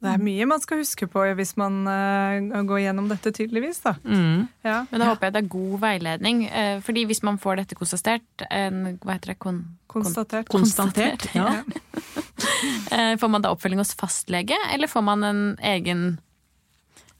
Det 0.00 0.08
er 0.08 0.22
mye 0.24 0.46
man 0.48 0.62
skal 0.62 0.80
huske 0.80 1.04
på 1.12 1.22
hvis 1.36 1.52
man 1.60 1.82
uh, 1.84 2.62
går 2.64 2.86
gjennom 2.86 3.10
dette, 3.10 3.32
tydeligvis. 3.36 3.82
da. 3.84 3.94
Mm. 4.00 4.46
Ja. 4.64 4.78
Men 4.88 5.02
da 5.02 5.10
håper 5.10 5.28
jeg 5.28 5.34
det 5.34 5.42
er 5.42 5.50
god 5.52 5.74
veiledning. 5.82 6.40
Uh, 6.48 6.78
fordi 6.84 7.04
hvis 7.10 7.20
man 7.26 7.36
får 7.40 7.60
dette 7.60 7.76
konstatert 7.76 8.46
en, 8.48 8.96
Hva 9.04 9.18
heter 9.18 9.34
det? 9.34 9.38
Kon, 9.44 9.60
konstatert. 9.92 10.48
konstatert. 10.48 11.28
Ja. 11.36 11.60
uh, 11.60 13.14
får 13.20 13.28
man 13.28 13.44
da 13.44 13.52
oppfølging 13.52 13.82
hos 13.82 13.92
fastlege, 13.98 14.56
eller 14.72 14.88
får 14.88 15.04
man 15.04 15.26
en 15.28 15.44
egen 15.74 16.06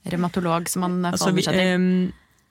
revmatolog 0.08 0.72
som 0.72 0.86
man 0.86 1.02
forholder 1.12 1.50
seg 1.50 1.60
til? 1.60 1.88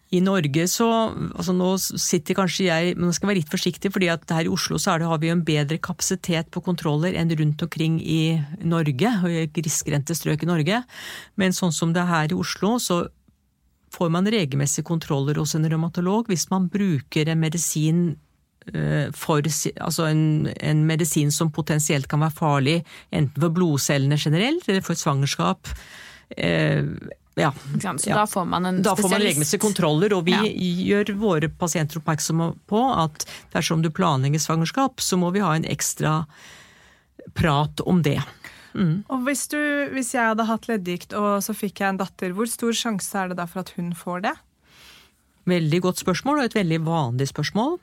I 0.10 0.22
Norge 0.26 0.64
så 0.72 0.88
altså 0.90 1.54
Nå 1.54 1.68
sitter 1.78 2.38
kanskje 2.38 2.66
jeg 2.66 2.96
men 2.98 3.10
nå 3.10 3.14
skal 3.14 3.30
være 3.30 3.44
litt 3.44 3.52
forsiktig, 3.52 3.92
fordi 3.94 4.10
at 4.10 4.26
her 4.34 4.48
i 4.48 4.54
Oslo 4.54 4.80
så 4.82 4.98
det, 4.98 5.10
har 5.10 5.22
vi 5.22 5.30
jo 5.30 5.36
en 5.38 5.46
bedre 5.46 5.78
kapasitet 5.78 6.50
på 6.54 6.64
kontroller 6.66 7.14
enn 7.20 7.30
rundt 7.30 7.62
omkring 7.66 8.00
i 8.02 8.40
Norge, 8.66 9.12
og 9.22 9.30
i 9.30 9.46
grisgrendte 9.54 10.18
strøk 10.18 10.46
i 10.46 10.50
Norge. 10.50 10.82
Men 11.38 11.54
sånn 11.54 11.76
som 11.76 11.94
det 11.94 12.02
er 12.02 12.10
her 12.10 12.34
i 12.34 12.40
Oslo, 12.40 12.78
så 12.82 13.04
får 13.94 14.10
man 14.14 14.30
regelmessige 14.30 14.88
kontroller 14.88 15.38
hos 15.42 15.56
en 15.58 15.70
revmatolog 15.70 16.30
hvis 16.30 16.50
man 16.52 16.68
bruker 16.74 17.30
en 17.30 17.42
medisin 17.42 18.04
eh, 18.74 19.10
for, 19.18 19.46
altså 19.46 20.10
en, 20.10 20.50
en, 20.50 20.84
medisin 20.90 21.34
som 21.34 21.54
potensielt 21.54 22.10
kan 22.10 22.22
være 22.26 22.38
farlig 22.38 22.78
enten 23.10 23.42
for 23.42 23.54
blodcellene 23.54 24.18
generelt 24.18 24.70
eller 24.70 24.86
for 24.86 24.98
et 24.98 25.02
svangerskap. 25.02 25.74
Eh, 26.38 26.86
ja. 27.40 27.52
Så 27.82 28.14
da 28.14 28.26
får 28.28 28.46
man 28.46 28.66
en 28.66 28.82
da 28.82 28.94
spesialist. 28.94 28.98
Da 28.98 29.04
får 29.04 29.14
man 29.14 29.26
legemessige 29.26 29.64
kontroller, 29.64 30.16
og 30.18 30.26
vi 30.28 30.36
ja. 30.36 30.44
gjør 30.90 31.14
våre 31.22 31.50
pasienter 31.50 32.02
oppmerksomme 32.02 32.52
på 32.70 32.84
at 32.94 33.26
dersom 33.56 33.84
du 33.86 33.92
planlegger 33.94 34.42
svangerskap, 34.44 35.02
så 35.04 35.20
må 35.20 35.32
vi 35.36 35.44
ha 35.46 35.56
en 35.56 35.68
ekstra 35.70 36.24
prat 37.38 37.82
om 37.86 38.04
det. 38.06 38.20
Mm. 38.74 39.04
Og 39.10 39.26
hvis, 39.26 39.48
du, 39.52 39.60
hvis 39.96 40.14
jeg 40.14 40.32
hadde 40.32 40.46
hatt 40.46 40.68
leddgikt 40.70 41.16
og 41.18 41.42
så 41.44 41.56
fikk 41.58 41.82
jeg 41.82 41.96
en 41.96 42.02
datter, 42.02 42.36
hvor 42.38 42.50
stor 42.50 42.76
sjanse 42.76 43.18
er 43.18 43.32
det 43.32 43.40
da 43.40 43.48
for 43.50 43.64
at 43.64 43.74
hun 43.78 43.92
får 43.98 44.26
det? 44.28 44.36
Veldig 45.50 45.80
godt 45.82 46.04
spørsmål, 46.04 46.42
og 46.42 46.50
et 46.50 46.58
veldig 46.58 46.82
vanlig 46.86 47.30
spørsmål. 47.32 47.80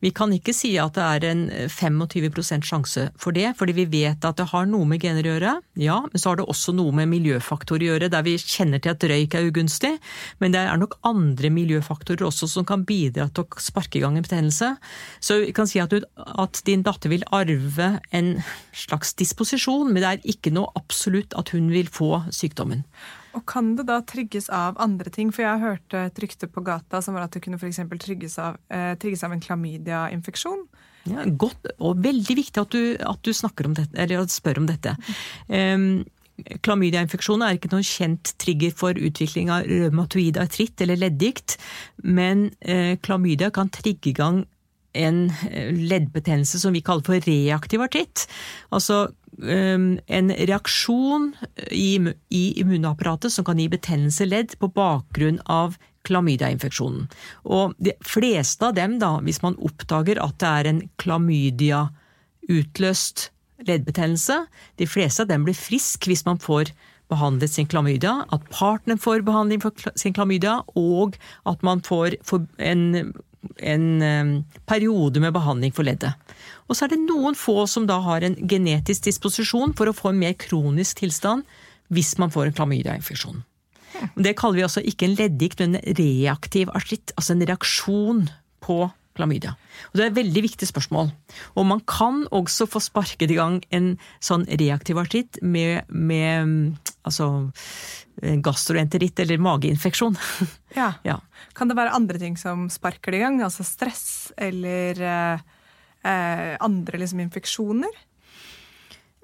Vi 0.00 0.10
kan 0.16 0.32
ikke 0.34 0.52
si 0.56 0.72
at 0.80 0.96
det 0.96 1.04
er 1.04 1.26
en 1.30 1.42
25% 1.72 2.66
sjanse 2.68 3.06
for 3.20 3.36
det, 3.36 3.52
fordi 3.58 3.74
vi 3.76 3.86
vet 3.90 4.24
at 4.26 4.38
det 4.40 4.48
har 4.52 4.68
noe 4.68 4.88
med 4.88 5.02
gener 5.02 5.26
å 5.26 5.34
gjøre. 5.34 5.54
Ja, 5.80 5.98
men 6.06 6.20
så 6.20 6.32
har 6.32 6.40
det 6.40 6.48
også 6.50 6.74
noe 6.76 6.94
med 6.96 7.10
miljøfaktorer 7.12 7.86
å 7.86 7.90
gjøre, 7.94 8.10
der 8.12 8.24
vi 8.26 8.36
kjenner 8.40 8.82
til 8.82 8.94
at 8.94 9.06
røyk 9.12 9.36
er 9.36 9.48
ugunstig. 9.48 9.92
Men 10.42 10.56
det 10.56 10.64
er 10.64 10.80
nok 10.80 10.98
andre 11.08 11.52
miljøfaktorer 11.54 12.26
også 12.28 12.48
som 12.50 12.66
kan 12.68 12.84
bidra 12.88 13.28
til 13.30 13.46
å 13.46 13.62
sparke 13.62 14.00
i 14.00 14.04
gang 14.04 14.18
en 14.18 14.26
betennelse. 14.26 14.74
Så 15.20 15.40
vi 15.44 15.54
kan 15.56 15.70
si 15.70 15.80
at, 15.82 15.94
du, 15.94 16.04
at 16.16 16.62
din 16.68 16.84
datter 16.86 17.12
vil 17.12 17.26
arve 17.36 17.92
en 18.16 18.34
slags 18.76 19.14
disposisjon, 19.20 19.92
men 19.92 20.02
det 20.02 20.12
er 20.12 20.28
ikke 20.34 20.52
noe 20.54 20.72
absolutt 20.78 21.36
at 21.38 21.54
hun 21.54 21.72
vil 21.72 21.90
få 21.92 22.26
sykdommen. 22.34 22.84
Og 23.36 23.44
Kan 23.46 23.74
det 23.78 23.86
da 23.88 24.00
trygges 24.02 24.48
av 24.50 24.78
andre 24.82 25.10
ting? 25.14 25.32
For 25.34 25.44
jeg 25.44 25.62
hørte 25.62 26.06
et 26.08 26.20
rykte 26.22 26.48
på 26.50 26.64
gata 26.66 27.02
som 27.04 27.16
var 27.16 27.28
at 27.28 27.34
det 27.36 27.42
kunne 27.44 27.60
f.eks. 27.60 27.82
Trygges, 28.00 28.38
av, 28.42 28.58
eh, 28.70 28.94
trygges 29.00 29.24
av 29.26 29.34
en 29.34 29.42
klamydiainfeksjon. 29.44 30.64
Ja, 31.08 31.24
godt, 31.24 31.70
og 31.80 32.02
veldig 32.04 32.36
viktig 32.36 32.60
at 32.60 32.74
du, 32.74 32.96
at 33.00 33.22
du 33.24 33.32
om 33.70 33.76
dette, 33.76 33.94
eller 33.96 34.26
spør 34.28 34.60
om 34.60 34.66
dette. 34.68 34.96
Um, 35.48 36.04
Klamydiainfeksjon 36.64 37.42
er 37.44 37.56
ikke 37.56 37.70
noen 37.72 37.84
kjent 37.84 38.32
trigger 38.40 38.72
for 38.76 38.96
utvikling 38.96 39.50
av 39.52 39.66
revmatoid 39.68 40.38
artritt 40.40 40.80
eller 40.80 40.96
leddgikt, 41.00 41.58
men 42.00 42.48
eh, 42.60 42.96
klamydia 43.04 43.50
kan 43.52 43.68
trigge 43.72 44.12
i 44.12 44.16
gang 44.16 44.44
en 44.92 45.32
eh, 45.50 45.74
leddbetennelse 45.74 46.58
som 46.62 46.72
vi 46.74 46.82
kaller 46.84 47.04
for 47.06 47.28
reaktiv 47.28 47.80
artritt. 47.86 48.18
Altså 48.74 48.96
Um, 49.40 50.02
en 50.10 50.28
reaksjon 50.28 51.30
i, 51.72 51.96
i 52.28 52.60
immunapparatet 52.60 53.32
som 53.32 53.44
kan 53.46 53.58
gi 53.62 53.68
betennelse 53.72 54.26
ledd 54.26 54.58
på 54.60 54.68
bakgrunn 54.74 55.38
av 55.48 55.78
klamydiainfeksjonen. 56.08 57.08
Og 57.48 57.74
de 57.80 57.92
fleste 58.04 58.66
av 58.66 58.74
dem, 58.76 58.98
da, 59.00 59.20
hvis 59.24 59.42
man 59.44 59.56
oppdager 59.64 60.18
at 60.20 60.38
det 60.42 60.50
er 60.50 60.64
en 60.68 60.90
klamydia-utløst 61.00 63.30
leddbetennelse, 63.68 64.36
de 64.80 64.86
fleste 64.88 65.22
av 65.24 65.28
dem 65.30 65.44
blir 65.46 65.56
frisk 65.56 66.06
hvis 66.10 66.26
man 66.28 66.38
får 66.42 66.64
behandlet 67.10 67.54
sin 67.54 67.68
klamydia, 67.70 68.24
at 68.30 68.46
partneren 68.54 69.00
får 69.00 69.24
behandling 69.26 69.62
for 69.62 69.72
sin 69.98 70.14
klamydia, 70.16 70.60
og 70.78 71.18
at 71.48 71.64
man 71.66 71.82
får 71.86 72.18
en, 72.62 73.12
en 73.56 74.44
periode 74.68 75.20
med 75.22 75.34
behandling 75.34 75.72
for 75.76 75.86
leddet. 75.86 76.12
Og 76.68 76.76
så 76.76 76.86
er 76.86 76.92
det 76.92 77.02
noen 77.02 77.36
få 77.38 77.64
som 77.70 77.86
da 77.88 77.98
har 78.04 78.24
en 78.24 78.36
genetisk 78.48 79.08
disposisjon 79.08 79.74
for 79.78 79.90
å 79.90 79.96
få 79.96 80.12
en 80.12 80.20
mer 80.20 80.36
kronisk 80.38 81.00
tilstand 81.02 81.46
hvis 81.90 82.14
man 82.22 82.30
får 82.30 82.50
en 82.50 82.58
klamydiainfeksjon. 82.60 83.42
Det 84.14 84.36
kaller 84.38 84.60
vi 84.60 84.66
altså 84.66 84.82
ikke 84.86 85.08
en 85.08 85.16
leddgikt, 85.18 85.60
men 85.60 85.76
en 85.80 85.96
reaktiv 85.98 86.70
artritt. 86.76 87.12
Altså 87.16 87.34
en 87.34 87.44
reaksjon 87.48 88.22
på 88.62 88.84
klamydia. 89.20 89.54
Og 89.90 90.00
Det 90.00 90.06
er 90.06 90.10
et 90.10 90.18
veldig 90.18 90.44
viktig 90.48 90.70
spørsmål. 90.70 91.12
Og 91.54 91.68
man 91.68 91.84
kan 91.84 92.24
også 92.32 92.66
få 92.70 92.82
sparket 92.82 93.30
i 93.30 93.38
gang 93.38 93.60
en 93.70 93.92
sånn 94.24 94.48
reaktiv 94.48 94.98
artritt 94.98 95.38
med, 95.44 95.86
med 95.92 96.90
altså 97.04 97.50
gastroenteritt 98.20 99.20
eller 99.20 99.38
mageinfeksjon. 99.38 100.18
Ja. 100.70 100.92
ja. 101.02 101.16
Kan 101.58 101.66
det 101.66 101.74
være 101.74 101.90
andre 101.98 102.14
ting 102.22 102.36
som 102.38 102.68
sparker 102.70 103.10
det 103.10 103.18
i 103.18 103.22
gang? 103.24 103.40
Altså 103.42 103.64
stress 103.66 104.30
eller 104.38 105.00
uh 105.02 105.48
eh, 106.02 106.56
andre 106.60 106.98
liksom, 106.98 107.20
infeksjoner? 107.20 107.90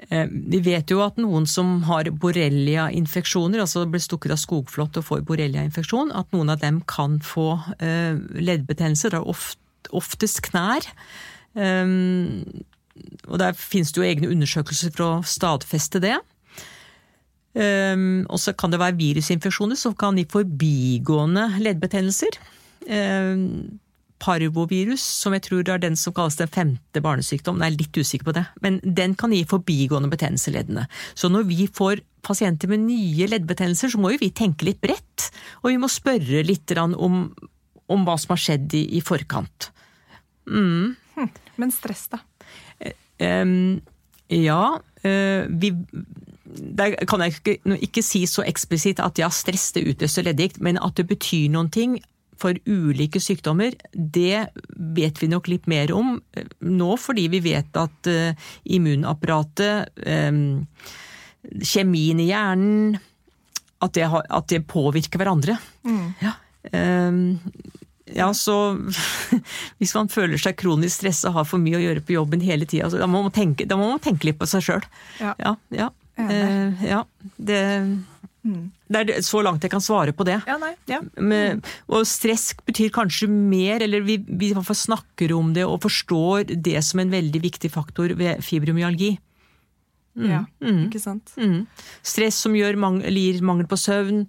Eh, 0.09 0.27
vi 0.29 0.61
vet 0.61 0.91
jo 0.93 1.01
at 1.05 1.21
noen 1.21 1.47
som 1.49 1.81
har 1.89 2.11
borrelia-infeksjoner, 2.13 3.63
altså 3.65 3.87
blir 3.89 4.05
stukket 4.05 4.35
av 4.37 4.41
skogflått 4.41 5.01
og 5.01 5.09
får 5.09 5.25
borrelia-infeksjon, 5.29 6.13
at 6.13 6.33
noen 6.37 6.53
av 6.53 6.61
dem 6.63 6.83
kan 6.89 7.19
få 7.25 7.55
eh, 7.79 8.19
leddbetennelse. 8.37 9.13
Det 9.13 9.21
er 9.23 9.31
ofte, 9.37 9.63
oftest 9.95 10.43
knær. 10.49 10.87
Um, 11.55 12.43
og 13.29 13.41
der 13.43 13.57
finnes 13.57 13.93
det 13.93 14.01
jo 14.01 14.09
egne 14.09 14.31
undersøkelser 14.33 14.93
for 14.95 15.07
å 15.07 15.27
stadfeste 15.27 16.01
det. 16.05 16.17
Um, 17.57 18.27
og 18.29 18.41
så 18.43 18.53
kan 18.53 18.73
det 18.73 18.83
være 18.83 18.99
virusinfeksjoner 18.99 19.79
som 19.81 19.97
kan 19.97 20.19
gi 20.21 20.27
forbigående 20.29 21.49
leddbetennelser. 21.65 22.39
Um, 22.87 23.81
parvovirus, 24.23 25.03
som 25.03 25.35
jeg 25.37 25.45
tror 25.45 25.69
er 25.69 25.81
den 25.83 25.97
som 25.99 26.15
kalles 26.17 26.39
den 26.39 26.49
femte 26.53 27.03
barnesykdommen, 27.05 27.65
jeg 27.65 27.73
er 27.75 27.81
litt 27.83 27.99
usikker 28.01 28.31
på 28.31 28.37
det, 28.37 28.45
men 28.65 28.79
den 28.81 29.13
kan 29.19 29.35
gi 29.35 29.43
forbigående 29.49 30.11
betennelse 30.13 30.51
i 30.51 30.57
leddene. 30.57 30.87
Så 31.15 31.29
når 31.33 31.45
vi 31.51 31.67
får 31.69 32.01
pasienter 32.27 32.71
med 32.73 32.87
nye 32.87 33.29
leddbetennelser, 33.29 33.93
så 33.93 34.01
må 34.01 34.15
jo 34.15 34.23
vi 34.25 34.33
tenke 34.35 34.69
litt 34.69 34.81
bredt, 34.83 35.29
og 35.63 35.71
vi 35.71 35.81
må 35.81 35.91
spørre 35.93 36.45
litt 36.49 36.73
om, 36.81 37.29
om 37.93 38.07
hva 38.09 38.17
som 38.21 38.35
har 38.35 38.43
skjedd 38.47 38.77
i, 38.79 38.87
i 38.99 39.05
forkant. 39.05 39.71
Mm. 40.47 40.95
Hm. 41.17 41.31
Men 41.57 41.75
stress, 41.75 42.07
da? 42.13 42.23
Um, 43.19 43.81
ja, 44.29 44.63
uh, 44.77 45.43
vi 45.49 45.73
der 46.47 46.95
kan 47.09 47.23
jeg 47.25 47.35
ikke, 47.35 47.55
ikke, 47.83 48.03
si 48.05 48.23
så 48.31 48.45
eksplisitt 48.47 49.01
at 49.03 49.19
ja, 49.19 49.29
stress 49.33 49.73
det 49.77 49.87
utløser 49.91 50.27
leddgikt, 50.29 50.61
men 50.63 50.79
at 50.83 50.97
det 50.99 51.09
betyr 51.11 51.51
noen 51.53 51.73
ting, 51.75 51.97
for 52.37 52.57
ulike 52.69 53.21
sykdommer, 53.23 53.73
det 53.93 54.51
vet 54.97 55.21
vi 55.23 55.29
nok 55.33 55.49
litt 55.49 55.67
mer 55.73 55.93
om 55.97 56.19
eh, 56.37 56.45
nå, 56.69 56.91
fordi 57.01 57.31
vi 57.33 57.41
vet 57.47 57.79
at 57.81 58.11
uh, 58.13 58.51
immunapparatet, 58.77 59.89
um, 60.05 60.67
kjemien 61.65 62.21
i 62.21 62.29
hjernen, 62.29 62.99
at, 63.81 63.95
det, 63.97 64.05
har, 64.13 64.27
at 64.29 64.53
det 64.53 64.67
påvirker 64.69 65.21
hverandre. 65.21 65.57
Ja. 66.21 66.37
Um, 66.73 67.39
ja, 68.15 68.29
så 68.35 68.79
Hvis 69.81 69.95
man 69.97 70.11
føler 70.13 70.39
seg 70.39 70.59
kronisk 70.61 71.01
stressa 71.01 71.33
og 71.33 71.41
har 71.41 71.47
for 71.49 71.63
mye 71.63 71.79
å 71.79 71.83
gjøre 71.83 72.05
på 72.07 72.15
jobben 72.15 72.45
hele 72.45 72.69
tida, 72.69 72.91
da, 72.93 73.03
da 73.03 73.11
må 73.11 73.25
man 73.27 73.35
tenke 73.35 74.29
litt 74.29 74.39
på 74.39 74.49
seg 74.51 74.65
sjøl. 74.67 74.85
Ja. 75.19 75.35
Ja, 75.43 75.57
ja. 75.75 75.91
Eh, 76.17 76.85
ja, 76.87 77.03
det, 77.37 77.59
det 78.89 79.03
er 79.03 79.25
så 79.27 79.43
langt 79.45 79.65
jeg 79.67 79.73
kan 79.75 79.85
svare 79.85 80.15
på 80.17 80.25
det. 80.29 80.39
Ja, 80.49 80.57
nei. 80.63 80.73
Ja. 80.89 81.03
Men, 81.19 81.63
og 81.91 82.07
stress 82.09 82.53
betyr 82.67 82.95
kanskje 82.95 83.29
mer, 83.29 83.85
eller 83.85 84.05
vi, 84.07 84.19
vi 84.25 84.53
snakker 84.55 85.35
om 85.37 85.53
det 85.57 85.67
og 85.67 85.83
forstår 85.85 86.55
det 86.55 86.79
som 86.87 87.03
en 87.03 87.13
veldig 87.13 87.43
viktig 87.45 87.73
faktor 87.75 88.15
ved 88.17 88.45
fibromyalgi. 88.47 89.17
ja. 90.17 90.45
Ikke 90.87 91.03
sant? 91.03 91.35
Mm. 91.37 91.67
Stress 92.07 92.39
som 92.47 92.55
gir 92.57 92.79
mangel 92.81 93.67
på 93.69 93.77
søvn, 93.77 94.25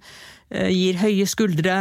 eh, 0.52 0.74
gir 0.74 1.00
høye 1.00 1.30
skuldre, 1.30 1.78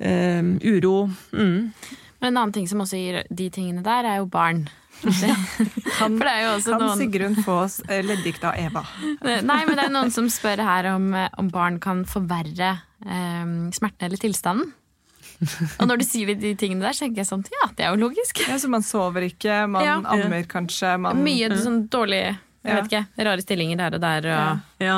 eh, 0.00 0.42
uro. 0.64 1.10
Mm. 1.32 1.72
Men 2.20 2.32
en 2.32 2.36
annen 2.42 2.52
ting 2.56 2.68
som 2.68 2.80
også 2.84 2.98
gir 2.98 3.22
de 3.28 3.48
tingene 3.52 3.84
der, 3.84 4.08
er 4.08 4.20
jo 4.22 4.28
barn. 4.30 4.66
For 5.02 6.08
det 6.16 6.30
er 6.30 6.42
jo 6.46 6.52
også 6.54 6.72
Kan 6.72 6.80
noen 6.80 7.00
Sigrun 7.02 7.34
få 7.44 7.58
oss 7.66 7.74
eh, 7.84 8.00
leddgikt 8.04 8.46
av 8.48 8.56
Eva? 8.56 8.80
Nei, 9.50 9.60
men 9.68 9.76
det 9.76 9.84
er 9.84 9.92
noen 9.92 10.12
som 10.14 10.30
spør 10.32 10.62
her 10.64 10.88
om, 10.94 11.10
eh, 11.12 11.28
om 11.36 11.50
barn 11.52 11.76
kan 11.84 12.04
forverre 12.08 12.70
eh, 13.04 13.44
smerten 13.76 14.08
eller 14.08 14.22
tilstanden. 14.22 14.72
Og 15.82 15.84
når 15.84 16.00
du 16.00 16.04
sier 16.08 16.32
de 16.32 16.54
tingene 16.56 16.80
der, 16.86 16.96
så 16.96 17.04
tenker 17.04 17.20
jeg 17.20 17.28
sånn 17.28 17.42
Ja, 17.52 17.66
det 17.76 17.84
er 17.84 17.92
jo 17.92 18.06
logisk. 18.06 18.40
Ja, 18.48 18.56
så 18.56 18.70
man 18.72 18.84
sover 18.86 19.26
ikke, 19.26 19.66
man 19.68 19.84
Ja. 19.84 19.98
ammer 20.00 20.48
kanskje, 20.48 20.94
man 21.02 21.20
Mye 21.20 21.50
sånn 21.60 21.82
dårlig 21.92 22.24
jeg 22.66 22.74
vet 22.80 22.88
ikke, 22.90 23.24
rare 23.28 23.42
stillinger 23.44 23.78
her 23.84 23.94
og 23.94 24.00
der, 24.02 24.26
og 24.26 24.82
Ja. 24.82 24.96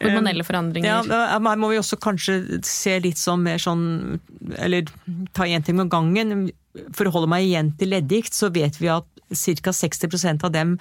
Hormonelle 0.00 0.46
forandringer. 0.46 1.06
Ja, 1.10 1.20
Her 1.36 1.60
må 1.60 1.70
vi 1.72 1.80
også 1.80 1.98
kanskje 2.00 2.60
se 2.66 2.96
litt 3.04 3.20
sånn 3.20 3.44
mer 3.44 3.60
sånn 3.62 4.20
Eller 4.56 4.88
ta 5.36 5.44
én 5.44 5.64
ting 5.66 5.80
om 5.82 5.90
gangen. 5.92 6.50
For 6.96 7.08
å 7.08 7.14
holde 7.14 7.30
meg 7.32 7.48
igjen 7.48 7.74
til 7.80 7.92
leddgikt, 7.92 8.36
så 8.36 8.50
vet 8.54 8.78
vi 8.80 8.90
at 8.92 9.06
ca. 9.30 9.72
60% 9.74 10.44
av 10.46 10.54
dem 10.54 10.78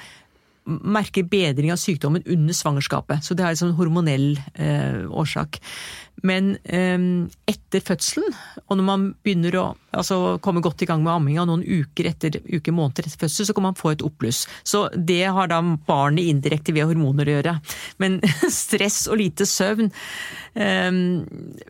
merker 0.69 1.25
bedring 1.27 1.73
av 1.73 1.79
sykdommen 1.81 2.25
under 2.25 2.55
svangerskapet. 2.55 3.25
Så 3.25 3.37
det 3.37 3.45
er 3.45 3.55
en 3.55 3.63
sånn 3.63 3.75
hormonell 3.77 4.31
eh, 4.55 5.03
årsak. 5.09 5.59
Men 6.25 6.51
eh, 6.67 6.99
etter 7.47 7.83
fødselen, 7.85 8.33
og 8.65 8.79
når 8.79 8.85
man 8.87 9.05
begynner 9.23 9.55
å 9.59 9.65
altså, 9.95 10.37
komme 10.43 10.63
godt 10.63 10.83
i 10.83 10.89
gang 10.89 11.03
med 11.05 11.13
amminga 11.13 11.45
noen 11.47 11.63
uker 11.63 12.09
etter, 12.11 12.39
uker, 12.43 12.75
måneder 12.75 13.07
etter 13.07 13.23
fødsel, 13.23 13.47
så 13.47 13.55
kan 13.55 13.69
man 13.69 13.77
få 13.79 13.93
et 13.93 14.03
oppbluss. 14.05 14.43
Så 14.67 14.87
det 14.95 15.23
har 15.31 15.51
da 15.51 15.61
barnet 15.87 16.27
indirekte 16.31 16.75
ved 16.75 16.89
hormoner 16.89 17.29
å 17.29 17.37
gjøre. 17.37 17.55
Men 18.03 18.19
stress 18.63 19.05
og 19.07 19.21
lite 19.21 19.47
søvn 19.49 19.91
eh, 20.55 20.91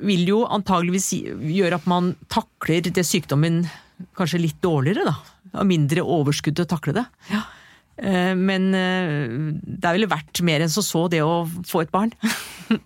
vil 0.10 0.26
jo 0.34 0.44
antageligvis 0.50 1.14
gjøre 1.20 1.82
at 1.82 1.90
man 1.90 2.16
takler 2.32 2.90
det 2.90 3.06
sykdommen 3.06 3.64
kanskje 4.18 4.42
litt 4.42 4.60
dårligere, 4.64 5.10
da. 5.10 5.18
Har 5.60 5.66
mindre 5.66 6.04
overskudd 6.06 6.58
til 6.58 6.68
å 6.68 6.70
takle 6.70 6.94
det. 7.00 7.06
Ja. 7.32 7.46
Eh, 8.00 8.36
Men 8.40 8.70
eh, 8.78 9.28
det 9.64 9.90
er 9.90 9.98
vel 9.98 10.08
verdt 10.12 10.42
mer 10.48 10.64
enn 10.66 10.72
som 10.72 10.86
så, 10.86 11.06
det 11.12 11.22
å 11.26 11.44
få 11.68 11.84
et 11.86 11.92
barn. 11.94 12.14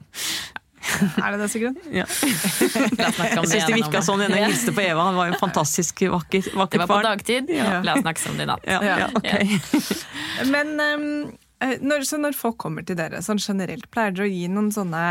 Er 0.84 1.32
det 1.32 1.38
det, 1.40 1.46
Sigrun? 1.48 1.78
Ja. 1.96 2.04
Jeg 2.20 3.46
syns 3.48 3.54
det 3.70 3.76
virka 3.78 4.02
sånn 4.04 4.20
jeg 4.26 4.34
hilste 4.36 4.74
på 4.76 4.84
Eva. 4.84 5.06
Han 5.08 5.16
var 5.16 5.30
jo 5.32 5.38
fantastisk 5.40 6.04
vakker, 6.12 6.44
Det 6.44 6.58
var 6.60 6.68
på 6.68 6.82
barn. 6.92 7.06
dagtid. 7.08 7.48
Ja. 7.56 7.78
La 7.88 7.96
oss 7.96 8.04
snakke 8.04 8.26
om 8.30 8.36
det 8.42 8.44
i 8.44 8.50
natt. 8.52 8.68
Ja, 8.68 8.82
ja, 8.84 9.08
ok. 9.16 10.44
Men 10.52 10.74
eh, 10.84 11.78
når, 11.80 12.04
så 12.10 12.20
når 12.20 12.36
folk 12.36 12.60
kommer 12.66 12.84
til 12.86 13.00
dere, 13.00 13.24
sånn 13.24 13.40
generelt, 13.42 13.88
pleier 13.96 14.12
dere 14.12 14.28
å 14.28 14.34
gi 14.34 14.50
noen 14.52 14.74
sånne 14.76 15.06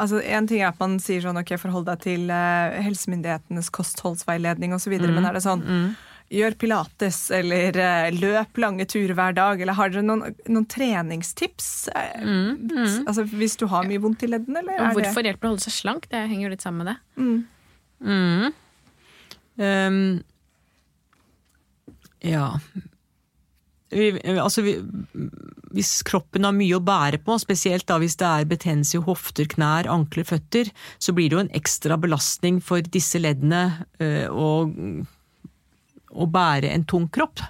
altså 0.00 0.22
En 0.24 0.46
ting 0.48 0.62
er 0.62 0.70
at 0.70 0.78
man 0.80 0.94
sier 1.04 1.20
sånn, 1.20 1.36
ok, 1.36 1.50
forhold 1.60 1.84
deg 1.90 2.00
til 2.00 2.30
helsemyndighetenes 2.32 3.68
kostholdsveiledning 3.76 4.72
osv., 4.72 4.88
videre, 4.94 5.12
men 5.12 5.28
er 5.28 5.36
det 5.36 5.42
sånn 5.44 5.60
Gjør 6.30 6.54
pilates, 6.62 7.18
eller 7.34 7.74
eh, 7.82 8.08
løp 8.14 8.60
lange 8.62 8.86
turer 8.86 9.16
hver 9.18 9.34
dag, 9.34 9.62
eller 9.64 9.74
har 9.74 9.90
dere 9.90 10.04
noen, 10.06 10.36
noen 10.46 10.66
treningstips? 10.70 11.70
Eh, 11.90 12.22
Altså 13.10 13.24
Hvis 13.26 13.58
du 13.58 13.66
har 13.72 13.88
mye 13.88 14.02
vondt 14.02 14.22
i 14.22 14.30
leddene, 14.30 14.62
eller 14.62 14.84
Og 14.92 15.00
hvorfor 15.00 15.26
hjelper 15.26 15.42
det 15.42 15.50
å 15.50 15.54
holde 15.56 15.66
seg 15.66 15.74
slank? 15.80 16.06
Det 16.12 16.22
henger 16.30 16.46
jo 16.46 16.52
litt 16.54 16.66
sammen 16.66 16.86
med 16.86 16.92
det. 16.92 16.98
Mm. 17.20 18.52
Um, 19.60 20.22
ja 22.24 22.46
vi, 23.90 24.06
altså 24.38 24.62
vi, 24.64 24.76
Hvis 25.74 26.00
kroppen 26.06 26.46
har 26.46 26.54
mye 26.56 26.78
å 26.78 26.82
bære 26.84 27.20
på, 27.26 27.36
spesielt 27.42 27.86
da 27.90 27.98
hvis 28.00 28.16
det 28.20 28.28
er 28.28 28.48
betennelse 28.50 28.98
i 28.98 29.04
hofter, 29.04 29.48
knær, 29.50 29.88
ankler, 29.90 30.26
føtter, 30.28 30.70
så 31.02 31.14
blir 31.16 31.30
det 31.30 31.36
jo 31.38 31.42
en 31.44 31.54
ekstra 31.58 31.98
belastning 32.00 32.60
for 32.64 32.86
disse 32.86 33.20
leddene 33.20 33.64
eh, 34.02 34.26
å, 34.30 34.68
å 36.10 36.26
bære 36.30 36.72
en 36.74 36.86
tung 36.88 37.08
kropp. 37.12 37.42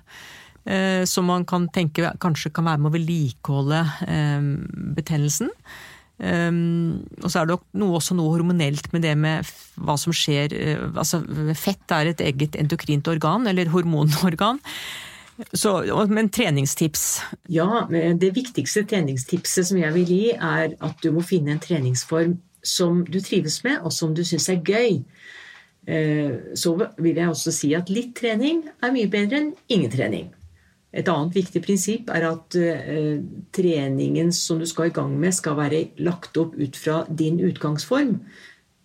Eh, 0.69 1.07
som 1.09 1.25
man 1.31 1.47
kan 1.49 1.69
tenke 1.73 2.13
kanskje 2.21 2.53
kan 2.53 2.69
være 2.69 2.83
med 2.83 2.91
å 2.91 2.97
vedlikeholde 2.99 3.85
eh, 4.07 4.51
betennelsen. 4.99 5.53
Um, 6.21 6.99
og 7.25 7.31
så 7.33 7.41
er 7.41 7.47
det 7.49 7.55
noe, 7.81 7.95
også 7.97 8.13
noe 8.13 8.35
hormonelt 8.35 8.91
med 8.93 9.07
det 9.07 9.15
med 9.17 9.49
hva 9.81 9.95
som 9.97 10.13
skjer 10.13 10.53
altså 10.91 11.23
Fett 11.57 11.95
er 11.97 12.11
et 12.11 12.21
eget 12.21 12.59
endokrint 12.61 13.09
organ, 13.09 13.49
eller 13.49 13.71
hormonorgan. 13.73 14.61
Så, 15.57 15.73
men 16.13 16.29
treningstips 16.29 17.23
Ja, 17.49 17.87
det 17.89 18.35
viktigste 18.37 18.85
treningstipset 18.85 19.71
som 19.71 19.81
jeg 19.81 19.95
vil 19.97 20.13
gi, 20.13 20.25
er 20.37 20.75
at 20.77 21.01
du 21.01 21.09
må 21.17 21.25
finne 21.25 21.55
en 21.55 21.63
treningsform 21.63 22.37
som 22.61 23.05
du 23.09 23.21
trives 23.25 23.63
med, 23.65 23.81
og 23.81 23.93
som 23.97 24.13
du 24.13 24.21
syns 24.27 24.51
er 24.53 24.61
gøy. 24.61 25.01
Eh, 25.87 26.55
Så 26.55 26.75
vil 26.77 27.17
jeg 27.17 27.29
også 27.29 27.53
si 27.53 27.75
at 27.75 27.91
litt 27.91 28.15
trening 28.19 28.65
er 28.83 28.93
mye 28.93 29.09
bedre 29.11 29.41
enn 29.41 29.55
ingen 29.69 29.91
trening. 29.91 30.31
Et 30.93 31.07
annet 31.07 31.35
viktig 31.35 31.63
prinsipp 31.63 32.11
er 32.11 32.27
at 32.27 32.57
eh, 32.59 33.21
treningen 33.55 34.33
som 34.35 34.59
du 34.59 34.67
skal 34.67 34.91
i 34.91 34.95
gang 34.95 35.13
med, 35.19 35.35
skal 35.35 35.57
være 35.57 35.89
lagt 36.03 36.37
opp 36.37 36.57
ut 36.59 36.77
fra 36.77 37.05
din 37.09 37.39
utgangsform. 37.41 38.17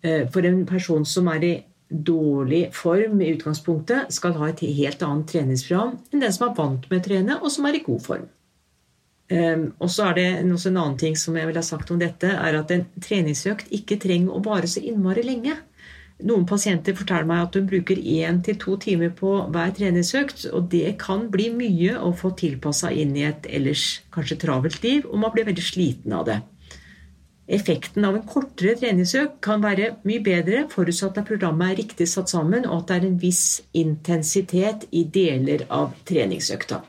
Eh, 0.05 0.27
For 0.29 0.45
en 0.45 0.65
person 0.65 1.05
som 1.05 1.27
er 1.33 1.43
i 1.43 1.55
dårlig 1.89 2.69
form 2.73 3.19
i 3.21 3.33
utgangspunktet, 3.35 4.13
skal 4.13 4.37
ha 4.39 4.49
et 4.49 4.63
helt 4.63 5.03
annet 5.05 5.27
treningsprogram 5.29 5.97
enn 6.11 6.23
den 6.23 6.33
som 6.33 6.49
er 6.49 6.55
vant 6.57 6.89
med 6.89 7.01
å 7.01 7.05
trene, 7.05 7.37
og 7.41 7.51
som 7.53 7.65
er 7.65 7.77
i 7.77 7.83
god 7.85 8.01
form. 8.01 8.25
Um, 9.25 9.71
og 9.81 9.89
så 9.89 10.11
er 10.11 10.17
det 10.19 10.25
også 10.53 10.69
en 10.69 10.77
annen 10.77 10.97
ting 11.01 11.15
som 11.17 11.33
jeg 11.37 11.47
vil 11.49 11.57
ha 11.57 11.63
sagt 11.65 11.89
om 11.89 11.97
dette, 11.97 12.29
er 12.29 12.57
at 12.59 12.71
en 12.73 12.83
treningsøkt 13.01 13.71
ikke 13.73 13.97
trenger 14.01 14.35
å 14.35 14.43
vare 14.45 14.69
så 14.69 14.83
innmari 14.85 15.23
lenge. 15.25 15.55
Noen 16.23 16.45
pasienter 16.47 16.95
forteller 16.95 17.27
meg 17.27 17.41
at 17.43 17.55
hun 17.57 17.65
bruker 17.67 17.99
én 17.99 18.37
til 18.43 18.55
to 18.59 18.77
timer 18.79 19.11
på 19.17 19.33
hver 19.51 19.73
treningsøkt, 19.75 20.45
og 20.55 20.69
det 20.71 20.93
kan 21.01 21.25
bli 21.31 21.49
mye 21.51 21.97
å 21.99 22.13
få 22.15 22.31
tilpassa 22.39 22.91
inn 22.95 23.11
i 23.19 23.25
et 23.27 23.49
ellers 23.51 23.83
kanskje 24.15 24.39
travelt 24.45 24.79
liv, 24.85 25.03
og 25.09 25.19
man 25.19 25.33
blir 25.35 25.47
veldig 25.49 25.65
sliten 25.65 26.15
av 26.15 26.23
det. 26.29 26.39
Effekten 27.45 28.07
av 28.07 28.15
en 28.15 28.25
kortere 28.25 28.77
treningsøkt 28.79 29.37
kan 29.43 29.61
være 29.61 29.91
mye 30.07 30.23
bedre, 30.23 30.63
forutsatt 30.71 31.19
at 31.19 31.27
programmet 31.27 31.73
er 31.73 31.81
riktig 31.83 32.07
satt 32.09 32.31
sammen, 32.31 32.63
og 32.65 32.85
at 32.85 32.87
det 32.89 32.97
er 32.97 33.07
en 33.11 33.21
viss 33.21 33.45
intensitet 33.75 34.87
i 34.95 35.03
deler 35.03 35.67
av 35.69 35.93
treningsøkta. 36.07 36.79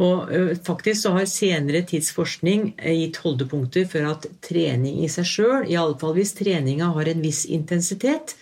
Og 0.00 0.30
faktisk 0.64 1.02
så 1.02 1.12
har 1.18 1.26
senere 1.28 1.82
tids 1.84 2.08
forskning 2.16 2.70
gitt 2.80 3.18
holdepunkter 3.20 3.84
for 3.90 4.08
at 4.08 4.28
trening 4.44 5.02
i 5.04 5.10
seg 5.12 5.28
sjøl, 5.28 5.66
iallfall 5.68 6.14
hvis 6.16 6.32
treninga 6.38 6.88
har 6.96 7.10
en 7.10 7.20
viss 7.24 7.42
intensitet, 7.44 8.32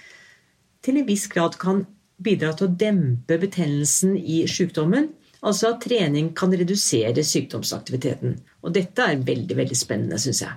til 0.87 1.01
en 1.01 1.09
viss 1.09 1.27
grad 1.33 1.59
kan 1.59 1.83
bidra 2.23 2.53
til 2.55 2.69
å 2.69 2.77
dempe 2.79 3.41
betennelsen 3.43 4.15
i 4.19 4.45
sykdommen. 4.51 5.11
Altså 5.39 5.73
at 5.73 5.83
trening 5.85 6.33
kan 6.39 6.55
redusere 6.55 7.23
sykdomsaktiviteten. 7.23 8.39
Og 8.67 8.75
dette 8.75 9.05
er 9.05 9.21
veldig, 9.23 9.59
veldig 9.59 9.79
spennende, 9.79 10.19
syns 10.19 10.43
jeg. 10.43 10.57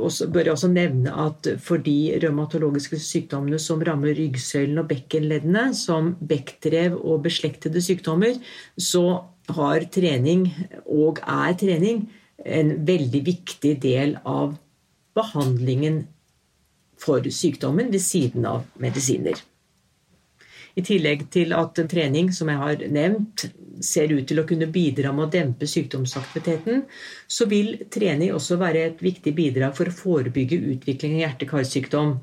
Og 0.00 0.08
så 0.14 0.28
bør 0.32 0.48
jeg 0.48 0.54
også 0.54 0.70
nevne 0.72 1.12
at 1.26 1.48
for 1.60 1.82
de 1.84 2.14
revmatologiske 2.22 2.96
sykdommene 3.04 3.58
som 3.60 3.82
rammer 3.84 4.16
ryggsøylen 4.16 4.80
og 4.80 4.88
bekkenleddene, 4.88 5.66
som 5.76 6.14
bekktrev 6.16 6.96
og 6.96 7.26
beslektede 7.26 7.82
sykdommer, 7.84 8.38
så 8.80 9.04
har 9.50 9.86
trening, 9.92 10.46
og 10.86 11.20
er 11.26 11.54
trening, 11.58 12.04
en 12.42 12.74
veldig 12.86 13.22
viktig 13.26 13.76
del 13.82 14.16
av 14.26 14.56
behandlingen 15.14 16.02
for 16.98 17.22
sykdommen 17.30 17.90
ved 17.92 18.02
siden 18.02 18.46
av 18.48 18.64
medisiner. 18.82 19.38
I 20.72 20.82
tillegg 20.86 21.26
til 21.34 21.52
at 21.52 21.76
en 21.78 21.90
trening, 21.90 22.30
som 22.32 22.48
jeg 22.48 22.60
har 22.60 22.82
nevnt, 22.94 23.44
ser 23.84 24.12
ut 24.14 24.24
til 24.28 24.40
å 24.40 24.46
kunne 24.48 24.70
bidra 24.72 25.12
med 25.12 25.26
å 25.26 25.32
dempe 25.32 25.68
sykdomsaktiviteten, 25.68 26.84
så 27.28 27.46
vil 27.50 27.74
trening 27.92 28.32
også 28.32 28.56
være 28.60 28.86
et 28.88 29.02
viktig 29.04 29.34
bidrag 29.36 29.76
for 29.76 29.90
å 29.90 29.96
forebygge 29.96 30.60
utvikling 30.72 31.18
av 31.18 31.24
hjerte-karsykdom. 31.26 32.14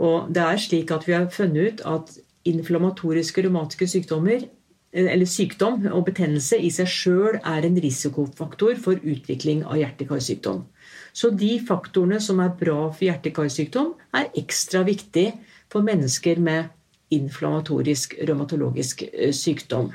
Og 0.00 0.28
det 0.34 0.44
er 0.44 0.60
slik 0.60 0.92
at 0.94 1.06
vi 1.08 1.16
har 1.16 1.30
funnet 1.32 1.80
ut 1.80 1.84
at 1.88 2.12
inflammatoriske 2.50 3.46
revmatiske 3.46 3.88
sykdommer 3.94 4.44
eller 4.92 5.28
sykdom 5.28 5.84
og 5.92 6.04
betennelse 6.08 6.58
i 6.58 6.70
seg 6.74 6.88
sjøl 6.90 7.36
er 7.46 7.66
en 7.68 7.76
risikofaktor 7.82 8.74
for 8.82 8.98
utvikling 9.06 9.62
av 9.64 9.78
hjerte-karsykdom. 9.78 10.64
Så 11.14 11.30
de 11.34 11.52
faktorene 11.66 12.18
som 12.22 12.40
er 12.42 12.50
bra 12.58 12.88
for 12.90 13.06
hjerte-karsykdom, 13.06 13.92
er 14.14 14.30
ekstra 14.38 14.82
viktig 14.86 15.28
for 15.70 15.86
mennesker 15.86 16.40
med 16.42 16.70
inflammatorisk 17.14 18.16
revmatologisk 18.26 19.04
eh, 19.12 19.32
sykdom. 19.34 19.92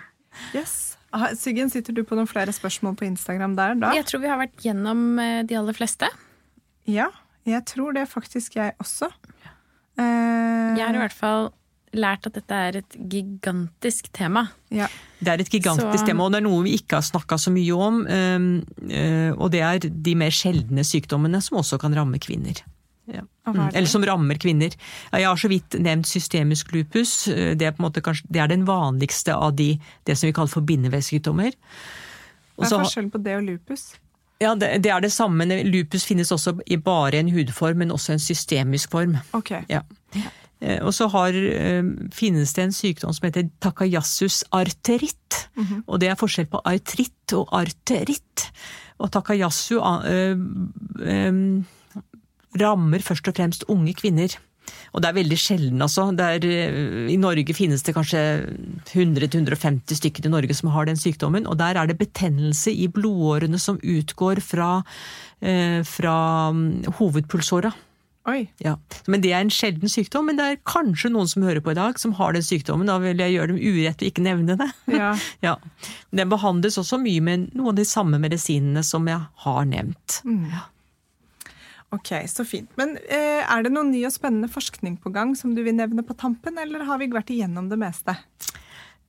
Yes. 0.55 0.95
Ah, 1.15 1.29
Siggen, 1.35 1.69
sitter 1.71 1.95
du 1.95 2.01
på 2.03 2.15
noen 2.17 2.27
flere 2.27 2.51
spørsmål 2.55 2.97
på 2.99 3.07
Instagram 3.07 3.53
der 3.55 3.75
da? 3.79 3.93
Jeg 3.95 4.07
tror 4.09 4.23
vi 4.23 4.31
har 4.31 4.39
vært 4.41 4.63
gjennom 4.63 5.05
eh, 5.23 5.43
de 5.47 5.55
aller 5.59 5.75
fleste. 5.77 6.09
Ja, 6.91 7.07
jeg 7.47 7.63
tror 7.71 7.95
det 7.95 8.07
faktisk 8.11 8.57
jeg 8.59 8.75
også. 8.83 9.11
Eh, 9.95 10.75
Jeg 10.75 10.83
har 10.83 10.95
i 10.97 11.03
hvert 11.03 11.15
fall 11.15 11.51
lært 11.95 12.27
at 12.29 12.35
dette 12.37 12.51
er 12.69 12.77
et 12.81 12.97
gigantisk 13.09 14.11
tema. 14.13 14.47
ja. 14.71 14.87
Det 15.25 15.31
er 15.31 15.41
et 15.41 15.49
gigantisk 15.49 15.99
Så- 16.03 16.05
tema, 16.05 16.23
og 16.25 16.31
det 16.33 16.37
er 16.37 16.43
noe 16.45 16.61
vi 16.63 16.73
ikke 16.77 16.97
har 16.99 17.01
snakka 17.01 17.37
så 17.39 17.49
mye 17.51 17.71
om. 17.73 18.05
øh, 18.05 19.31
Og 19.39 19.51
det 19.51 19.61
er 19.61 19.79
de 19.89 20.15
mer 20.15 20.29
sjeldne 20.29 20.83
sykdommene 20.83 21.41
som 21.41 21.57
også 21.57 21.79
kan 21.79 21.95
ramme 21.95 22.19
kvinner. 22.19 22.61
Ja. 23.07 23.21
Eller 23.73 23.85
som 23.87 24.03
rammer 24.03 24.35
kvinner. 24.35 24.73
Jeg 25.13 25.25
har 25.25 25.35
så 25.35 25.47
vidt 25.47 25.79
nevnt 25.79 26.05
systemisk 26.07 26.71
lupus. 26.73 27.25
Det 27.25 27.61
er, 27.61 27.71
på 27.71 27.79
en 27.83 27.89
måte 27.91 28.01
kanskje, 28.01 28.25
det 28.29 28.41
er 28.41 28.47
den 28.47 28.65
vanligste 28.65 29.33
av 29.33 29.55
de, 29.55 29.79
det 30.05 30.17
som 30.17 30.27
vi 30.27 30.33
kaller 30.33 30.49
for 30.49 30.61
bindevevsykdommer. 30.61 31.53
Hva 32.57 32.65
er 32.65 32.79
forskjellen 32.83 33.11
på 33.11 33.21
det 33.23 33.35
og 33.37 33.43
lupus? 33.43 33.95
ja, 34.41 34.53
det, 34.55 34.81
det 34.83 34.91
er 34.91 34.99
det 35.01 35.11
samme. 35.11 35.45
Lupus 35.63 36.03
finnes 36.05 36.31
også 36.31 36.59
i 36.67 36.75
bare 36.77 37.13
en 37.19 37.29
hudform, 37.31 37.77
men 37.77 37.89
også 37.91 38.13
en 38.13 38.19
systemisk 38.19 38.91
form. 38.91 39.17
Ok. 39.33 39.51
Ja. 39.69 39.81
Eh, 40.65 40.81
Og 40.81 40.93
så 40.97 41.07
har, 41.13 41.35
eh, 41.35 41.83
finnes 42.11 42.53
det 42.57 42.63
en 42.63 42.73
sykdom 42.73 43.13
som 43.13 43.27
heter 43.29 43.49
takayasus 43.61 44.43
arteritt. 44.51 45.47
Og 45.87 45.99
det 46.01 46.09
er 46.09 46.19
forskjell 46.19 46.49
på 46.49 46.63
artritt 46.65 47.33
og 47.37 47.47
arteritt. 47.53 48.49
Og 48.99 49.11
Takayasu 49.11 49.77
eh, 49.77 50.35
eh, 51.05 51.39
rammer 52.59 53.03
først 53.03 53.27
og 53.27 53.35
fremst 53.35 53.65
unge 53.71 53.93
kvinner. 53.93 54.35
Og 54.95 55.01
det 55.03 55.09
er 55.09 55.17
veldig 55.19 55.37
sjelden, 55.37 55.81
altså. 55.83 56.07
Er, 56.17 56.41
I 57.11 57.17
Norge 57.19 57.53
finnes 57.53 57.83
det 57.83 57.93
kanskje 57.93 58.21
100-150 58.95 59.99
stykker 59.99 60.25
i 60.25 60.31
Norge 60.31 60.55
som 60.57 60.71
har 60.73 60.87
den 60.87 60.97
sykdommen. 60.97 61.45
Og 61.45 61.59
der 61.59 61.77
er 61.77 61.85
det 61.85 61.99
betennelse 61.99 62.73
i 62.73 62.87
blodårene 62.87 63.59
som 63.59 63.77
utgår 63.77 64.41
fra, 64.41 64.83
eh, 65.41 65.83
fra 65.83 66.51
mm, 66.55 66.95
hovedpulsåra. 66.97 67.73
Oi. 68.25 68.47
Ja. 68.57 68.73
Men 69.05 69.21
det 69.21 69.31
er 69.35 69.43
en 69.43 69.51
sjelden 69.53 69.91
sykdom, 69.91 70.25
men 70.29 70.39
det 70.39 70.45
er 70.49 70.61
kanskje 70.65 71.11
noen 71.13 71.29
som 71.29 71.43
hører 71.45 71.61
på 71.61 71.75
i 71.75 71.77
dag 71.77 71.99
som 72.01 72.15
har 72.17 72.33
den 72.33 72.45
sykdommen. 72.45 72.89
Da 72.89 72.97
vil 73.03 73.21
jeg 73.21 73.35
gjøre 73.35 73.51
dem 73.53 73.59
urett 73.61 74.01
å 74.01 74.07
ikke 74.09 74.25
nevne 74.25 74.57
det. 74.61 74.69
Ja. 74.89 75.13
Ja. 75.45 75.57
Den 76.15 76.31
behandles 76.31 76.79
også 76.81 76.97
mye 77.01 77.21
med 77.21 77.49
noen 77.53 77.75
av 77.75 77.77
de 77.77 77.85
samme 77.85 78.17
medisinene 78.21 78.81
som 78.85 79.05
jeg 79.09 79.21
har 79.45 79.67
nevnt. 79.69 80.21
Ok, 81.93 82.11
så 82.31 82.45
fint. 82.47 82.71
Men 82.79 82.95
eh, 83.05 83.43
er 83.45 83.65
det 83.65 83.71
noen 83.75 83.91
ny 83.93 84.01
og 84.07 84.13
spennende 84.15 84.49
forskning 84.51 84.97
på 85.03 85.11
gang 85.13 85.35
som 85.37 85.53
du 85.55 85.61
vil 85.65 85.77
nevne 85.77 86.03
på 86.07 86.17
tampen, 86.17 86.57
eller 86.61 86.87
har 86.87 87.01
vi 87.01 87.11
vært 87.13 87.29
igjennom 87.35 87.69
det 87.69 87.77
meste? 87.79 88.17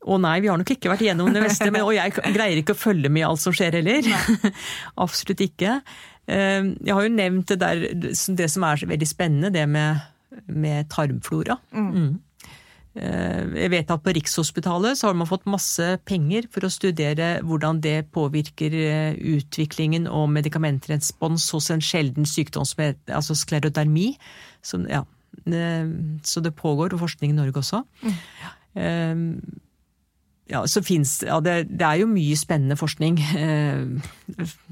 Å 0.06 0.18
nei, 0.22 0.36
vi 0.44 0.50
har 0.52 0.60
nok 0.60 0.70
ikke 0.70 0.90
vært 0.92 1.02
igjennom 1.02 1.32
det 1.34 1.40
meste, 1.42 1.66
men, 1.72 1.82
og 1.82 1.94
jeg 1.96 2.12
greier 2.36 2.60
ikke 2.60 2.76
å 2.76 2.78
følge 2.78 3.10
med 3.10 3.24
i 3.24 3.26
alt 3.26 3.42
som 3.42 3.54
skjer 3.56 3.80
heller. 3.80 4.06
Absolutt 5.06 5.42
ikke. 5.42 5.80
Eh, 6.26 6.62
Jeg 6.86 6.94
har 6.94 7.06
jo 7.06 7.16
nevnt 7.16 7.48
det 7.52 7.58
der, 7.62 7.88
det 7.96 8.50
som 8.50 8.66
er 8.66 8.86
veldig 8.86 9.08
spennende, 9.08 9.52
det 9.54 9.66
med, 9.68 10.04
med 10.46 10.88
tarmflora. 10.92 11.58
Mm. 11.72 11.90
Mm. 11.92 12.14
Jeg 12.96 13.68
vet 13.74 13.90
at 13.92 14.00
på 14.00 14.12
Rikshospitalet 14.16 14.96
så 14.96 15.10
har 15.10 15.16
man 15.20 15.28
fått 15.28 15.44
masse 15.52 15.84
penger 16.08 16.46
for 16.48 16.64
å 16.64 16.70
studere 16.72 17.42
hvordan 17.44 17.82
det 17.84 18.06
påvirker 18.14 18.72
eh, 18.72 19.18
utviklingen 19.36 20.06
og 20.08 20.30
medikamentrespons 20.32 21.50
hos 21.52 21.68
en 21.74 21.84
sjelden 21.84 22.24
sykdom 22.24 22.64
som 22.64 22.86
heter 22.86 23.18
altså 23.18 23.36
sklerodermi. 23.36 24.14
Så, 24.64 24.80
ja, 24.88 25.02
eh, 25.44 25.92
så 26.24 26.40
det 26.40 26.56
pågår 26.56 26.96
forskning 26.96 27.34
i 27.34 27.36
Norge 27.36 27.60
også. 27.60 27.82
Eh, 28.80 29.12
ja, 30.49 30.61
så 30.70 30.80
finnes, 30.84 31.22
ja, 31.26 31.40
det, 31.42 31.55
det 31.76 31.82
er 31.86 32.01
jo 32.03 32.07
mye 32.07 32.36
spennende 32.38 32.76
forskning. 32.78 33.16
Eh, 33.36 34.12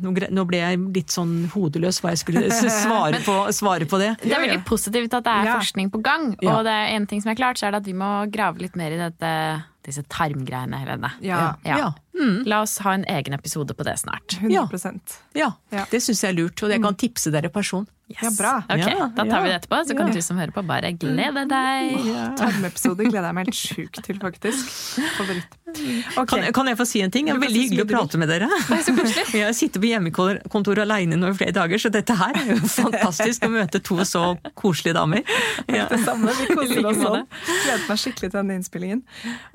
Nå 0.02 0.10
nå 0.34 0.44
ble 0.46 0.58
jeg 0.60 0.78
litt 0.94 1.12
sånn 1.14 1.48
hodeløs 1.52 2.00
hva 2.02 2.10
jeg 2.14 2.22
skulle 2.24 2.42
svare 2.50 3.20
på, 3.24 3.34
svare 3.54 3.86
på 3.90 3.98
det. 4.02 4.12
Det 4.22 4.32
er 4.34 4.42
veldig 4.44 4.64
positivt 4.66 5.14
at 5.14 5.24
det 5.26 5.32
er 5.34 5.44
Ja. 5.50 5.58
forskning 5.60 5.90
på 5.94 6.00
gang. 6.02 6.34
Ja. 6.42 6.56
Og 6.58 6.64
det 6.66 6.72
er 6.74 6.94
en 6.96 7.06
ting 7.06 7.22
som 7.22 7.30
er 7.32 7.38
klart, 7.38 7.58
så 7.58 7.66
er 7.68 7.74
det 7.76 7.82
at 7.84 7.86
vi 7.86 7.94
må 7.94 8.10
grave 8.34 8.58
litt 8.62 8.76
mer 8.76 8.90
i 8.94 8.98
dette, 8.98 9.30
disse 9.86 10.02
tarmgreiene, 10.10 10.78
Helene. 10.82 11.12
Ja, 11.22 11.54
Ja. 11.64 11.92
La 12.46 12.60
oss 12.62 12.78
ha 12.78 12.92
en 12.94 13.04
egen 13.10 13.34
episode 13.34 13.74
på 13.74 13.84
det 13.84 13.96
snart. 13.98 14.36
100 14.40 15.18
Ja, 15.34 15.50
Ja. 15.72 15.84
det 15.90 16.00
syns 16.02 16.22
jeg 16.22 16.30
er 16.34 16.38
lurt, 16.42 16.62
og 16.62 16.70
jeg 16.70 16.80
kan 16.82 16.94
tipse 16.94 17.30
dere 17.34 17.48
person. 17.50 17.86
Ja, 18.12 18.28
bra. 18.38 18.62
Ok, 18.68 18.78
Ja, 18.84 19.08
Da 19.16 19.24
tar 19.24 19.42
vi 19.42 19.48
det 19.48 19.56
etterpå, 19.62 19.80
så 19.88 19.96
kan 19.96 20.10
du 20.12 20.20
som 20.22 20.36
hører 20.36 20.52
på 20.52 20.62
bare 20.66 20.92
glede 20.92 21.44
deg. 21.48 21.94
Tarmepisode 22.36 23.06
gleder 23.08 23.30
jeg 23.30 23.36
meg 23.38 23.46
helt 23.48 23.56
sjukt 23.58 24.00
til, 24.04 24.18
faktisk. 24.20 24.74
Favoritt. 25.16 25.56
Okay. 25.74 26.26
Kan, 26.28 26.44
kan 26.54 26.68
jeg 26.70 26.78
få 26.78 26.84
si 26.86 27.00
en 27.02 27.10
ting? 27.10 27.26
Det 27.26 27.34
er 27.34 27.40
veldig 27.42 27.62
hyggelig 27.64 27.82
å 27.82 27.88
prate 27.88 28.18
med 28.20 28.30
dere. 28.30 28.46
Jeg 29.34 29.54
sitter 29.58 29.82
på 29.82 29.88
hjemmekontor 29.88 30.78
aleine 30.84 31.16
nå 31.18 31.32
i 31.32 31.34
flere 31.34 31.54
dager, 31.56 31.80
så 31.82 31.90
dette 31.90 32.14
her 32.14 32.36
er 32.38 32.52
jo 32.52 32.58
fantastisk 32.70 33.42
å 33.48 33.50
møte 33.50 33.80
to 33.82 33.96
så 34.06 34.22
koselige 34.54 34.94
damer. 34.94 35.24
Ja. 35.66 35.88
Det 35.90 35.98
samme, 36.04 36.30
vi 36.38 36.46
koser 36.54 36.86
oss 36.92 37.00
sånn. 37.02 37.26
Gleder 37.48 37.82
meg 37.88 38.00
skikkelig 38.04 38.30
til 38.30 38.36
denne 38.38 38.58
innspillingen. 38.60 39.02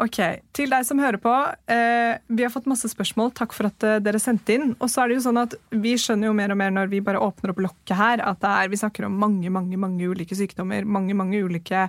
Ok, 0.03 0.19
Til 0.59 0.73
deg 0.73 0.83
som 0.89 0.99
hører 0.99 1.21
på, 1.23 1.35
eh, 1.71 2.17
vi 2.27 2.43
har 2.43 2.51
fått 2.51 2.67
masse 2.67 2.91
spørsmål. 2.91 3.31
Takk 3.39 3.55
for 3.55 3.69
at 3.71 3.87
eh, 3.87 4.01
dere 4.03 4.19
sendte 4.19 4.57
inn. 4.57 4.73
Og 4.83 4.91
så 4.91 5.05
er 5.05 5.13
det 5.13 5.19
jo 5.21 5.25
sånn 5.29 5.39
at 5.45 5.55
Vi 5.71 5.95
skjønner 5.99 6.27
jo 6.27 6.35
mer 6.35 6.51
og 6.51 6.59
mer 6.59 6.75
når 6.75 6.91
vi 6.91 6.99
bare 7.05 7.21
åpner 7.23 7.53
opp 7.53 7.63
lokket 7.63 7.95
her, 7.95 8.25
at 8.27 8.38
det 8.43 8.51
er, 8.51 8.71
vi 8.71 8.79
snakker 8.79 9.07
om 9.07 9.17
mange 9.21 9.51
mange, 9.53 9.77
mange 9.79 10.09
ulike 10.09 10.37
sykdommer. 10.37 10.87
Mange 10.87 11.15
mange 11.17 11.41
ulike 11.45 11.87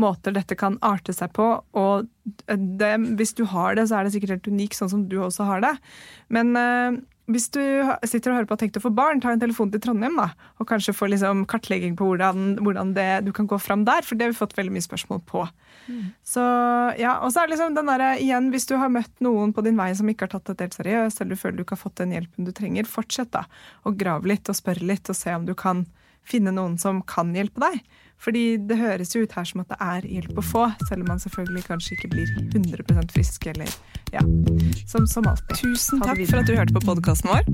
måter 0.00 0.34
dette 0.36 0.58
kan 0.58 0.78
arte 0.86 1.14
seg 1.16 1.32
på. 1.36 1.52
Og 1.78 2.08
det, 2.46 2.92
hvis 3.18 3.34
du 3.38 3.44
har 3.52 3.78
det, 3.78 3.88
så 3.88 3.98
er 3.98 4.06
det 4.06 4.14
sikkert 4.16 4.36
helt 4.38 4.52
unikt, 4.52 4.78
sånn 4.78 4.92
som 4.92 5.06
du 5.10 5.18
også 5.22 5.48
har 5.48 5.64
det. 5.64 5.74
Men 6.32 6.54
eh, 6.58 7.00
hvis 7.34 7.48
du 7.54 7.60
sitter 8.06 8.32
og 8.32 8.38
hører 8.38 8.48
på 8.48 8.54
og 8.54 8.58
har 8.58 8.62
tenkt 8.64 8.78
å 8.80 8.82
få 8.84 8.92
barn, 8.94 9.20
ta 9.22 9.32
en 9.34 9.42
telefon 9.42 9.70
til 9.72 9.82
Trondheim 9.82 10.18
da, 10.18 10.30
og 10.60 10.68
kanskje 10.70 10.94
få 10.96 11.08
liksom 11.12 11.44
kartlegging 11.50 11.96
på 11.98 12.08
hvordan, 12.10 12.58
hvordan 12.60 12.92
det, 12.96 13.08
du 13.26 13.32
kan 13.36 13.48
gå 13.50 13.58
fram 13.62 13.86
der, 13.88 14.04
for 14.06 14.18
det 14.18 14.26
har 14.26 14.34
vi 14.34 14.40
fått 14.40 14.56
veldig 14.58 14.74
mye 14.74 14.86
spørsmål 14.86 15.22
på. 15.28 15.46
Så 16.26 16.42
ja, 17.00 17.16
Og 17.24 17.32
så 17.32 17.42
er 17.42 17.48
det 17.48 17.56
liksom 17.56 17.78
den 17.78 17.90
der, 17.90 18.04
igjen, 18.20 18.50
hvis 18.54 18.68
du 18.70 18.76
har 18.78 18.92
møtt 18.92 19.12
noen 19.24 19.54
på 19.56 19.64
din 19.66 19.78
vei 19.80 19.90
som 19.96 20.10
ikke 20.10 20.28
har 20.28 20.34
tatt 20.36 20.50
dette 20.52 20.68
helt 20.68 20.78
seriøst, 20.78 21.20
eller 21.22 21.34
du 21.34 21.40
føler 21.40 21.58
du 21.58 21.64
ikke 21.64 21.78
har 21.78 21.84
fått 21.84 22.02
den 22.02 22.14
hjelpen 22.14 22.46
du 22.48 22.52
trenger, 22.56 22.90
fortsett 22.90 23.32
da, 23.34 23.46
og 23.88 23.98
grav 24.00 24.28
litt 24.28 24.50
og 24.50 24.58
spør 24.58 24.82
litt, 24.84 25.10
og 25.10 25.18
se 25.18 25.34
om 25.34 25.48
du 25.48 25.56
kan 25.58 25.86
finne 26.26 26.52
noen 26.54 26.76
som 26.78 27.02
kan 27.08 27.32
hjelpe 27.34 27.62
deg. 27.62 27.80
Fordi 28.20 28.42
det 28.68 28.76
høres 28.76 29.14
jo 29.16 29.22
ut 29.24 29.32
her 29.32 29.46
som 29.48 29.62
at 29.62 29.70
det 29.72 29.78
er 29.80 30.08
hjelp 30.14 30.40
å 30.40 30.44
få, 30.44 30.66
selv 30.90 31.04
om 31.06 31.08
man 31.08 31.22
selvfølgelig 31.22 31.62
kanskje 31.70 31.94
ikke 31.96 32.10
blir 32.12 32.32
100% 32.52 33.14
frisk, 33.14 33.46
eller 33.48 33.70
ja, 34.12 34.20
som, 34.90 35.06
som 35.08 35.24
alltid. 35.30 35.56
Tusen 35.62 36.02
Takk 36.04 36.20
for 36.28 36.42
at 36.42 36.50
du 36.50 36.52
hørte 36.58 36.74
på 36.76 36.82
podkasten 36.84 37.30
vår. 37.32 37.48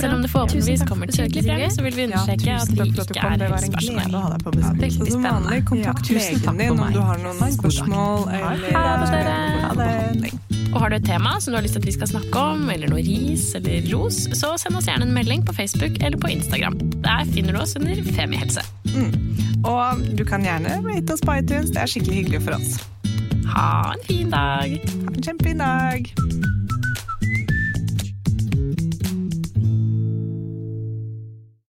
Selv 0.00 0.16
om 0.16 0.24
det 0.24 0.30
forhåpentligvis 0.32 0.82
kommer 0.88 1.12
tydelig 1.12 1.44
frem, 1.46 1.64
så 1.70 1.84
vil 1.86 1.98
vi 2.00 2.08
Ja, 2.08 2.24
at 2.24 2.42
vi 2.42 2.88
ikke 2.90 3.14
er 3.20 3.44
helsepersonell. 3.46 4.18
veldig 4.18 4.90
Så 4.96 5.06
som 5.12 5.22
vanlig, 5.22 5.62
spennende. 5.62 5.62
kontakt 5.70 6.10
Ja, 6.10 6.18
legen 6.18 6.58
din 6.64 6.70
om 6.82 6.92
du 6.92 7.00
har 7.00 7.22
noen 7.22 7.54
spørsmål. 7.60 8.26
Ha 8.28 8.38
Eller, 8.40 9.06
det, 9.06 9.12
dere. 9.14 9.38
Ha 9.68 9.74
det. 9.78 10.32
Og 10.68 10.80
har 10.82 10.90
du 10.92 10.96
et 10.98 11.04
tema 11.06 11.38
som 11.40 11.52
du 11.52 11.56
har 11.56 11.64
lyst 11.64 11.78
til 11.78 11.80
at 11.80 11.86
vi 11.88 11.94
skal 11.94 12.10
snakke 12.10 12.40
om, 12.56 12.66
eller 12.72 12.90
noe 12.92 13.00
ris 13.04 13.46
eller 13.56 13.86
ros, 13.92 14.18
så 14.36 14.50
send 14.60 14.76
oss 14.76 14.88
gjerne 14.90 15.06
en 15.08 15.14
melding 15.16 15.44
på 15.48 15.54
Facebook 15.56 15.96
eller 16.02 16.18
på 16.20 16.28
Instagram. 16.34 16.76
Der 17.04 17.24
finner 17.32 17.56
du 17.56 17.62
oss 17.62 17.76
under 17.78 18.02
Femihelse. 18.18 18.64
Og 19.64 20.02
du 20.16 20.24
kan 20.24 20.44
gjerne 20.44 20.78
rate 20.84 21.12
oss 21.12 21.20
på 21.20 21.34
iTunes. 21.40 21.72
Det 21.74 21.82
er 21.82 21.90
skikkelig 21.90 22.16
hyggelig 22.22 22.42
for 22.46 22.58
oss. 22.58 22.78
Ha 23.54 23.92
en 23.94 24.04
fin 24.08 24.30
dag! 24.30 24.78
Ha 24.84 25.14
en 25.14 25.22
kjempefin 25.22 25.58
dag. 25.64 26.12